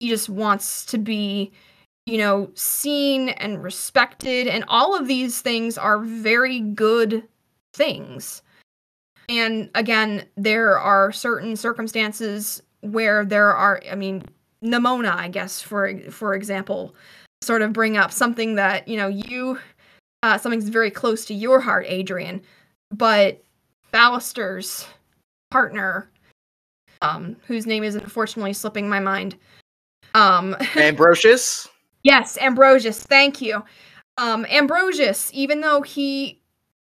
[0.00, 1.52] He just wants to be
[2.06, 7.22] you know seen and respected and all of these things are very good
[7.74, 8.42] things
[9.28, 14.22] and again there are certain circumstances where there are i mean
[14.62, 16.94] Nimona i guess for for example
[17.40, 19.58] sort of bring up something that you know you
[20.24, 22.40] uh, something's very close to your heart adrian
[22.90, 23.42] but
[23.92, 24.86] ballister's
[25.50, 26.08] partner
[27.00, 29.36] um, whose name is unfortunately slipping my mind
[30.14, 31.68] um, Ambrosius.
[32.02, 33.02] Yes, Ambrosius.
[33.02, 33.62] Thank you.
[34.18, 36.40] Um, Ambrosius, even though he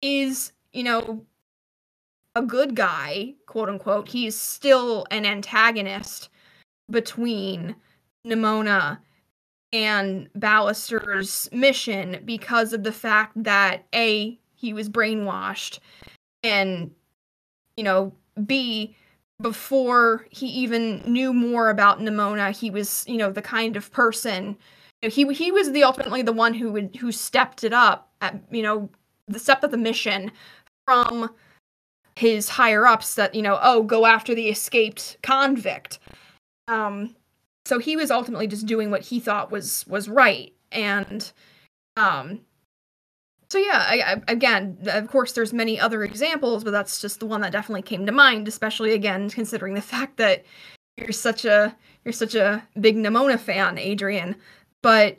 [0.02, 1.26] is, you know,
[2.36, 6.30] a good guy, quote unquote, he's still an antagonist
[6.90, 7.76] between
[8.26, 9.00] Nimona
[9.72, 15.80] and Ballister's mission because of the fact that A, he was brainwashed,
[16.44, 16.92] and,
[17.76, 18.14] you know,
[18.46, 18.96] B,
[19.42, 24.58] before he even knew more about Nimona, he was, you know, the kind of person
[25.10, 28.64] he he was the ultimately the one who would who stepped it up at you
[28.64, 28.90] know
[29.28, 30.32] the step of the mission
[30.88, 31.30] from
[32.16, 36.00] his higher ups that you know oh go after the escaped convict
[36.68, 37.16] um
[37.66, 41.32] so he was ultimately just doing what he thought was was right and
[41.98, 42.42] Um,
[43.50, 47.28] so yeah, I, I, again, of course, there's many other examples, but that's just the
[47.28, 48.48] one that definitely came to mind.
[48.48, 50.44] Especially again, considering the fact that
[50.98, 54.36] you're such a you're such a big Nimona fan, Adrian.
[54.84, 55.18] But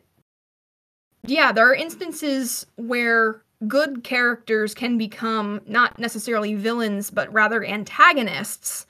[1.26, 8.86] yeah, there are instances where good characters can become not necessarily villains, but rather antagonists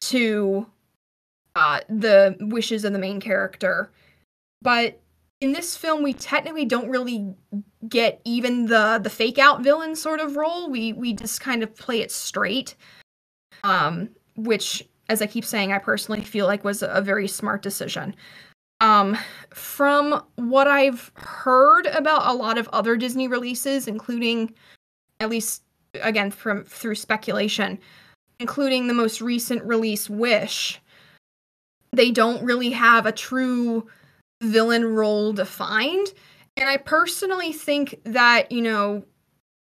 [0.00, 0.66] to
[1.54, 3.92] uh, the wishes of the main character.
[4.62, 5.00] But
[5.40, 7.34] in this film, we technically don't really
[7.88, 10.70] get even the the fake out villain sort of role.
[10.70, 12.76] We we just kind of play it straight,
[13.64, 18.14] um, which, as I keep saying, I personally feel like was a very smart decision.
[18.82, 19.16] Um,
[19.50, 24.52] from what I've heard about a lot of other Disney releases, including
[25.20, 25.62] at least
[26.02, 27.78] again from through speculation,
[28.40, 30.80] including the most recent release, Wish,
[31.92, 33.86] they don't really have a true
[34.42, 36.12] villain role defined.
[36.56, 39.04] And I personally think that, you know,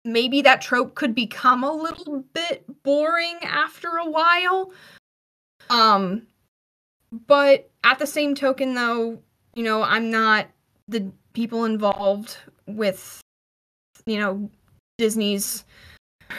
[0.05, 4.72] maybe that trope could become a little bit boring after a while.
[5.70, 6.28] Um
[7.28, 9.20] but at the same token though,
[9.53, 10.47] you know, I'm not
[10.88, 12.38] the people involved
[12.68, 13.22] with
[14.05, 14.49] you know
[14.97, 15.64] Disney's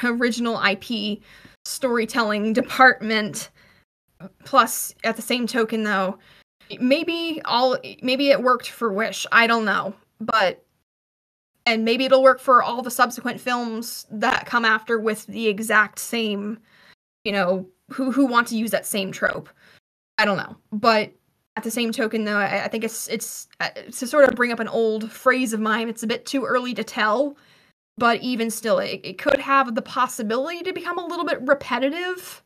[0.02, 1.20] original IP
[1.64, 3.50] storytelling department.
[4.44, 6.16] Plus, at the same token, though,
[6.80, 9.26] maybe all maybe it worked for Wish.
[9.32, 10.64] I don't know, but
[11.66, 15.98] and maybe it'll work for all the subsequent films that come after with the exact
[15.98, 16.58] same,
[17.24, 19.48] you know, who who want to use that same trope.
[20.22, 21.12] I don't know, but
[21.56, 24.52] at the same token, though, I, I think it's it's uh, to sort of bring
[24.52, 25.88] up an old phrase of mine.
[25.88, 27.36] It's a bit too early to tell
[27.98, 32.42] but even still it, it could have the possibility to become a little bit repetitive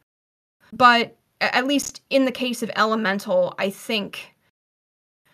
[0.73, 4.35] but at least in the case of elemental i think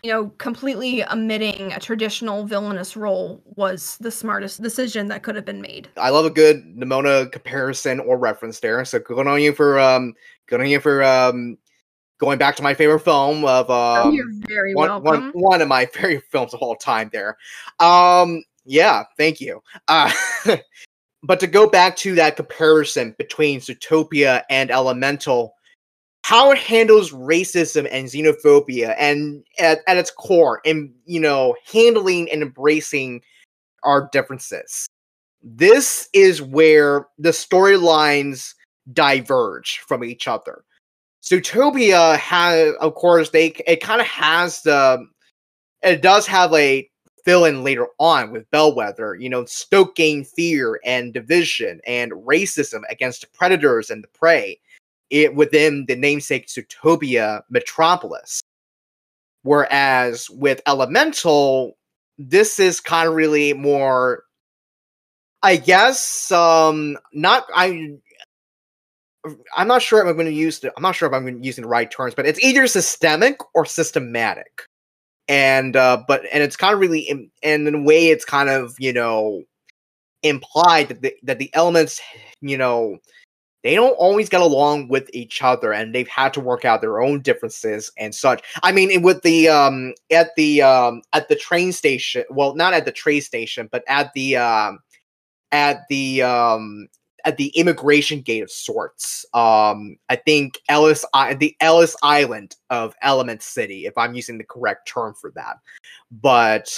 [0.02, 5.44] you know completely omitting a traditional villainous role was the smartest decision that could have
[5.44, 8.84] been made I love a good Nimona comparison or reference there.
[8.84, 10.14] So good on you for um
[10.48, 11.56] good on you for um
[12.22, 15.60] going back to my favorite film of oh, um you're very one, welcome one, one
[15.60, 17.36] of my favorite films of all time there.
[17.80, 19.60] Um yeah, thank you.
[19.88, 20.12] Uh
[21.24, 25.54] but to go back to that comparison between Zootopia and Elemental,
[26.22, 32.30] how it handles racism and xenophobia and at, at its core and you know handling
[32.30, 33.20] and embracing
[33.82, 34.86] our differences
[35.42, 38.54] this is where the storylines
[38.92, 40.62] diverge from each other
[41.22, 45.06] zootopia has of course they it kind of has the
[45.82, 46.88] it does have a
[47.24, 53.20] fill in later on with bellwether you know stoking fear and division and racism against
[53.20, 54.58] the predators and the prey
[55.12, 58.40] it within the namesake Zootopia metropolis.
[59.42, 61.76] Whereas with Elemental,
[62.18, 64.24] this is kind of really more,
[65.42, 67.98] I guess, um, not I.
[69.56, 70.72] I'm not sure if I'm going to use the.
[70.76, 74.62] I'm not sure if I'm using the right terms, but it's either systemic or systematic,
[75.28, 78.48] and uh, but and it's kind of really, in, and in a way, it's kind
[78.48, 79.42] of you know
[80.22, 82.00] implied that the that the elements,
[82.40, 82.98] you know,
[83.62, 87.00] they don't always get along with each other and they've had to work out their
[87.00, 91.72] own differences and such i mean with the um at the um at the train
[91.72, 94.78] station well not at the train station but at the um
[95.52, 96.88] at the um
[97.24, 102.94] at the immigration gate of sorts um i think ellis I, the ellis island of
[103.02, 105.56] element city if i'm using the correct term for that
[106.10, 106.72] but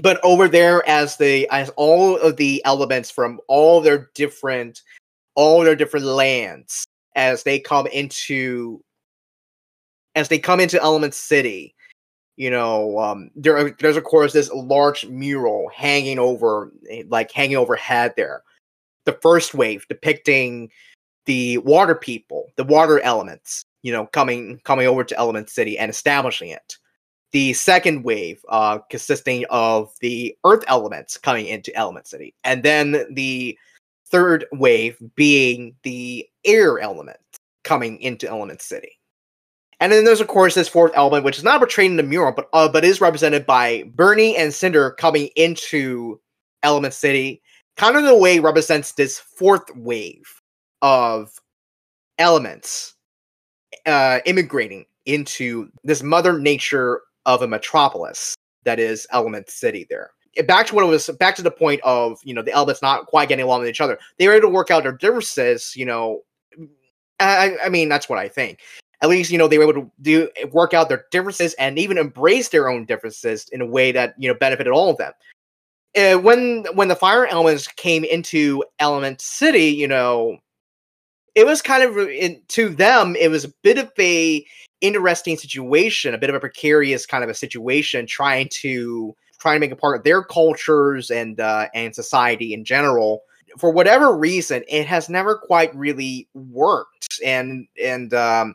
[0.00, 4.82] but over there as the as all of the elements from all their different
[5.34, 8.82] all their different lands as they come into
[10.14, 11.74] as they come into Element City.
[12.36, 17.58] You know, um, there there's of course this large mural hanging over, eh, like hanging
[17.58, 18.42] overhead there.
[19.04, 20.70] The first wave depicting
[21.26, 25.90] the water people, the water elements, you know, coming coming over to Element City and
[25.90, 26.76] establishing it.
[27.32, 33.06] The second wave, uh, consisting of the earth elements coming into Element City, and then
[33.10, 33.58] the
[34.06, 37.18] third wave being the air element
[37.64, 38.98] coming into Element City.
[39.80, 42.32] And then there's of course this fourth element, which is not portrayed in the mural,
[42.32, 46.20] but uh, but is represented by Bernie and Cinder coming into
[46.62, 47.42] Element City.
[47.76, 50.40] Kind of a way represents this fourth wave
[50.82, 51.30] of
[52.18, 52.94] elements
[53.86, 59.86] uh, immigrating into this mother nature of a metropolis that is Element City.
[59.88, 60.10] There,
[60.46, 63.06] back to what it was back to the point of you know the elements not
[63.06, 65.84] quite getting along with each other they were able to work out their differences you
[65.84, 66.22] know
[67.20, 68.60] i, I mean that's what i think
[69.02, 71.98] at least you know they were able to do work out their differences and even
[71.98, 75.12] embrace their own differences in a way that you know benefited all of them.
[75.96, 80.38] Uh, when when the fire elements came into Element City, you know,
[81.34, 84.44] it was kind of in, to them it was a bit of a
[84.80, 89.60] interesting situation, a bit of a precarious kind of a situation, trying to trying to
[89.60, 93.22] make a part of their cultures and uh, and society in general.
[93.58, 98.54] For whatever reason, it has never quite really worked, and and um,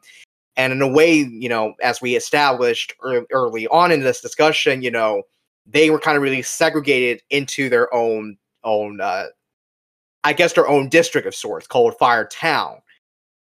[0.55, 2.93] and in a way, you know, as we established
[3.31, 5.23] early on in this discussion, you know,
[5.69, 9.25] they were kind of really segregated into their own own, uh,
[10.23, 12.77] I guess, their own district of sorts called Fire Town.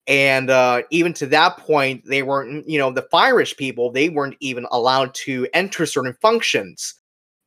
[0.06, 4.36] And uh, even to that point they weren't you know the firish people they weren't
[4.40, 6.94] even allowed to enter certain functions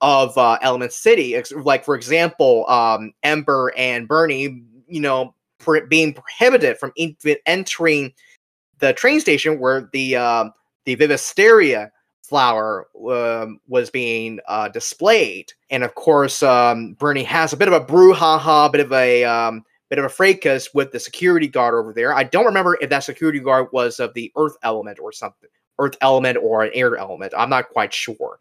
[0.02, 6.14] of uh, element city like for example um, ember and bernie you know pr- being
[6.14, 6.92] prohibited from
[7.46, 8.12] entering
[8.80, 10.52] the train station where the um,
[10.86, 11.92] the vivisteria
[12.28, 17.74] flower um, was being uh, displayed and of course um, bernie has a bit of
[17.74, 21.94] a brouhaha bit of a um, bit of a fracas with the security guard over
[21.94, 22.14] there.
[22.14, 25.50] I don't remember if that security guard was of the earth element or something,
[25.80, 27.34] earth element or an air element.
[27.38, 28.40] I'm not quite sure.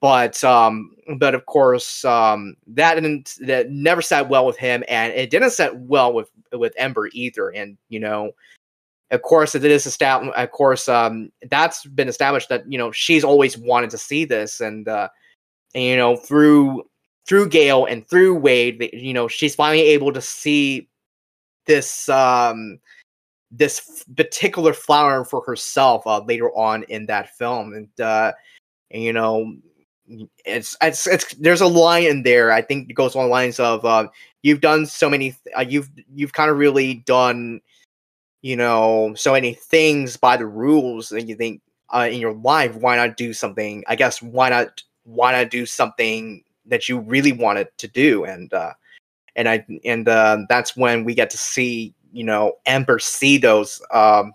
[0.00, 5.12] But um, but of course, um, that didn't that never sat well with him, and
[5.14, 7.48] it didn't set well with with Ember either.
[7.50, 8.32] And you know,
[9.10, 10.36] of course, it is established.
[10.36, 14.60] Of course, um, that's been established that you know she's always wanted to see this,
[14.60, 15.08] and uh,
[15.74, 16.84] and you know through
[17.26, 20.88] through Gale and through Wade, you know, she's finally able to see
[21.66, 22.78] this um
[23.50, 28.32] this particular flower for herself uh, later on in that film, and uh,
[28.90, 29.54] and you know,
[30.44, 32.52] it's it's it's there's a line in there.
[32.52, 34.08] I think it goes along the lines of uh,
[34.42, 37.60] you've done so many, uh, you've you've kind of really done,
[38.44, 41.62] you know, so many things by the rules, and you think
[41.94, 43.82] uh, in your life, why not do something?
[43.88, 48.52] I guess why not why not do something that you really wanted to do and
[48.54, 48.72] uh
[49.36, 53.82] and i and uh, that's when we get to see you know Ember see those
[53.90, 54.32] um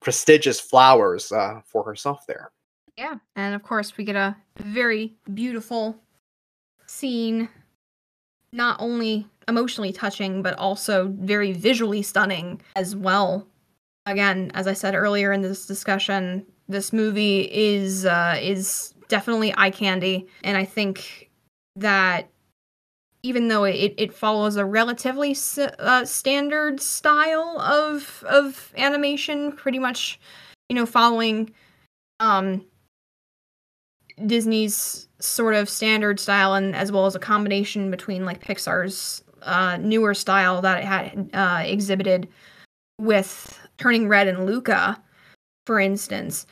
[0.00, 2.50] prestigious flowers uh for herself there
[2.96, 5.96] yeah and of course we get a very beautiful
[6.86, 7.48] scene
[8.52, 13.46] not only emotionally touching but also very visually stunning as well.
[14.06, 19.70] Again as i said earlier in this discussion this movie is uh is definitely eye
[19.70, 20.26] candy.
[20.42, 21.30] And i think
[21.76, 22.28] that
[23.22, 25.36] even though it, it follows a relatively
[25.78, 30.18] uh, standard style of of animation, pretty much,
[30.68, 31.52] you know, following
[32.18, 32.64] um,
[34.26, 39.76] Disney's sort of standard style, and as well as a combination between like Pixar's uh,
[39.78, 42.28] newer style that it had uh, exhibited
[42.98, 45.00] with Turning Red and Luca,
[45.66, 46.46] for instance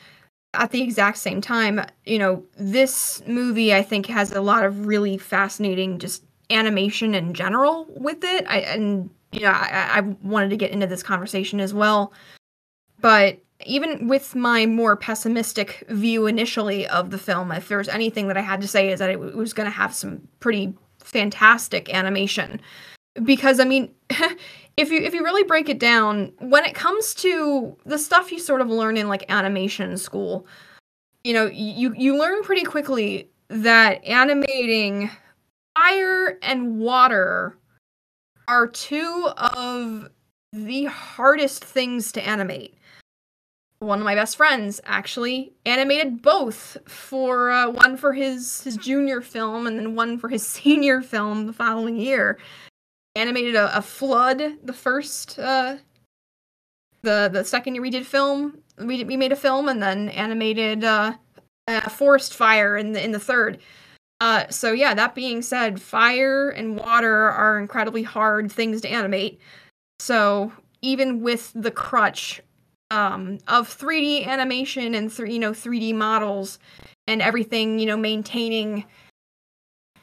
[0.55, 4.87] at the exact same time, you know, this movie I think has a lot of
[4.87, 8.47] really fascinating just animation in general with it.
[8.49, 12.13] I and you know, I, I wanted to get into this conversation as well.
[13.01, 18.37] But even with my more pessimistic view initially of the film, if there's anything that
[18.37, 22.61] I had to say is that it was going to have some pretty fantastic animation.
[23.23, 23.93] Because I mean,
[24.77, 28.39] if you if you really break it down, when it comes to the stuff you
[28.39, 30.47] sort of learn in like animation school,
[31.25, 35.11] you know, you you learn pretty quickly that animating
[35.77, 37.57] fire and water
[38.47, 40.09] are two of
[40.53, 42.78] the hardest things to animate.
[43.81, 49.21] One of my best friends actually animated both for uh, one for his his junior
[49.21, 52.39] film and then one for his senior film the following year.
[53.15, 55.77] Animated a, a flood the first uh
[57.03, 60.83] the the second year we did film we we made a film and then animated
[60.83, 61.15] uh
[61.69, 63.59] a forest fire in the in the third.
[64.21, 69.41] Uh so yeah that being said fire and water are incredibly hard things to animate.
[70.01, 70.53] So
[70.83, 72.41] even with the crutch
[72.91, 76.59] um of 3D animation and th- you know 3D models
[77.07, 78.85] and everything you know maintaining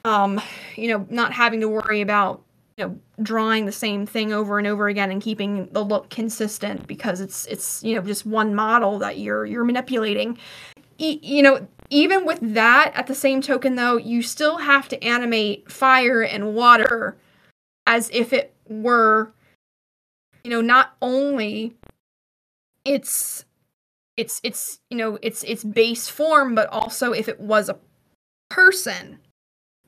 [0.04, 0.40] um
[0.76, 2.44] you know not having to worry about
[2.78, 6.86] you know drawing the same thing over and over again and keeping the look consistent
[6.88, 10.38] because it's it's you know just one model that you're you're manipulating.
[10.98, 15.04] E- you know even with that at the same token though you still have to
[15.04, 17.18] animate fire and water
[17.88, 19.32] as if it were
[20.44, 21.76] you know not only
[22.86, 23.46] it's
[24.18, 27.78] it's it's you know it's it's base form but also if it was a
[28.50, 29.20] person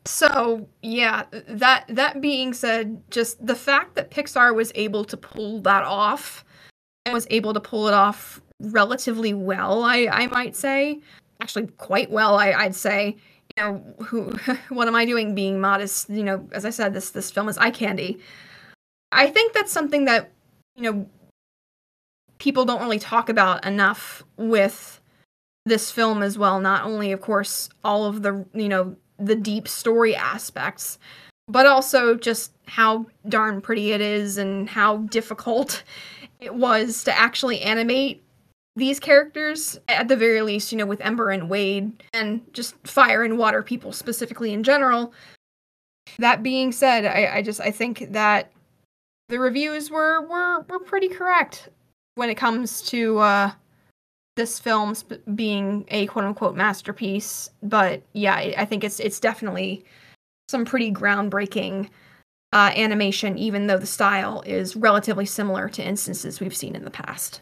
[0.07, 5.61] so, yeah, that that being said, just the fact that Pixar was able to pull
[5.61, 6.45] that off
[7.05, 9.83] and was able to pull it off relatively well.
[9.83, 11.01] I I might say,
[11.41, 12.37] actually quite well.
[12.37, 13.17] I I'd say.
[13.57, 14.31] You know, who?
[14.69, 15.35] What am I doing?
[15.35, 16.09] Being modest.
[16.09, 18.19] You know, as I said, this this film is eye candy.
[19.11, 20.31] I think that's something that
[20.75, 21.09] you know
[22.39, 25.01] people don't really talk about enough with
[25.65, 26.59] this film as well.
[26.59, 30.99] Not only, of course, all of the you know the deep story aspects,
[31.47, 35.83] but also just how darn pretty it is and how difficult
[36.39, 38.23] it was to actually animate
[38.75, 43.23] these characters at the very least you know with ember and wade and just fire
[43.23, 45.11] and water people specifically in general
[46.19, 48.51] that being said i, I just i think that
[49.29, 51.69] the reviews were were were pretty correct
[52.17, 53.51] when it comes to uh
[54.35, 54.95] this film
[55.35, 59.83] being a quote unquote masterpiece but yeah I, I think it's it's definitely
[60.49, 61.89] some pretty groundbreaking
[62.53, 66.91] uh, animation even though the style is relatively similar to instances we've seen in the
[66.91, 67.41] past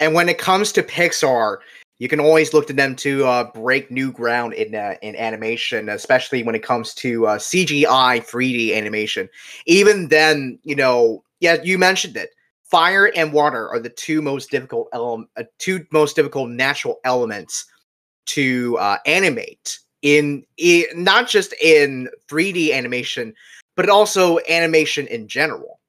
[0.00, 1.58] And when it comes to Pixar,
[1.98, 5.88] you can always look to them to uh, break new ground in uh, in animation,
[5.88, 9.28] especially when it comes to uh, CGI 3D animation.
[9.66, 12.30] Even then, you know, yeah, you mentioned it.
[12.70, 17.64] Fire and water are the two most difficult ele- uh, two most difficult natural elements
[18.26, 23.34] to uh, animate in, in not just in 3D animation,
[23.74, 25.80] but also animation in general.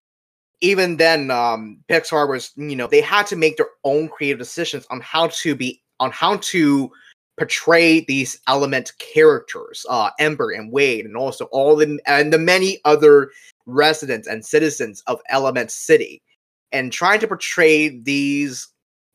[0.61, 4.85] Even then um pixar was you know they had to make their own creative decisions
[4.89, 6.91] on how to be on how to
[7.37, 12.77] portray these element characters uh ember and wade and also all the and the many
[12.83, 13.31] other
[13.67, 16.21] residents and citizens of element city
[16.71, 18.67] and trying to portray these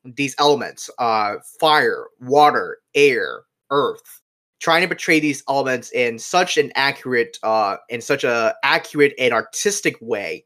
[0.05, 4.21] these elements uh fire water air earth
[4.65, 9.35] trying to portray these elements in such an accurate uh in such a accurate and
[9.35, 10.43] artistic way.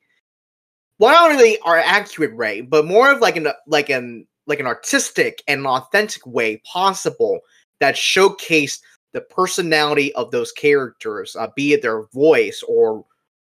[0.98, 4.66] Well, not really our accurate way, but more of like an like an like an
[4.66, 7.38] artistic and authentic way possible
[7.78, 8.80] that showcased
[9.12, 13.04] the personality of those characters, uh, be it their voice or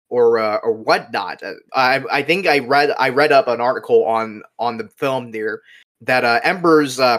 [0.09, 1.43] or uh, or whatnot.
[1.43, 5.31] Uh, I I think I read I read up an article on on the film
[5.31, 5.63] there
[6.01, 7.19] that uh, Ember's uh,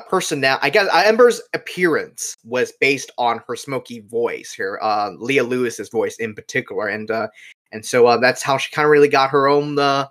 [0.62, 5.90] I guess uh, Ember's appearance was based on her smoky voice here, uh, Leah Lewis's
[5.90, 7.28] voice in particular, and uh,
[7.72, 10.06] and so uh, that's how she kind of really got her own uh,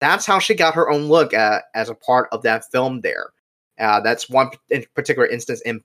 [0.00, 3.30] that's how she got her own look uh, as a part of that film there.
[3.78, 5.60] Uh, that's one in particular instance.
[5.62, 5.80] In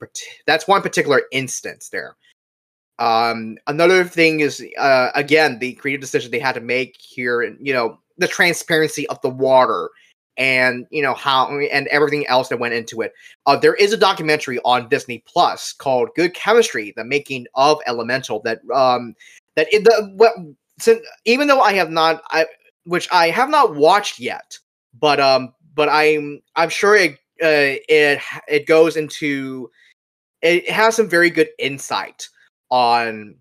[0.46, 2.16] that's one particular instance there.
[3.00, 7.58] Um, another thing is uh, again the creative decision they had to make here, and
[7.66, 9.90] you know the transparency of the water,
[10.38, 13.14] and you know how and everything else that went into it.
[13.46, 18.40] Uh, there is a documentary on Disney Plus called "Good Chemistry: The Making of Elemental"
[18.42, 19.14] that um
[19.56, 22.46] that in the well, since, even though I have not I
[22.86, 24.58] which I have not watched yet,
[25.00, 27.12] but um, but I'm I'm sure it
[27.44, 29.70] uh, it it goes into
[30.42, 32.30] it has some very good insight
[32.76, 33.34] on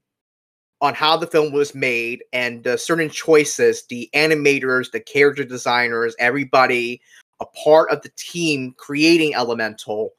[0.80, 6.14] on how the film was made and uh, certain choices the animators the character designers
[6.20, 7.00] everybody
[7.40, 10.12] a part of the team creating elemental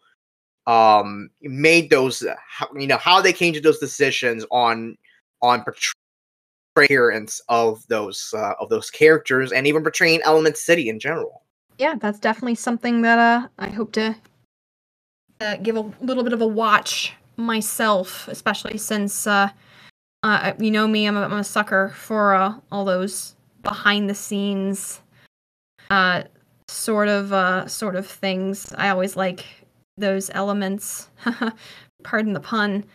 [0.67, 2.23] um made those
[2.77, 4.97] you know how they came to those decisions on
[5.41, 5.63] on
[6.75, 11.43] appearance of those uh, of those characters and even portraying Element City in general.
[11.77, 14.15] Yeah, that's definitely something that uh, I hope to
[15.41, 19.49] uh, give a little bit of a watch myself, especially since uh,
[20.23, 24.15] uh, you know me, I'm a, I'm a sucker for uh, all those behind the
[24.15, 25.01] scenes
[25.89, 26.23] uh,
[26.67, 28.73] sort of uh, sort of things.
[28.77, 29.45] I always like
[29.97, 31.09] those elements.
[32.03, 32.85] Pardon the pun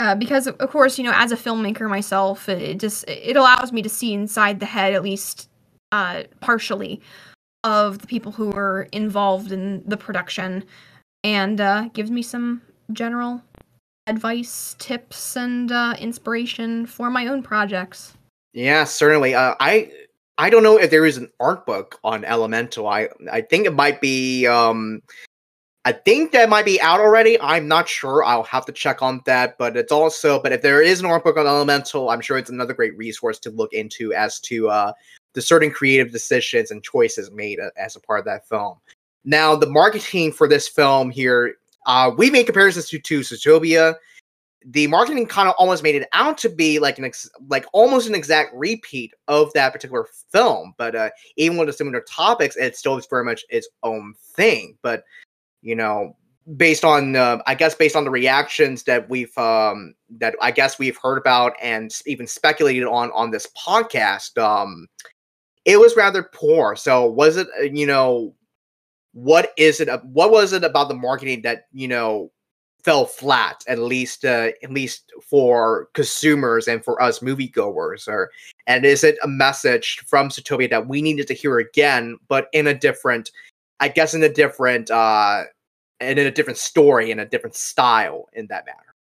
[0.00, 3.82] uh, because of course you know as a filmmaker myself it just it allows me
[3.82, 5.48] to see inside the head at least
[5.92, 7.00] uh, partially
[7.62, 10.64] of the people who are involved in the production
[11.22, 12.62] and uh, gives me some
[12.92, 13.42] general
[14.06, 18.16] advice tips and uh, inspiration for my own projects
[18.52, 19.90] yeah certainly uh, i
[20.38, 23.74] i don't know if there is an art book on elemental i i think it
[23.74, 25.00] might be um
[25.86, 27.40] I think that might be out already.
[27.40, 28.22] I'm not sure.
[28.22, 29.56] I'll have to check on that.
[29.56, 32.50] But it's also, but if there is an art book on Elemental, I'm sure it's
[32.50, 34.92] another great resource to look into as to uh,
[35.32, 38.76] the certain creative decisions and choices made uh, as a part of that film.
[39.24, 41.54] Now, the marketing for this film here,
[41.90, 43.96] uh, we made comparisons to, to Zootopia.
[44.64, 48.08] The marketing kind of almost made it out to be like an ex- like almost
[48.08, 52.76] an exact repeat of that particular film, but uh, even with the similar topics, it
[52.76, 54.76] still is very much its own thing.
[54.82, 55.02] But
[55.62, 56.16] you know
[56.56, 60.78] based on uh, i guess based on the reactions that we've um that i guess
[60.78, 64.86] we've heard about and even speculated on on this podcast um
[65.66, 68.34] it was rather poor so was it uh, you know
[69.12, 69.88] what is it?
[70.04, 72.30] What was it about the marketing that you know
[72.82, 73.64] fell flat?
[73.66, 78.30] At least, uh, at least for consumers and for us moviegoers, or
[78.66, 82.66] and is it a message from Zootopia that we needed to hear again, but in
[82.66, 83.30] a different,
[83.80, 85.44] I guess, in a different, uh,
[85.98, 88.94] and in a different story, in a different style, in that matter.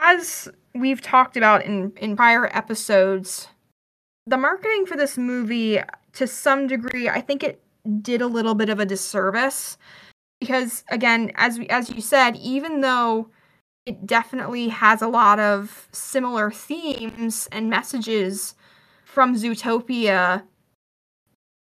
[0.00, 3.48] As we've talked about in in prior episodes,
[4.26, 5.80] the marketing for this movie,
[6.12, 7.62] to some degree, I think it
[8.02, 9.78] did a little bit of a disservice
[10.40, 13.28] because again as we, as you said even though
[13.86, 18.54] it definitely has a lot of similar themes and messages
[19.04, 20.42] from Zootopia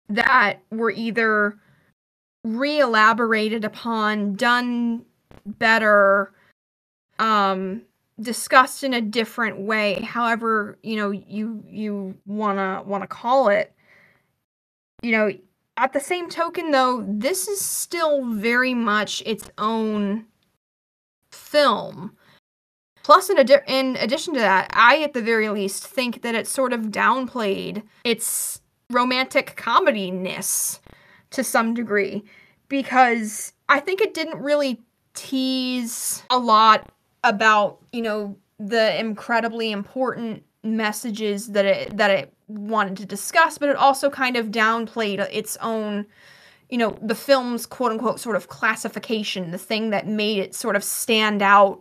[0.09, 1.59] that were either
[2.43, 5.05] re-elaborated upon done
[5.45, 6.33] better
[7.19, 7.81] um
[8.19, 13.49] discussed in a different way however you know you you want to want to call
[13.49, 13.73] it
[15.01, 15.31] you know
[15.79, 20.25] at the same token, though, this is still very much its own
[21.31, 22.17] film.
[23.01, 26.47] Plus, in, adi- in addition to that, I, at the very least, think that it
[26.47, 30.81] sort of downplayed its romantic comedy ness
[31.31, 32.25] to some degree
[32.67, 34.81] because I think it didn't really
[35.13, 36.91] tease a lot
[37.23, 43.69] about, you know, the incredibly important messages that it that it wanted to discuss, but
[43.69, 46.05] it also kind of downplayed its own,
[46.69, 50.75] you know, the film's quote unquote sort of classification, the thing that made it sort
[50.75, 51.79] of stand out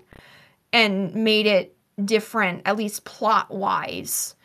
[0.73, 1.75] and made it
[2.05, 4.37] different, at least plot wise,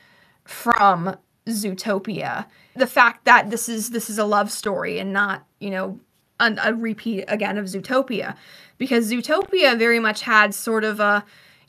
[0.46, 1.16] from
[1.48, 2.46] Zootopia.
[2.76, 6.00] The fact that this is this is a love story and not, you know,
[6.40, 8.36] a, a repeat again of Zootopia,
[8.78, 11.24] because Zootopia very much had sort of a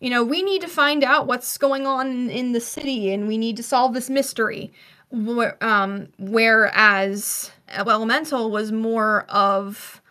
[0.05, 3.39] you know, we need to find out what's going on in the city and we
[3.39, 4.71] need to solve this mystery.
[5.63, 10.03] Um, whereas Elemental was more of,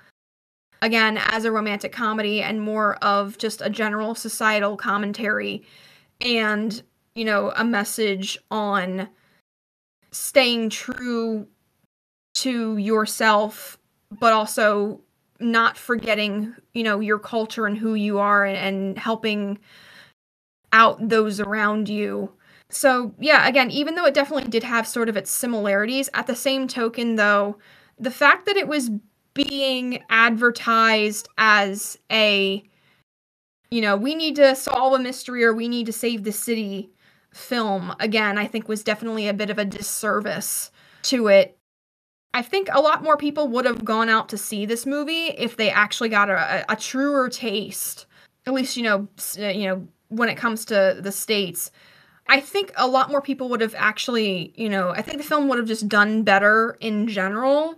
[0.81, 5.63] again, as a romantic comedy and more of just a general societal commentary
[6.19, 6.81] and,
[7.13, 9.09] you know, a message on
[10.09, 11.47] staying true
[12.33, 13.77] to yourself,
[14.09, 15.01] but also
[15.43, 19.59] not forgetting, you know, your culture and who you are and, and helping
[20.71, 22.31] out those around you.
[22.69, 26.35] So, yeah, again, even though it definitely did have sort of its similarities, at the
[26.35, 27.59] same token, though,
[27.99, 28.89] the fact that it was
[29.33, 32.63] being advertised as a,
[33.69, 36.89] you know, we need to solve a mystery or we need to save the city
[37.31, 40.71] film, again, I think was definitely a bit of a disservice
[41.03, 41.57] to it.
[42.33, 45.55] I think a lot more people would have gone out to see this movie if
[45.55, 48.07] they actually got a, a truer taste.
[48.45, 49.07] At least, you know,
[49.39, 51.71] uh, you know, when it comes to the states
[52.27, 55.47] i think a lot more people would have actually you know i think the film
[55.47, 57.75] would have just done better in general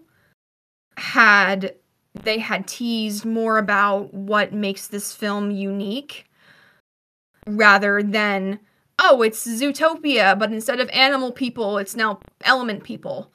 [0.97, 1.75] had
[2.13, 6.25] they had teased more about what makes this film unique
[7.47, 8.59] rather than
[8.99, 13.31] oh it's zootopia but instead of animal people it's now element people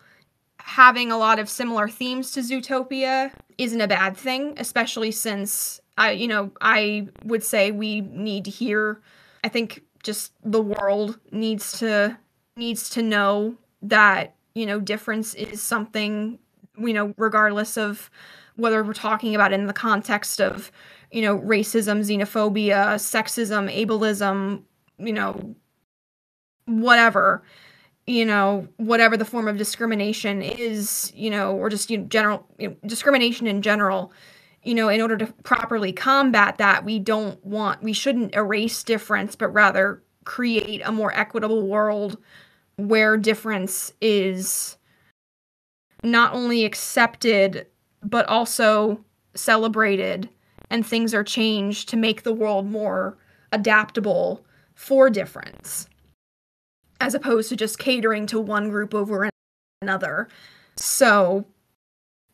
[0.71, 6.13] having a lot of similar themes to zootopia isn't a bad thing especially since I,
[6.13, 9.03] you know, I would say we need to hear.
[9.45, 12.17] I think just the world needs to
[12.57, 16.39] needs to know that you know difference is something
[16.79, 18.11] you know regardless of
[18.57, 20.73] whether we're talking about in the context of
[21.11, 24.63] you know racism xenophobia sexism ableism
[24.99, 25.55] you know
[26.67, 27.43] whatever
[28.11, 32.47] you know whatever the form of discrimination is you know or just you know, general
[32.59, 34.13] you know, discrimination in general
[34.63, 39.35] you know, in order to properly combat that, we don't want, we shouldn't erase difference,
[39.35, 42.19] but rather create a more equitable world
[42.77, 44.77] where difference is
[46.03, 47.67] not only accepted,
[48.03, 49.03] but also
[49.35, 50.29] celebrated
[50.71, 53.17] and things are changed to make the world more
[53.53, 55.89] adaptable for difference
[57.01, 59.29] as opposed to just catering to one group over
[59.83, 60.29] another.
[60.77, 61.47] So,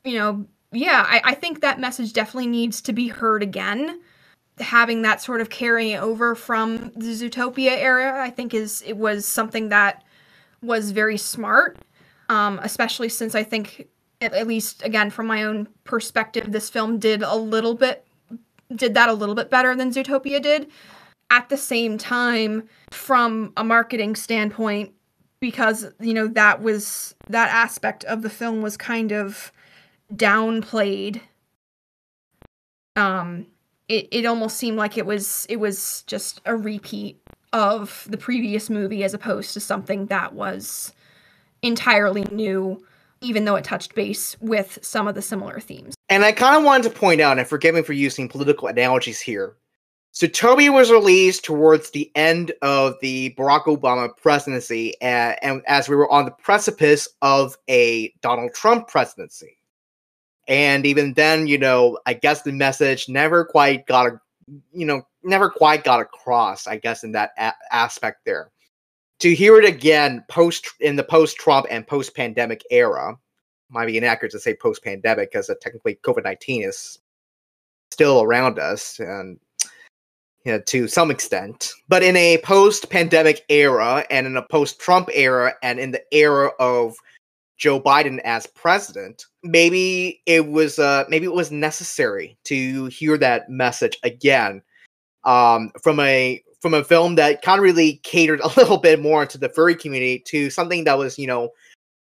[0.04, 4.00] you know, yeah, I, I think that message definitely needs to be heard again.
[4.58, 9.26] Having that sort of carrying over from the Zootopia era, I think is it was
[9.26, 10.02] something that
[10.62, 11.78] was very smart.
[12.28, 13.86] Um, especially since I think,
[14.20, 18.06] at, at least again from my own perspective, this film did a little bit
[18.74, 20.68] did that a little bit better than Zootopia did.
[21.30, 24.92] At the same time, from a marketing standpoint,
[25.40, 29.52] because you know that was that aspect of the film was kind of
[30.14, 31.20] downplayed
[32.94, 33.46] um
[33.88, 37.20] it, it almost seemed like it was it was just a repeat
[37.52, 40.92] of the previous movie as opposed to something that was
[41.62, 42.84] entirely new
[43.20, 46.64] even though it touched base with some of the similar themes And I kind of
[46.64, 49.54] wanted to point out, and forgive me for using political analogies here.
[50.16, 55.96] Zootopia was released towards the end of the Barack Obama presidency, and, and as we
[55.96, 59.58] were on the precipice of a Donald Trump presidency.
[60.48, 64.20] And even then, you know, I guess the message never quite got, a,
[64.72, 66.66] you know, never quite got across.
[66.66, 68.50] I guess in that a- aspect there.
[69.18, 73.18] To hear it again post in the post-Trump and post-pandemic era,
[73.68, 77.00] might be inaccurate to say post-pandemic because uh, technically COVID nineteen is
[77.90, 79.38] still around us and
[80.46, 81.72] you know, to some extent.
[81.88, 86.94] But in a post-pandemic era and in a post-Trump era and in the era of
[87.58, 93.50] Joe Biden as president, maybe it was uh, maybe it was necessary to hear that
[93.50, 94.62] message again
[95.24, 99.26] um, from a from a film that kind of really catered a little bit more
[99.26, 101.50] to the furry community to something that was you know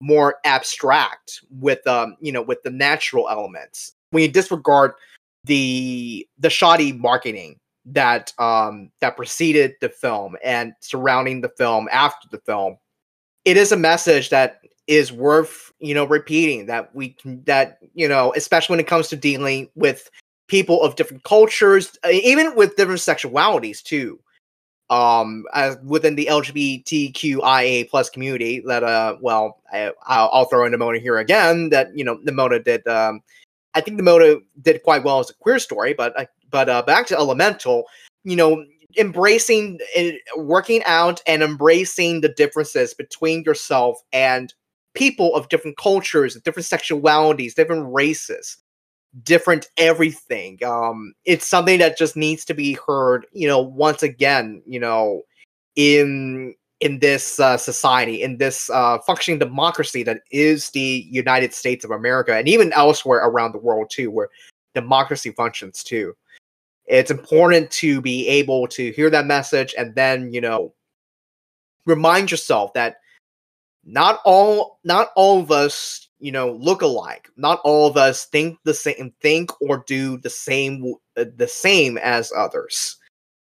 [0.02, 4.92] more abstract with um you know with the natural elements when you disregard
[5.46, 12.28] the the shoddy marketing that um that preceded the film and surrounding the film after
[12.30, 12.78] the film.
[13.46, 18.08] It is a message that is worth you know repeating that we can that you
[18.08, 20.10] know especially when it comes to dealing with
[20.48, 24.20] people of different cultures even with different sexualities too.
[24.90, 30.78] Um as within the lgbtqia plus community that uh well I, i'll, throw in the
[30.78, 33.22] Nimona here again that you know Nimona did um
[33.74, 36.26] i think Nimona did quite well as a queer story but uh,
[36.56, 37.84] but uh back to elemental
[38.24, 38.64] you know
[38.98, 39.78] embracing
[40.38, 44.54] working out and embracing the differences between yourself and
[44.94, 48.58] people of different cultures different sexualities different races
[49.24, 50.60] different everything.
[50.66, 55.22] Um, it's something that just needs to be heard, you know, once again, you know,
[55.76, 61.86] in in this uh, society, in this uh, functioning democracy that is the United States
[61.86, 64.30] of America, and even elsewhere around the world too, where
[64.74, 66.14] democracy functions too.
[66.88, 70.74] It's important to be able to hear that message and then, you know,
[71.86, 72.98] remind yourself that
[73.86, 77.30] not all not all of us you know look alike.
[77.38, 81.98] Not all of us think the same think or do the same uh, the same
[82.00, 82.98] as others.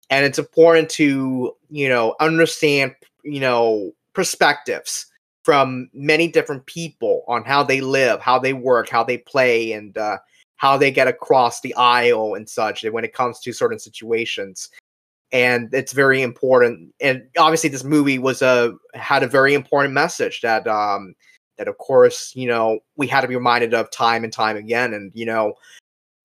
[0.09, 2.95] And it's important to you know understand
[3.25, 5.07] you know perspectives
[5.43, 9.97] from many different people on how they live how they work how they play and
[9.97, 10.19] uh,
[10.61, 14.69] how they get across the aisle and such when it comes to certain situations.
[15.33, 16.93] And it's very important.
[17.01, 21.15] And obviously this movie was a had a very important message that um
[21.57, 24.93] that of course you know we had to be reminded of time and time again.
[24.93, 25.55] And you know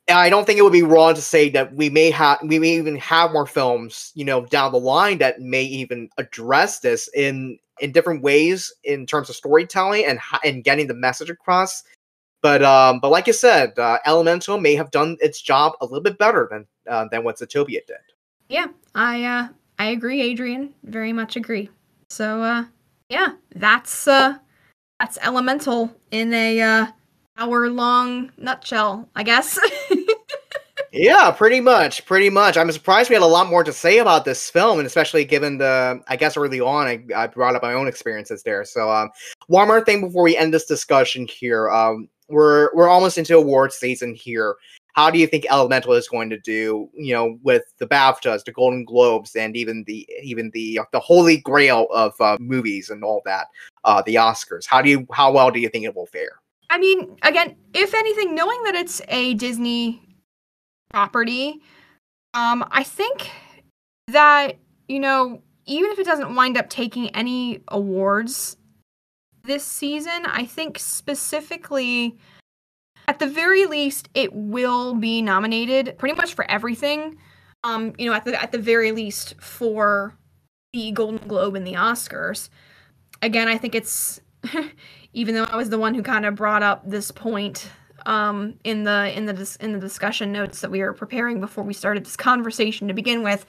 [0.07, 2.75] i don't think it would be wrong to say that we may have we may
[2.75, 7.57] even have more films you know down the line that may even address this in
[7.79, 11.81] in different ways in terms of storytelling and and getting the message across
[12.45, 16.05] but um but like i said uh, elemental may have done its job a little
[16.09, 18.05] bit better than uh, than what Zootopia did
[18.49, 19.47] yeah, I uh
[19.79, 20.73] I agree, Adrian.
[20.83, 21.69] Very much agree.
[22.09, 22.65] So uh
[23.09, 24.37] yeah, that's uh
[24.99, 26.87] that's elemental in a uh
[27.37, 29.59] hour long nutshell, I guess.
[30.93, 32.55] yeah, pretty much, pretty much.
[32.55, 35.57] I'm surprised we had a lot more to say about this film, and especially given
[35.57, 38.63] the, I guess early on, I, I brought up my own experiences there.
[38.63, 39.09] So, um,
[39.47, 41.69] one more thing before we end this discussion here.
[41.69, 44.55] Um, we're we're almost into award season here
[44.95, 46.89] how do you think Elemental is going to do?
[46.93, 51.37] You know, with the BAFTAs, the Golden Globes, and even the even the the holy
[51.37, 53.47] grail of uh, movies and all that,
[53.83, 54.65] uh, the Oscars.
[54.65, 56.39] How do you how well do you think it will fare?
[56.69, 60.01] I mean, again, if anything, knowing that it's a Disney
[60.89, 61.61] property,
[62.33, 63.29] um, I think
[64.07, 64.57] that
[64.87, 68.55] you know, even if it doesn't wind up taking any awards
[69.45, 72.17] this season, I think specifically
[73.07, 77.17] at the very least, it will be nominated pretty much for everything.
[77.63, 80.15] Um, you know, at the at the very least for
[80.73, 82.49] the Golden Globe and the Oscars.
[83.21, 84.19] Again, I think it's
[85.13, 87.69] even though I was the one who kind of brought up this point
[88.05, 91.73] um, in the in the in the discussion notes that we were preparing before we
[91.73, 93.45] started this conversation to begin with.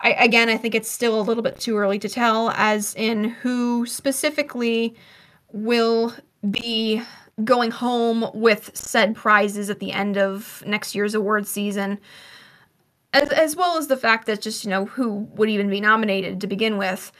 [0.00, 3.24] I, again, I think it's still a little bit too early to tell, as in
[3.24, 4.94] who specifically
[5.52, 6.14] will
[6.48, 7.02] be
[7.44, 11.98] going home with said prizes at the end of next year's award season.
[13.12, 16.40] As, as well as the fact that just, you know, who would even be nominated
[16.40, 17.12] to begin with.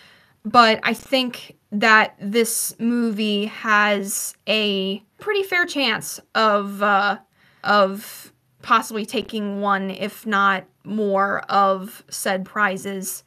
[0.44, 7.18] But I think that this movie has a pretty fair chance of uh,
[7.64, 8.32] of
[8.62, 13.24] possibly taking one, if not more, of said prizes.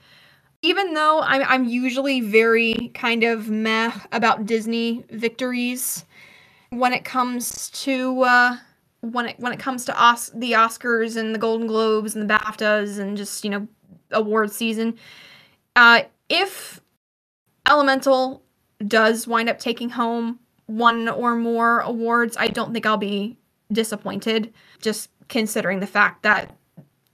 [0.62, 6.06] Even though I'm, I'm usually very kind of meh about Disney victories,
[6.70, 8.58] when it comes to uh,
[9.02, 12.34] when it when it comes to Os- the Oscars and the Golden Globes and the
[12.34, 13.68] BAFTAs and just you know
[14.12, 14.98] award season.
[15.76, 16.82] Uh, if
[17.68, 18.44] Elemental
[18.86, 23.38] does wind up taking home one or more awards, I don't think I'll be
[23.72, 24.54] disappointed.
[24.82, 26.56] Just considering the fact that,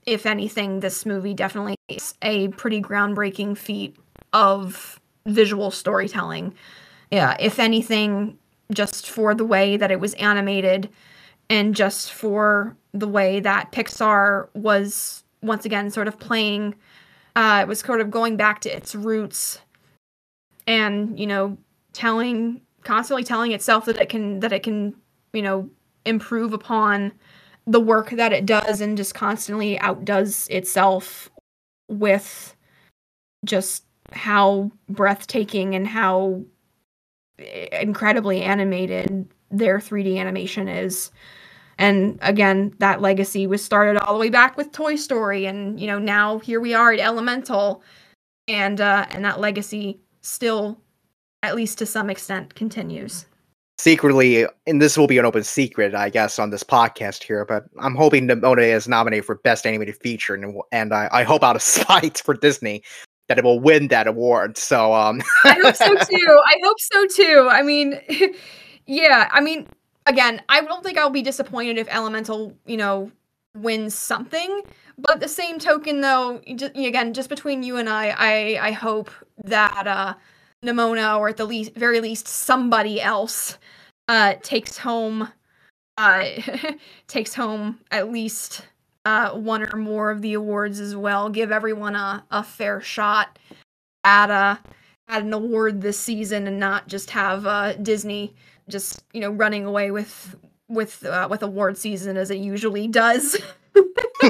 [0.06, 3.96] if anything, this movie definitely is a pretty groundbreaking feat
[4.32, 6.54] of visual storytelling.
[7.10, 8.38] Yeah, if anything,
[8.72, 10.88] just for the way that it was animated
[11.48, 16.74] and just for the way that Pixar was once again sort of playing
[17.36, 19.60] uh it was sort of going back to its roots
[20.66, 21.56] and you know
[21.92, 24.94] telling constantly telling itself that it can that it can
[25.32, 25.68] you know
[26.04, 27.12] improve upon
[27.66, 31.30] the work that it does and just constantly outdoes itself
[31.88, 32.54] with
[33.44, 36.42] just how breathtaking and how
[37.72, 41.10] incredibly animated their 3D animation is.
[41.78, 45.86] And again, that legacy was started all the way back with Toy Story, and you
[45.86, 47.82] know now here we are at Elemental,
[48.48, 50.80] and uh, and that legacy still,
[51.42, 53.26] at least to some extent, continues.
[53.78, 57.66] Secretly, and this will be an open secret, I guess, on this podcast here, but
[57.78, 61.56] I'm hoping Nimona is nominated for Best Animated Feature, and, and I, I hope out
[61.56, 62.82] of spite for Disney
[63.28, 64.56] that it will win that award.
[64.56, 66.40] So, um, I hope so too.
[66.46, 67.48] I hope so too.
[67.50, 68.00] I mean,
[68.86, 69.66] yeah, I mean,
[70.06, 73.10] again, I don't think I'll be disappointed if Elemental, you know,
[73.54, 74.62] wins something.
[74.98, 79.10] But the same token, though, just, again, just between you and I, I, I hope
[79.44, 80.14] that uh,
[80.64, 83.58] Nimona, or at the least, very least, somebody else,
[84.08, 85.28] uh, takes home,
[85.96, 86.24] uh,
[87.06, 88.66] takes home at least
[89.04, 91.28] uh, one or more of the awards as well.
[91.28, 93.38] Give everyone a, a fair shot
[94.04, 94.58] at a
[95.08, 98.34] at an award this season, and not just have uh, Disney
[98.68, 100.36] just you know running away with
[100.68, 103.40] with uh, with award season as it usually does.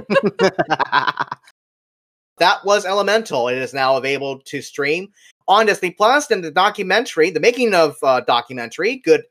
[2.39, 3.49] that was Elemental.
[3.49, 5.09] It is now available to stream
[5.49, 6.31] on Disney Plus.
[6.31, 9.23] And the documentary, the making of uh, documentary, good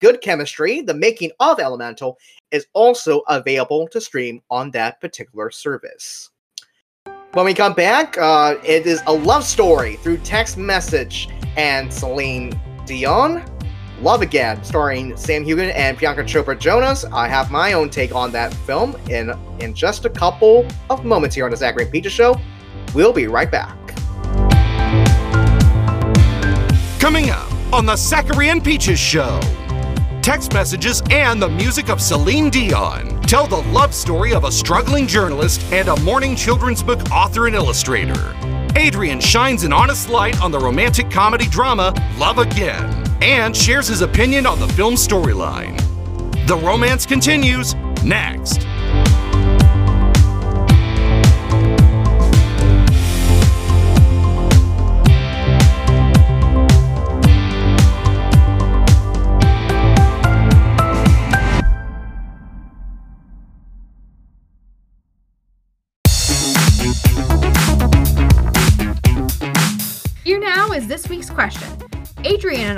[0.00, 2.18] good chemistry, the making of Elemental,
[2.50, 6.30] is also available to stream on that particular service.
[7.32, 12.52] When we come back, uh, it is a love story through text message and Celine
[12.84, 13.44] Dion.
[14.02, 17.04] Love Again, starring Sam Heughan and Priyanka Chopra Jonas.
[17.04, 21.36] I have my own take on that film in in just a couple of moments
[21.36, 22.38] here on the Sachairi and Peaches Show.
[22.94, 23.81] We'll be right back.
[27.02, 29.40] Coming up on the Sachairi and Peaches Show.
[30.22, 35.08] Text messages and the music of Celine Dion tell the love story of a struggling
[35.08, 38.36] journalist and a morning children's book author and illustrator.
[38.76, 44.02] Adrian shines an honest light on the romantic comedy drama Love Again and shares his
[44.02, 45.76] opinion on the film storyline.
[46.46, 47.74] The romance continues
[48.04, 48.64] next.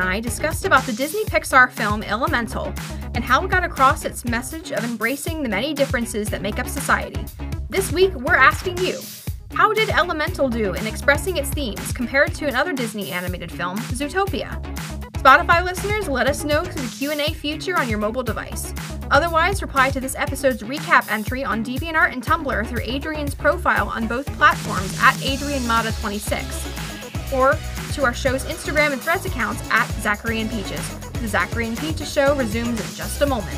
[0.04, 2.72] I discussed about the Disney Pixar film Elemental
[3.14, 6.68] and how it got across its message of embracing the many differences that make up
[6.68, 7.24] society.
[7.68, 9.00] This week, we're asking you
[9.54, 14.62] how did Elemental do in expressing its themes compared to another Disney animated film, Zootopia?
[15.14, 18.74] Spotify listeners, let us know through the Q&A feature on your mobile device.
[19.10, 24.06] Otherwise, reply to this episode's recap entry on DeviantArt and Tumblr through Adrian's profile on
[24.06, 27.56] both platforms at AdrianMata26, or
[27.94, 30.88] to our show's Instagram and Threads accounts at Sachairi and Peaches.
[30.98, 33.56] The Sachairi and Peaches show resumes in just a moment.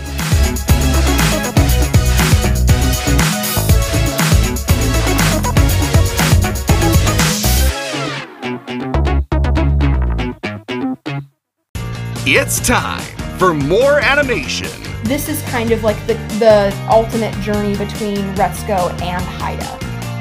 [12.29, 13.01] It's time
[13.39, 14.69] for more animation.
[15.05, 19.79] This is kind of like the, the alternate journey between Retzko and Haida.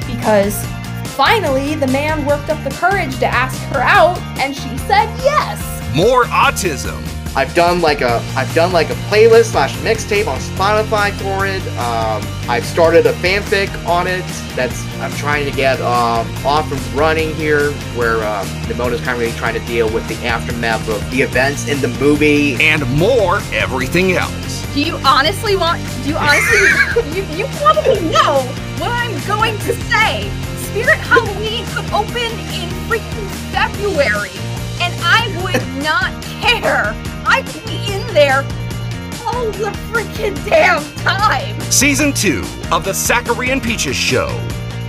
[0.07, 0.74] Because
[1.15, 5.61] finally, the man worked up the courage to ask her out, and she said yes.
[5.95, 7.01] More autism.
[7.37, 11.61] I've done like a I've done like a playlist slash mixtape on Spotify for it.
[11.77, 14.23] Um, I've started a fanfic on it.
[14.55, 19.19] That's I'm trying to get um, off and running here, where uh, Nimona's kind of
[19.19, 22.55] really trying to deal with the aftermath of the events in the movie.
[22.61, 24.65] And more everything else.
[24.73, 25.81] Do you honestly want?
[26.03, 27.11] Do you honestly?
[27.13, 28.43] you you probably know
[28.79, 30.31] what I'm going to say.
[30.75, 34.31] Spirit Halloween could open in freaking February,
[34.81, 36.93] and I would not care.
[37.25, 38.39] I could be in there
[39.25, 41.57] all the freaking damn time.
[41.71, 42.39] Season 2
[42.73, 44.37] of The Sachairi and Peaches Show.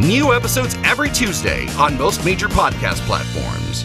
[0.00, 3.84] New episodes every Tuesday on most major podcast platforms.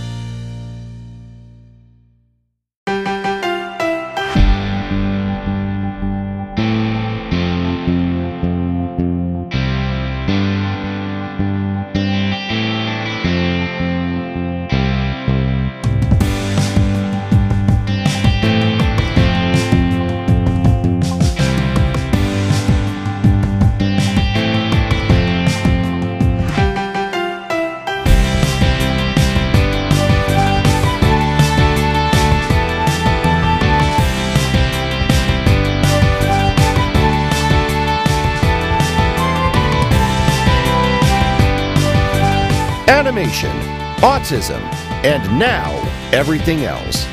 [42.91, 43.57] Animation,
[44.01, 44.59] autism,
[45.05, 45.71] and now
[46.11, 47.05] everything else.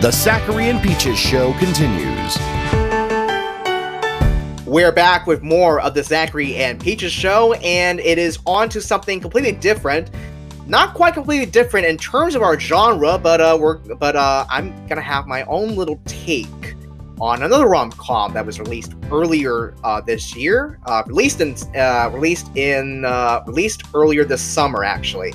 [0.00, 2.38] The Sachairi and Peaches Show continues.
[4.66, 8.80] We're back with more of the Sachairi and Peaches show, and it is on to
[8.80, 10.10] something completely different.
[10.66, 14.86] Not quite completely different in terms of our genre, but uh, we're but uh, I'm
[14.86, 16.65] gonna have my own little take
[17.20, 22.54] on another rom-com that was released earlier uh, this year, uh, released in uh, released
[22.56, 25.32] in uh, released earlier this summer actually,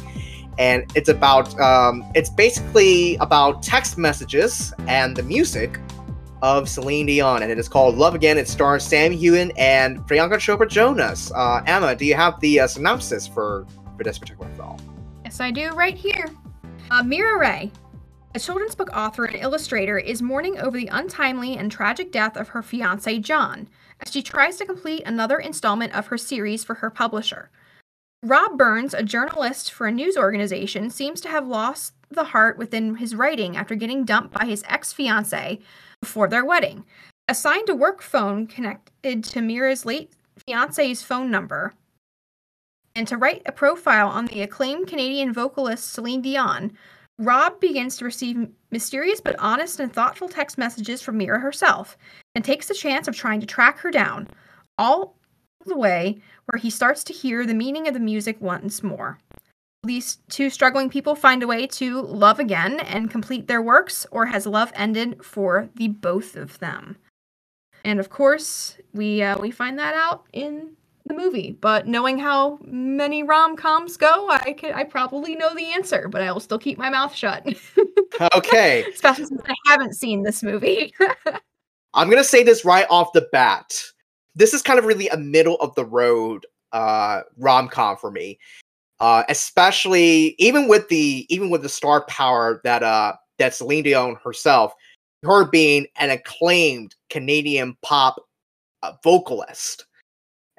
[0.58, 5.80] and it's about um, it's basically about text messages and the music
[6.42, 8.38] of Celine Dion, and it is called Love Again.
[8.38, 11.32] It stars Sam Heughan and Priyanka Chopra Jonas.
[11.32, 13.66] Uh, Emma, do you have the uh, synopsis for
[13.98, 14.78] for this particular film?
[15.24, 16.26] Yes, I do, right here.
[16.90, 17.72] Uh, Mira Ray,
[18.34, 22.50] a children's book author and illustrator, is mourning over the untimely and tragic death of
[22.50, 23.68] her fiance John
[24.00, 27.50] as she tries to complete another installment of her series for her publisher.
[28.24, 32.96] Rob Burns, a journalist for a news organization, seems to have lost the heart within
[32.96, 35.62] his writing after getting dumped by his ex fiancee
[36.02, 36.86] before their wedding.
[37.28, 40.12] Assigned a work phone connected to Mira's late
[40.46, 41.74] fiance's phone number,
[42.96, 46.78] and to write a profile on the acclaimed Canadian vocalist Celine Dion,
[47.22, 51.96] Rob begins to receive mysterious but honest and thoughtful text messages from Mira herself
[52.34, 54.28] and takes the chance of trying to track her down,
[54.80, 55.16] all
[55.66, 59.20] the way where he starts to hear the meaning of the music once more.
[59.84, 64.26] These two struggling people find a way to love again and complete their works, or
[64.26, 66.98] has love ended for the both of them?
[67.86, 70.72] And of course, we uh, we find that out in
[71.06, 71.58] the movie.
[71.60, 76.22] But knowing how many rom coms go, I could I probably know the answer, but
[76.22, 77.48] I will still keep my mouth shut.
[78.36, 80.94] Okay, Especially since I haven't seen this movie.
[81.94, 83.82] I'm gonna say this right off the bat.
[84.36, 88.38] This is kind of really a middle of the road uh, rom com for me.
[89.00, 94.18] Uh, especially even with the even with the star power that uh that Celine Dion
[94.24, 94.74] herself,
[95.24, 98.18] her being an acclaimed Canadian pop
[98.84, 99.86] uh, vocalist.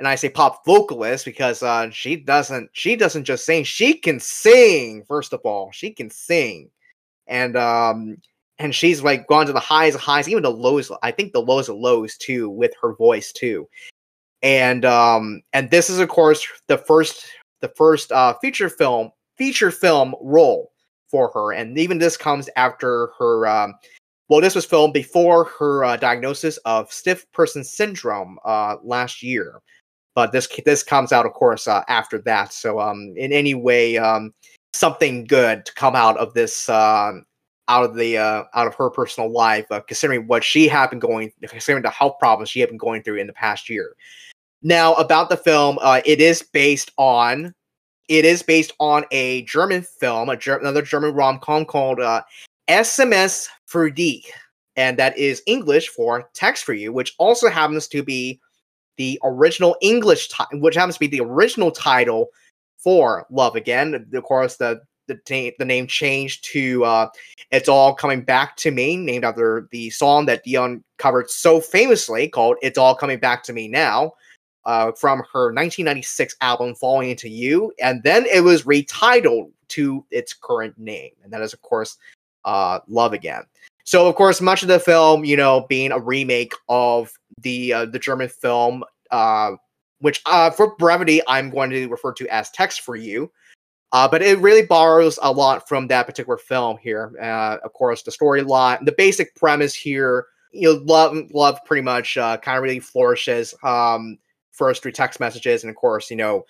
[0.03, 4.19] And I say pop vocalist because uh, she doesn't she doesn't just sing, she can
[4.19, 5.70] sing, first of all.
[5.70, 6.70] She can sing.
[7.29, 8.16] And um
[8.59, 11.41] and she's like gone to the highs of highs, even the lows, I think the
[11.41, 13.69] lows of lows too, with her voice too.
[14.43, 17.24] And um and this is of course the first
[17.61, 20.73] the first uh feature film feature film role
[21.07, 21.53] for her.
[21.53, 23.74] And even this comes after her um
[24.29, 29.61] well, this was filmed before her uh, diagnosis of stiff person syndrome uh, last year,
[30.14, 32.52] but this this comes out, of course, uh, after that.
[32.52, 34.32] So, um, in any way, um,
[34.72, 37.12] something good to come out of this, uh,
[37.68, 40.98] out of the uh, out of her personal life, uh, considering what she had been
[40.98, 43.94] going, considering the health problems she had been going through in the past year.
[44.62, 47.55] Now, about the film, uh, it is based on
[48.09, 52.22] it is based on a German film, a Ger- another German rom com called uh,
[52.68, 54.30] SMS für dich,
[54.76, 58.40] and that is English for text for you, which also happens to be
[58.97, 62.28] the original English title, which happens to be the original title
[62.78, 64.06] for Love Again.
[64.12, 67.09] Of course, the the, the name changed to uh,
[67.51, 72.28] "It's All Coming Back to Me," named after the song that Dion covered so famously
[72.28, 74.12] called "It's All Coming Back to Me Now."
[74.64, 80.35] Uh, from her 1996 album "Falling Into You," and then it was retitled to its
[80.35, 81.97] current name, and that is, of course,
[82.44, 83.43] uh, "Love Again."
[83.85, 87.84] So, of course, much of the film, you know, being a remake of the uh,
[87.86, 89.52] the German film, uh,
[90.00, 93.30] which uh, for brevity I'm going to refer to as "Text for You,"
[93.92, 97.12] uh, but it really borrows a lot from that particular film here.
[97.20, 102.16] Uh, of course, the storyline, the basic premise here, you know, love love pretty much
[102.16, 104.18] uh, kind of really flourishes um,
[104.50, 106.44] first through text messages, and of course, you know,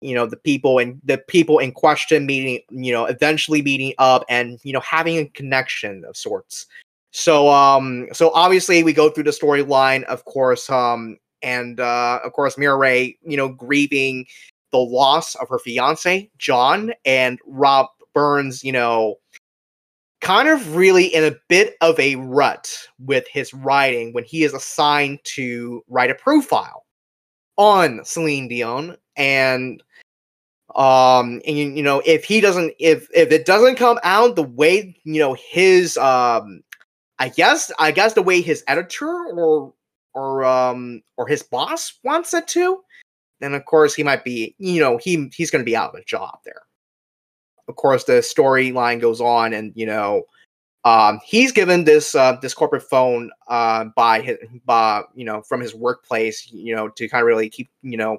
[0.00, 4.24] you know the people and the people in question meeting you know eventually meeting up
[4.28, 6.66] and you know having a connection of sorts
[7.10, 12.32] so um so obviously we go through the storyline of course um and uh of
[12.32, 14.26] course Mira Ray you know grieving
[14.70, 19.16] the loss of her fiance John and Rob Burns you know
[20.20, 24.52] kind of really in a bit of a rut with his writing when he is
[24.52, 26.84] assigned to write a profile
[27.56, 28.96] on Celine Dion.
[29.16, 29.82] And
[30.74, 34.42] um and you, you know if he doesn't if if it doesn't come out the
[34.42, 36.60] way you know his um
[37.18, 39.72] I guess I guess the way his editor or
[40.14, 42.82] or um or his boss wants it to,
[43.40, 46.00] then of course he might be you know he he's going to be out of
[46.00, 46.62] a job there.
[47.68, 50.22] Of course, the storyline goes on, and you know,
[50.84, 55.60] um, he's given this uh, this corporate phone uh, by his by you know from
[55.60, 58.18] his workplace, you know, to kind of really keep you know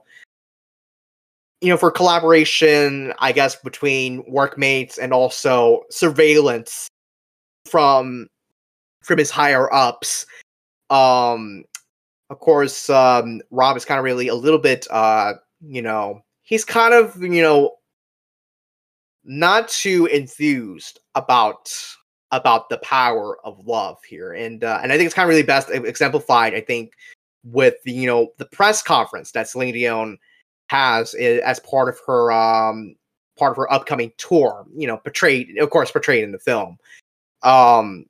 [1.61, 6.87] you know, for collaboration, I guess, between workmates and also surveillance
[7.65, 8.27] from
[9.01, 10.25] from his higher ups.
[10.89, 11.63] Um,
[12.29, 16.65] of course, um, Rob is kind of really a little bit, uh, you know, he's
[16.65, 17.75] kind of, you know,
[19.23, 21.71] not too enthused about
[22.31, 25.43] about the power of love here, and uh, and I think it's kind of really
[25.43, 26.53] best exemplified.
[26.53, 26.93] I think
[27.43, 30.17] with the you know the press conference that Celine Dion
[30.67, 32.95] has as part of her um
[33.37, 34.65] part of her upcoming tour.
[34.75, 36.77] You know, portrayed, of course, portrayed in the film.
[37.43, 38.05] Um,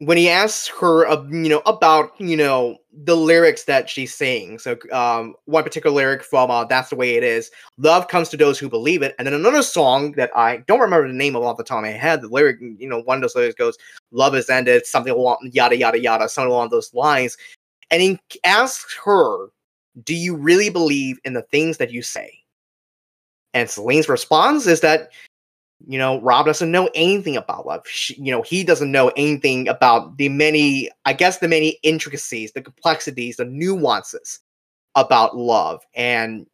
[0.00, 4.64] when he asks her, uh, you know, about you know the lyrics that she sings.
[4.64, 8.36] So, um, one particular lyric from uh, "That's the Way It Is," "Love comes to
[8.38, 11.42] those who believe it," and then another song that I don't remember the name of
[11.42, 12.22] off the top of my head.
[12.22, 13.76] The lyric, you know, one of those lyrics goes,
[14.10, 17.36] "Love is ended," something along yada yada yada, something along those lines,
[17.90, 19.48] and he asks her,
[20.04, 22.32] "Do you really believe in the things that you say?"
[23.52, 25.10] And Celine's response is that
[25.86, 27.86] you know, Rob doesn't know anything about love.
[27.86, 32.52] She, you know, he doesn't know anything about the many, I guess, the many intricacies,
[32.52, 34.40] the complexities, the nuances
[34.94, 35.82] about love.
[35.94, 36.46] And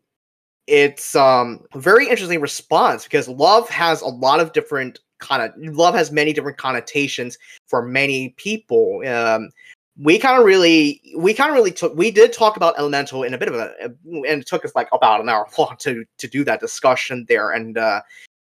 [0.67, 5.77] it's um a very interesting response because love has a lot of different kind of
[5.77, 9.03] love has many different connotations for many people.
[9.07, 9.51] Um,
[9.99, 13.33] we kind of really we kind of really took we did talk about elemental in
[13.33, 13.73] a bit of a
[14.05, 17.51] and it took us like about an hour long to to do that discussion there
[17.53, 18.01] and uh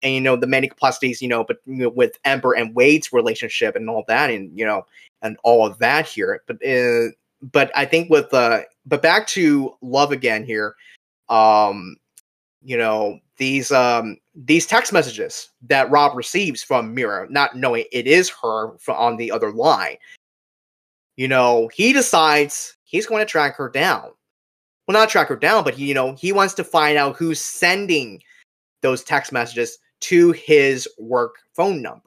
[0.03, 3.13] and you know the many complexities you know but you know, with Ember and Wade's
[3.13, 4.87] relationship and all that and you know
[5.23, 7.11] and all of that here but uh,
[7.43, 10.75] but I think with uh but back to love again here
[11.29, 11.97] um
[12.63, 18.07] you know these um these text messages that Rob receives from Mira not knowing it
[18.07, 19.97] is her from on the other line
[21.17, 24.11] you know he decides he's going to track her down.
[24.87, 27.41] Well not track her down but he, you know he wants to find out who's
[27.41, 28.23] sending
[28.81, 32.03] those text messages to his work phone number.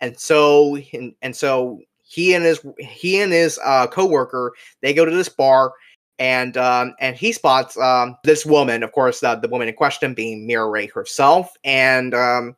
[0.00, 0.78] And so
[1.22, 5.72] and, so he and his he and his uh coworker they go to this bar
[6.18, 10.46] and um and he spots um this woman of course the woman in question being
[10.46, 12.54] Mira Ray herself and um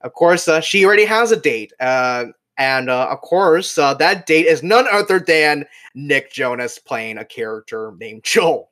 [0.00, 2.26] of course uh, she already has a date uh
[2.56, 5.64] and uh, of course uh, that date is none other than
[5.94, 8.70] Nick Jonas playing a character named Joel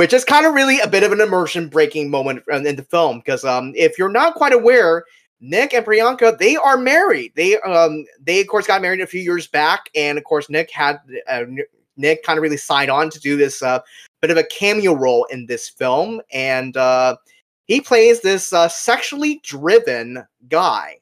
[0.00, 3.18] which is kind of really a bit of an immersion breaking moment in the film
[3.18, 5.04] because um, if you're not quite aware
[5.42, 7.32] nick and priyanka they are married.
[7.36, 10.70] They um they of course got married a few years back and of course nick
[10.70, 11.44] had uh,
[11.98, 13.80] nick kind of really signed on to do this uh,
[14.22, 17.14] bit of a cameo role in this film and uh,
[17.66, 20.96] he plays this uh, sexually driven guy.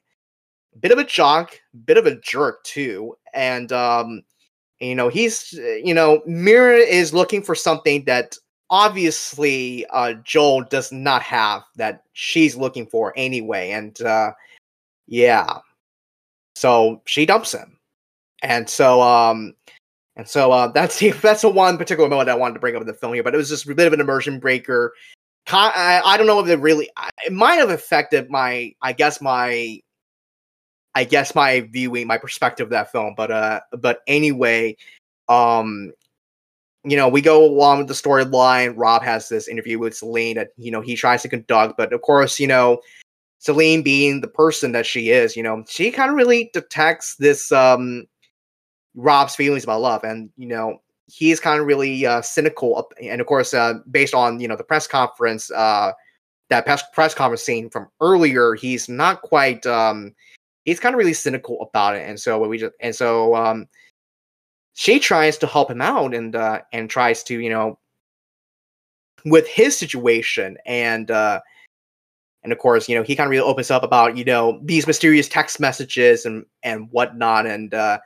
[0.81, 4.23] Bit of a jock bit of a jerk too and um
[4.81, 8.35] you know he's you know mira is looking for something that
[8.69, 14.31] obviously uh, Joel does not have that she's looking for anyway, and uh,
[15.07, 15.59] yeah,
[16.55, 17.79] so she dumps him,
[18.43, 19.55] and so um,
[20.15, 22.81] and so uh, that's the that's the one particular moment I wanted to bring up
[22.81, 24.93] in the film here, but it was just a bit of an immersion breaker.
[25.51, 26.91] I, I don't know if it really
[27.25, 29.81] it might have affected my I guess my
[30.93, 34.75] I guess my viewing my perspective of that film, but uh, but anyway,
[35.27, 35.91] um,
[36.83, 38.73] you know, we go along with the storyline.
[38.77, 42.01] Rob has this interview with Celine that, you know, he tries to conduct, but of
[42.01, 42.79] course, you know,
[43.39, 47.51] Celine being the person that she is, you know, she kind of really detects this
[47.51, 48.05] um
[48.95, 50.03] Rob's feelings about love.
[50.03, 54.39] And, you know, he's kind of really uh cynical and of course uh based on,
[54.39, 55.91] you know, the press conference, uh
[56.49, 60.13] that press press conference scene from earlier, he's not quite um
[60.63, 62.07] he's kind of really cynical about it.
[62.07, 63.67] And so we just and so um
[64.79, 67.77] she tries to help him out and uh, and tries to you know
[69.25, 71.41] with his situation and uh,
[72.43, 74.87] and of course, you know, he kind of really opens up about you know these
[74.87, 77.99] mysterious text messages and and whatnot, and uh,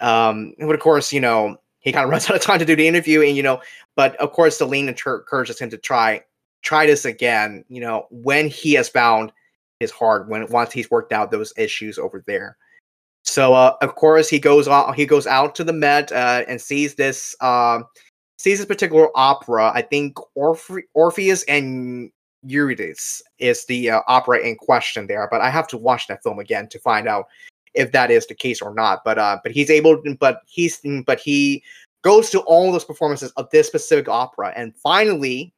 [0.00, 2.74] um, but of course, you know, he kind of runs out of time to do
[2.74, 3.60] the interview, and you know,
[3.94, 6.22] but of course, Celine encourages him to try
[6.62, 7.66] try this again.
[7.68, 9.30] You know, when he has found
[9.78, 12.56] his heart, when once he's worked out those issues over there.
[13.24, 14.94] So uh, of course, he goes out.
[14.94, 17.36] He goes out to the Met uh, and sees this.
[17.40, 17.80] Uh,
[18.38, 19.72] sees this particular opera.
[19.74, 22.10] I think Orphe- Orpheus and
[22.44, 26.38] Eurydice is the uh, opera in question there, but I have to watch that film
[26.38, 27.26] again to find out
[27.74, 29.02] if that is the case or not.
[29.04, 31.62] But uh, but he's able, but he's but he
[32.02, 35.52] goes to all those performances of this specific opera, and finally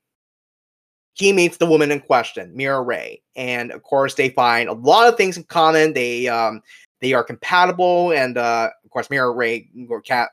[1.15, 5.07] he meets the woman in question, Mira Ray, and of course they find a lot
[5.07, 5.93] of things in common.
[5.93, 6.63] They um
[7.01, 9.69] they are compatible, and uh, of course Mira Ray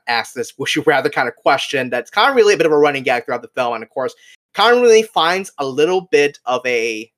[0.06, 2.72] asks this "Would you rather" kind of question that's kind of really a bit of
[2.72, 4.14] a running gag throughout the film, and of course
[4.54, 7.10] kind of really finds a little bit of a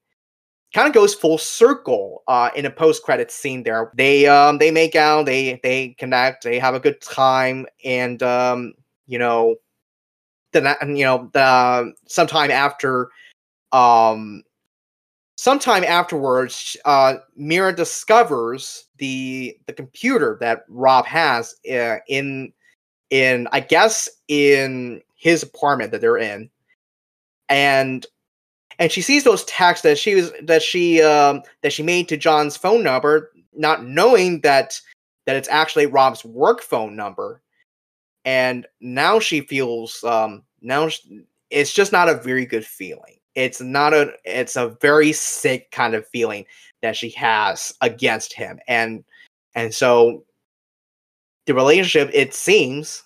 [0.74, 3.90] kind of goes full circle uh, in a post credit scene there.
[3.94, 8.74] They um they make out, they they connect, they have a good time, and um
[9.06, 9.56] you know
[10.52, 13.10] the you know the sometime after
[13.72, 14.42] um
[15.36, 22.52] sometime afterwards uh Mira discovers the the computer that Rob has uh, in
[23.10, 26.48] in I guess in his apartment that they're in
[27.48, 28.06] and
[28.78, 32.16] and she sees those texts that she was that she um, that she made to
[32.16, 34.80] John's phone number, not knowing that
[35.26, 37.42] that it's actually Rob's work phone number.
[38.24, 43.19] And now she feels um, now she, it's just not a very good feeling.
[43.34, 46.44] It's not a it's a very sick kind of feeling
[46.82, 49.04] that she has against him, and
[49.54, 50.24] and so
[51.46, 53.04] the relationship it seems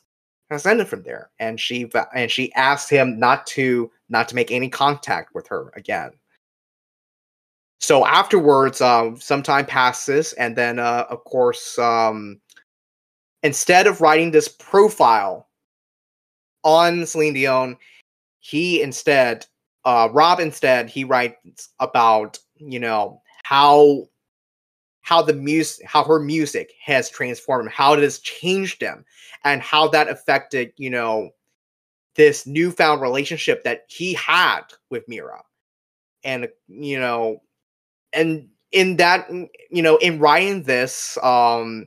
[0.51, 1.30] has ended from there.
[1.38, 5.72] And she and she asked him not to not to make any contact with her
[5.76, 6.10] again.
[7.80, 12.40] So afterwards, um, some time passes, and then uh, of course, um,
[13.42, 15.48] instead of writing this profile
[16.62, 17.76] on Celine Dion,
[18.40, 19.46] he instead,
[19.85, 24.09] uh, Rob instead, he writes about you know how
[25.02, 29.05] how the music how her music has transformed how it has changed him
[29.44, 31.31] and how that affected you know
[32.16, 35.43] this newfound relationship that he had with mira.
[36.24, 37.43] And you know
[38.12, 39.28] and in that
[39.70, 41.86] you know in writing this um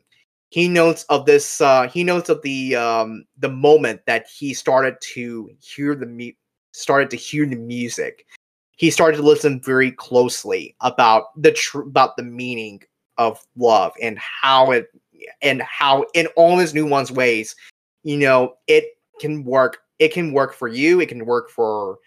[0.50, 4.96] he notes of this uh he notes of the um the moment that he started
[5.02, 6.32] to hear the mu-
[6.78, 8.26] started to hear the music
[8.78, 12.82] he started to listen very closely about the tr- about the meaning
[13.18, 14.88] of love and how it
[15.42, 17.56] and how in all its nuanced ways,
[18.04, 18.86] you know, it
[19.20, 19.80] can work.
[20.00, 21.02] It can work for you.
[21.02, 21.98] It can work for,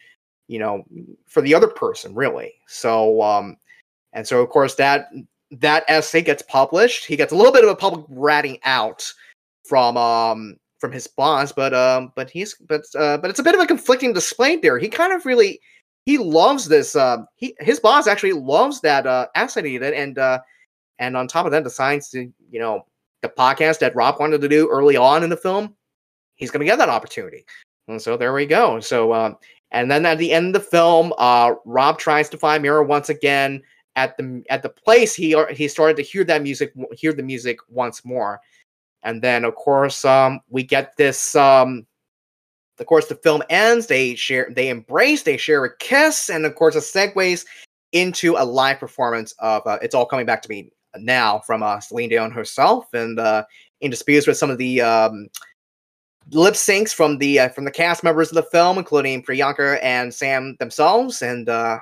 [0.47, 0.84] you know,
[1.26, 2.55] for the other person, really.
[2.68, 3.56] So, um,
[4.12, 5.09] and so of course that
[5.51, 7.05] that essay gets published.
[7.05, 9.12] He gets a little bit of a public ratting out
[9.64, 13.55] from um from his boss, but um, but he's but uh, but it's a bit
[13.55, 14.78] of a conflicting display there.
[14.78, 15.61] He kind of really
[16.07, 16.97] he loves this.
[16.97, 20.40] Uh, he his boss actually loves that uh essay he did, and uh,
[21.01, 22.86] and on top of that, decides to, you know,
[23.23, 25.74] the podcast that Rob wanted to do early on in the film,
[26.36, 27.44] he's going to get that opportunity.
[27.89, 28.78] And so there we go.
[28.81, 29.36] So, um,
[29.73, 33.09] and then at the end of the film, uh, Rob tries to find Mira once
[33.09, 33.62] again
[33.97, 37.59] at the at the place he he started to hear that music, hear the music
[37.69, 38.40] once more.
[39.02, 41.35] And then, of course, um, we get this.
[41.35, 41.86] Um,
[42.78, 43.86] of course, the film ends.
[43.86, 47.44] They share, they embrace, they share a kiss, and of course, it segues
[47.93, 51.81] into a live performance of uh, "It's All Coming Back to Me now from uh,
[51.81, 53.44] Celine Dion herself, and uh,
[53.81, 55.28] in disputes with some of the um,
[56.32, 60.12] lip syncs from the uh, from the cast members of the film, including Priyanka and
[60.12, 61.78] Sam themselves, and uh,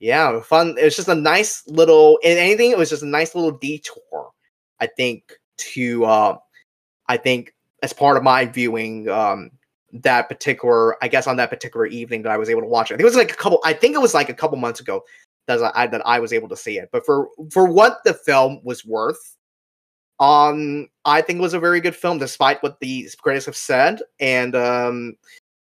[0.00, 0.76] yeah, fun.
[0.78, 2.18] It was just a nice little.
[2.22, 4.30] In anything, it was just a nice little detour.
[4.80, 6.38] I think to uh,
[7.08, 9.50] I think as part of my viewing um,
[9.92, 12.94] that particular, I guess on that particular evening that I was able to watch it.
[12.94, 13.60] I think it was like a couple.
[13.64, 15.02] I think it was like a couple months ago
[15.46, 16.90] that I that I was able to see it.
[16.92, 19.36] But for for what the film was worth,
[20.20, 24.00] um, I think it was a very good film, despite what the critics have said.
[24.20, 25.16] And um,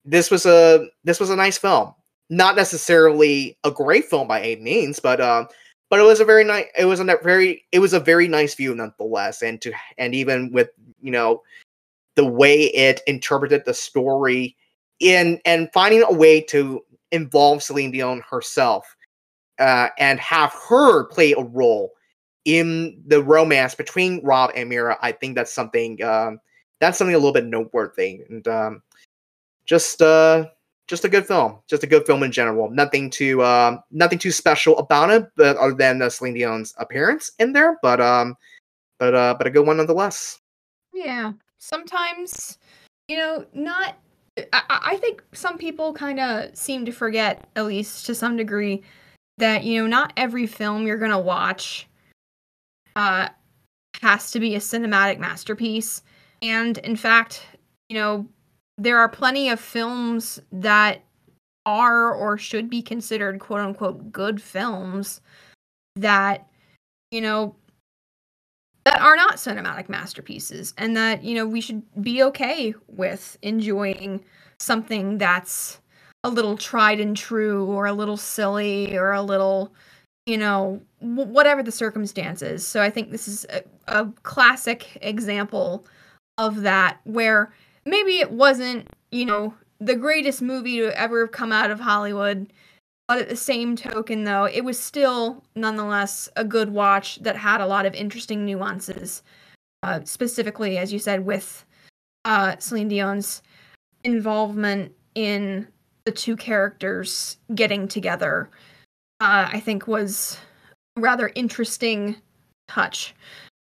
[0.04, 1.94] this was a this was a nice film.
[2.28, 5.48] Not necessarily a great film by any means, but um,
[5.90, 6.66] but it was a very nice.
[6.78, 9.42] It was a very it was a very nice view nonetheless.
[9.42, 10.70] And to and even with
[11.02, 11.42] you know
[12.14, 14.56] the way it interpreted the story
[15.00, 16.80] in and finding a way to
[17.10, 18.96] involve Celine Dion herself
[19.58, 21.92] uh, and have her play a role
[22.44, 26.40] in the romance between Rob and Mira, I think that's something um,
[26.80, 28.82] that's something a little bit noteworthy, and um,
[29.66, 30.46] just uh,
[30.90, 32.68] just a good film, just a good film in general.
[32.68, 37.30] Nothing too uh, nothing too special about it, but other than uh, Celine Dion's appearance
[37.38, 38.36] in there, but um,
[38.98, 40.40] but uh, but a good one nonetheless.
[40.92, 41.32] Yeah.
[41.58, 42.58] Sometimes,
[43.08, 43.96] you know, not.
[44.52, 48.82] I, I think some people kind of seem to forget, at least to some degree,
[49.38, 51.88] that you know not every film you're gonna watch
[52.96, 53.28] uh
[54.02, 56.02] has to be a cinematic masterpiece
[56.42, 57.46] and in fact
[57.88, 58.26] you know
[58.80, 61.02] there are plenty of films that
[61.66, 65.20] are or should be considered quote unquote good films
[65.96, 66.48] that
[67.10, 67.54] you know
[68.86, 74.24] that are not cinematic masterpieces and that you know we should be okay with enjoying
[74.58, 75.78] something that's
[76.24, 79.74] a little tried and true or a little silly or a little
[80.24, 82.66] you know w- whatever the circumstances.
[82.66, 85.84] So i think this is a, a classic example
[86.38, 87.52] of that where
[87.84, 92.52] maybe it wasn't you know the greatest movie to ever come out of hollywood
[93.08, 97.60] but at the same token though it was still nonetheless a good watch that had
[97.60, 99.22] a lot of interesting nuances
[99.82, 101.64] uh, specifically as you said with
[102.24, 103.42] uh, celine dion's
[104.04, 105.66] involvement in
[106.04, 108.50] the two characters getting together,
[109.20, 110.38] uh, I think was
[110.96, 112.16] a rather interesting
[112.68, 113.14] touch.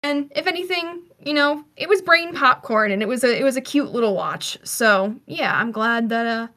[0.03, 3.57] And if anything, you know, it was brain popcorn and it was a it was
[3.57, 4.57] a cute little watch.
[4.63, 6.47] So yeah, I'm glad that uh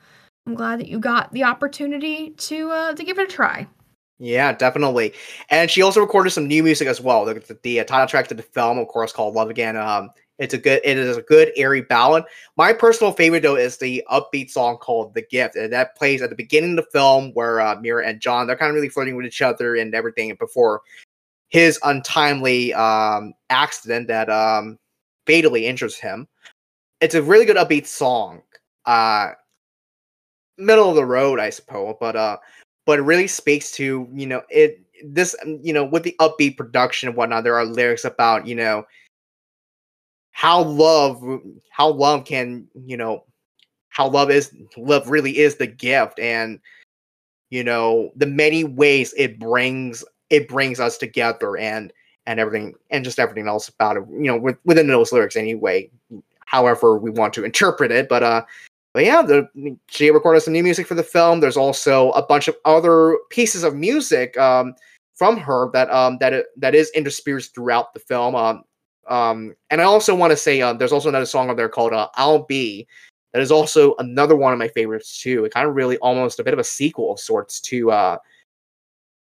[0.47, 3.67] I'm glad that you got the opportunity to uh to give it a try.
[4.19, 5.13] Yeah, definitely.
[5.51, 7.25] And she also recorded some new music as well.
[7.25, 9.77] The, the, the title track to the film, of course, called Love Again.
[9.77, 12.25] Um, it's a good it is a good airy ballad.
[12.57, 15.57] My personal favorite though is the upbeat song called The Gift.
[15.57, 18.57] And that plays at the beginning of the film where uh, Mira and John they're
[18.57, 20.83] kind of really flirting with each other and everything before
[21.49, 24.79] his untimely um, accident that um,
[25.27, 26.27] fatally injures him.
[27.01, 28.43] It's a really good upbeat song.
[28.87, 29.33] Uh,
[30.59, 32.39] middle of the road, I suppose, but uh,
[32.87, 37.09] but it really speaks to you know it this you know with the upbeat production
[37.09, 37.45] and whatnot.
[37.45, 38.85] There are lyrics about you know
[40.33, 41.23] how love
[41.71, 43.25] how love can you know
[43.89, 46.59] how love is love really is the gift and
[47.51, 51.93] you know the many ways it brings it brings us together and
[52.27, 55.89] and everything and just everything else about it you know with, within those lyrics anyway
[56.47, 58.43] however we want to interpret it but uh
[58.93, 59.49] but yeah the
[59.89, 63.63] she recorded some new music for the film there's also a bunch of other pieces
[63.63, 64.75] of music um
[65.15, 68.65] from her that um that that is interspersed throughout the film um
[69.09, 71.93] um, and I also want to say uh, there's also another song on there called
[71.93, 72.87] uh, "I'll Be."
[73.33, 75.45] That is also another one of my favorites too.
[75.45, 78.19] It kind of really almost a bit of a sequel of sorts to uh,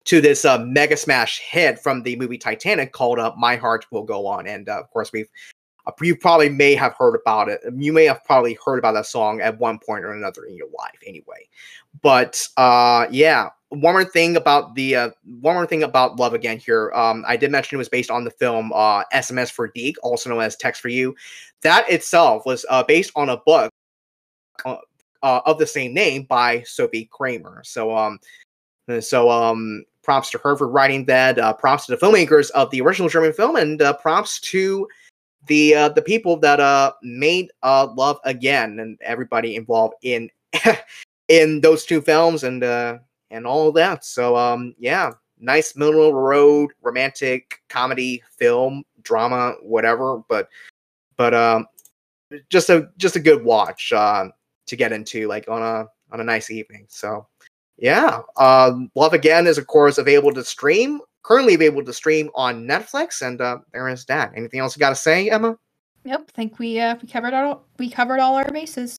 [0.09, 4.05] to this uh, mega smash hit from the movie Titanic called uh, "My Heart Will
[4.05, 5.29] Go On." And uh, of course, we've
[5.87, 7.61] uh, you probably may have heard about it.
[7.77, 10.69] You may have probably heard about that song at one point or another in your
[10.77, 11.47] life, anyway.
[12.03, 15.11] But uh, yeah, one more thing about the uh,
[15.41, 16.91] one more thing about Love Again here.
[16.95, 20.31] Um, I did mention it was based on the film uh, SMS für dich, also
[20.31, 21.15] known as Text for You.
[21.63, 23.71] That itself was uh, based on a book
[24.65, 24.77] uh,
[25.23, 27.63] uh, of the same name by Sofie Cramer.
[27.63, 28.19] So um,
[29.01, 31.39] so um, props to her for writing that.
[31.39, 34.89] Uh, props to the filmmakers of the original German film, and uh, props to
[35.49, 40.31] the uh, the people that uh made uh Love Again and everybody involved in
[41.29, 42.97] in those two films and uh
[43.31, 44.03] and all that.
[44.03, 50.49] So um yeah, nice middle road romantic comedy film drama whatever, but
[51.19, 51.67] but um
[52.49, 54.29] just a just a good watch uh,
[54.69, 56.87] to get into like on a on a nice evening.
[56.89, 57.27] So
[57.79, 61.01] yeah, um, Love Again is of course available to stream.
[61.23, 64.33] Currently available to stream on Netflix, and uh, there is that.
[64.35, 65.57] Anything else you got to say, Emma?
[66.05, 68.97] Yep, think we uh, we covered all we covered all our bases.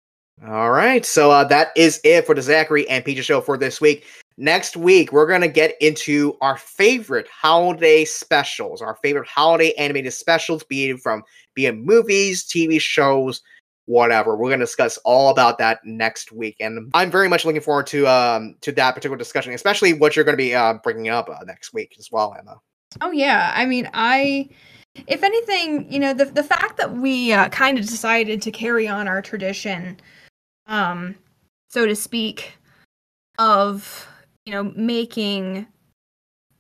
[0.48, 3.82] All right, so uh, that is it for the Sachairi and Peaches show for this
[3.82, 4.06] week.
[4.38, 10.64] Next week, we're gonna get into our favorite holiday specials, our favorite holiday animated specials,
[10.64, 11.24] be it from
[11.56, 13.42] be it movies, TV shows,
[13.90, 14.38] whatever.
[14.38, 18.08] We're gonna discuss all about that next week, and I'm very much looking forward to
[18.08, 21.74] um to that particular discussion, especially what you're gonna be uh, bringing up uh, next
[21.74, 22.60] week as well, Emma.
[23.02, 24.50] Oh yeah, I mean, I
[25.08, 28.88] if anything, you know, the the fact that we uh, kind of decided to carry
[28.88, 30.00] on our tradition,
[30.68, 31.16] um,
[31.70, 32.54] so to speak,
[33.40, 34.08] of
[34.46, 35.66] you know making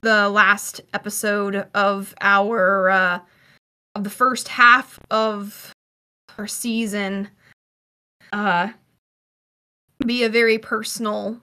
[0.01, 3.19] the last episode of our uh,
[3.93, 5.73] of the first half of
[6.39, 7.29] our season
[8.31, 8.69] uh,
[10.05, 11.39] be a very personal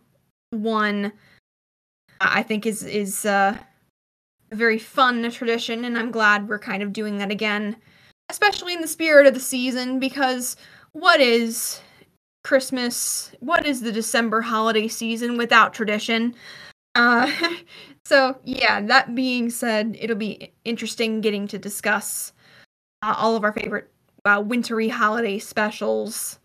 [0.50, 1.12] one.
[2.18, 3.58] I think is is uh,
[4.50, 7.76] a very fun tradition, and I'm glad we're kind of doing that again,
[8.30, 10.00] especially in the spirit of the season.
[10.00, 10.56] Because
[10.92, 11.82] what is
[12.42, 16.34] Christmas, what is the December holiday season without tradition?
[16.94, 17.30] Uh,
[18.06, 22.32] so, yeah, that being said, it'll be interesting getting to discuss
[23.02, 23.90] uh, all of our favorite
[24.26, 26.38] uh, wintry holiday specials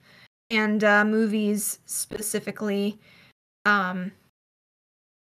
[0.49, 2.99] and uh, movies specifically
[3.65, 4.11] um,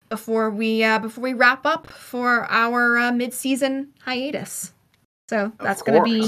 [0.10, 4.74] before we uh, before we wrap up for our uh, mid-season hiatus.
[5.30, 6.22] So that's gonna be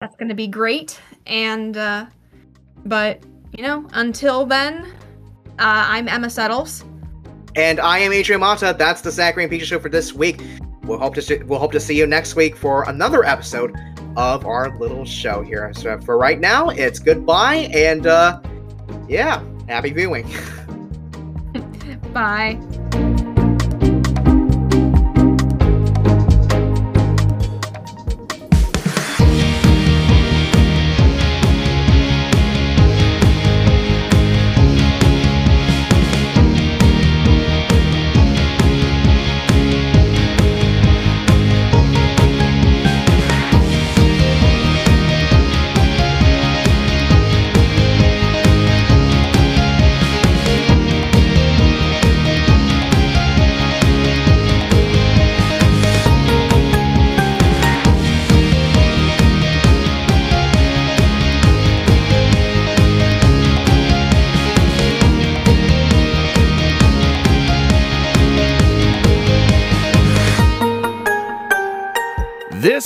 [0.00, 0.98] that's gonna be great.
[1.26, 2.06] And uh,
[2.86, 3.22] but
[3.56, 4.86] you know, until then,
[5.58, 6.84] uh, I'm Emma Settles.
[7.56, 8.74] And I am Adrian Mata.
[8.78, 10.40] That's the Sachairi and show for this week.
[10.84, 13.74] We'll hope to see, we'll hope to see you next week for another episode
[14.16, 15.72] of our little show here.
[15.74, 18.40] So for right now, it's goodbye and uh,
[19.08, 20.28] yeah, happy viewing.
[22.12, 22.58] Bye.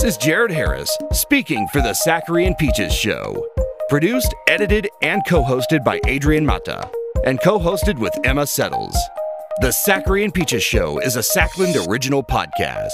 [0.04, 3.42] This is Jared Harris speaking for the Sachairi and Peaches Show.
[3.88, 6.90] Produced, edited, and co hosted by Adrian Mata,
[7.24, 8.94] and co hosted with Emma Settles.
[9.62, 12.90] The Sachairi and Peaches Show is a Sackland original podcast.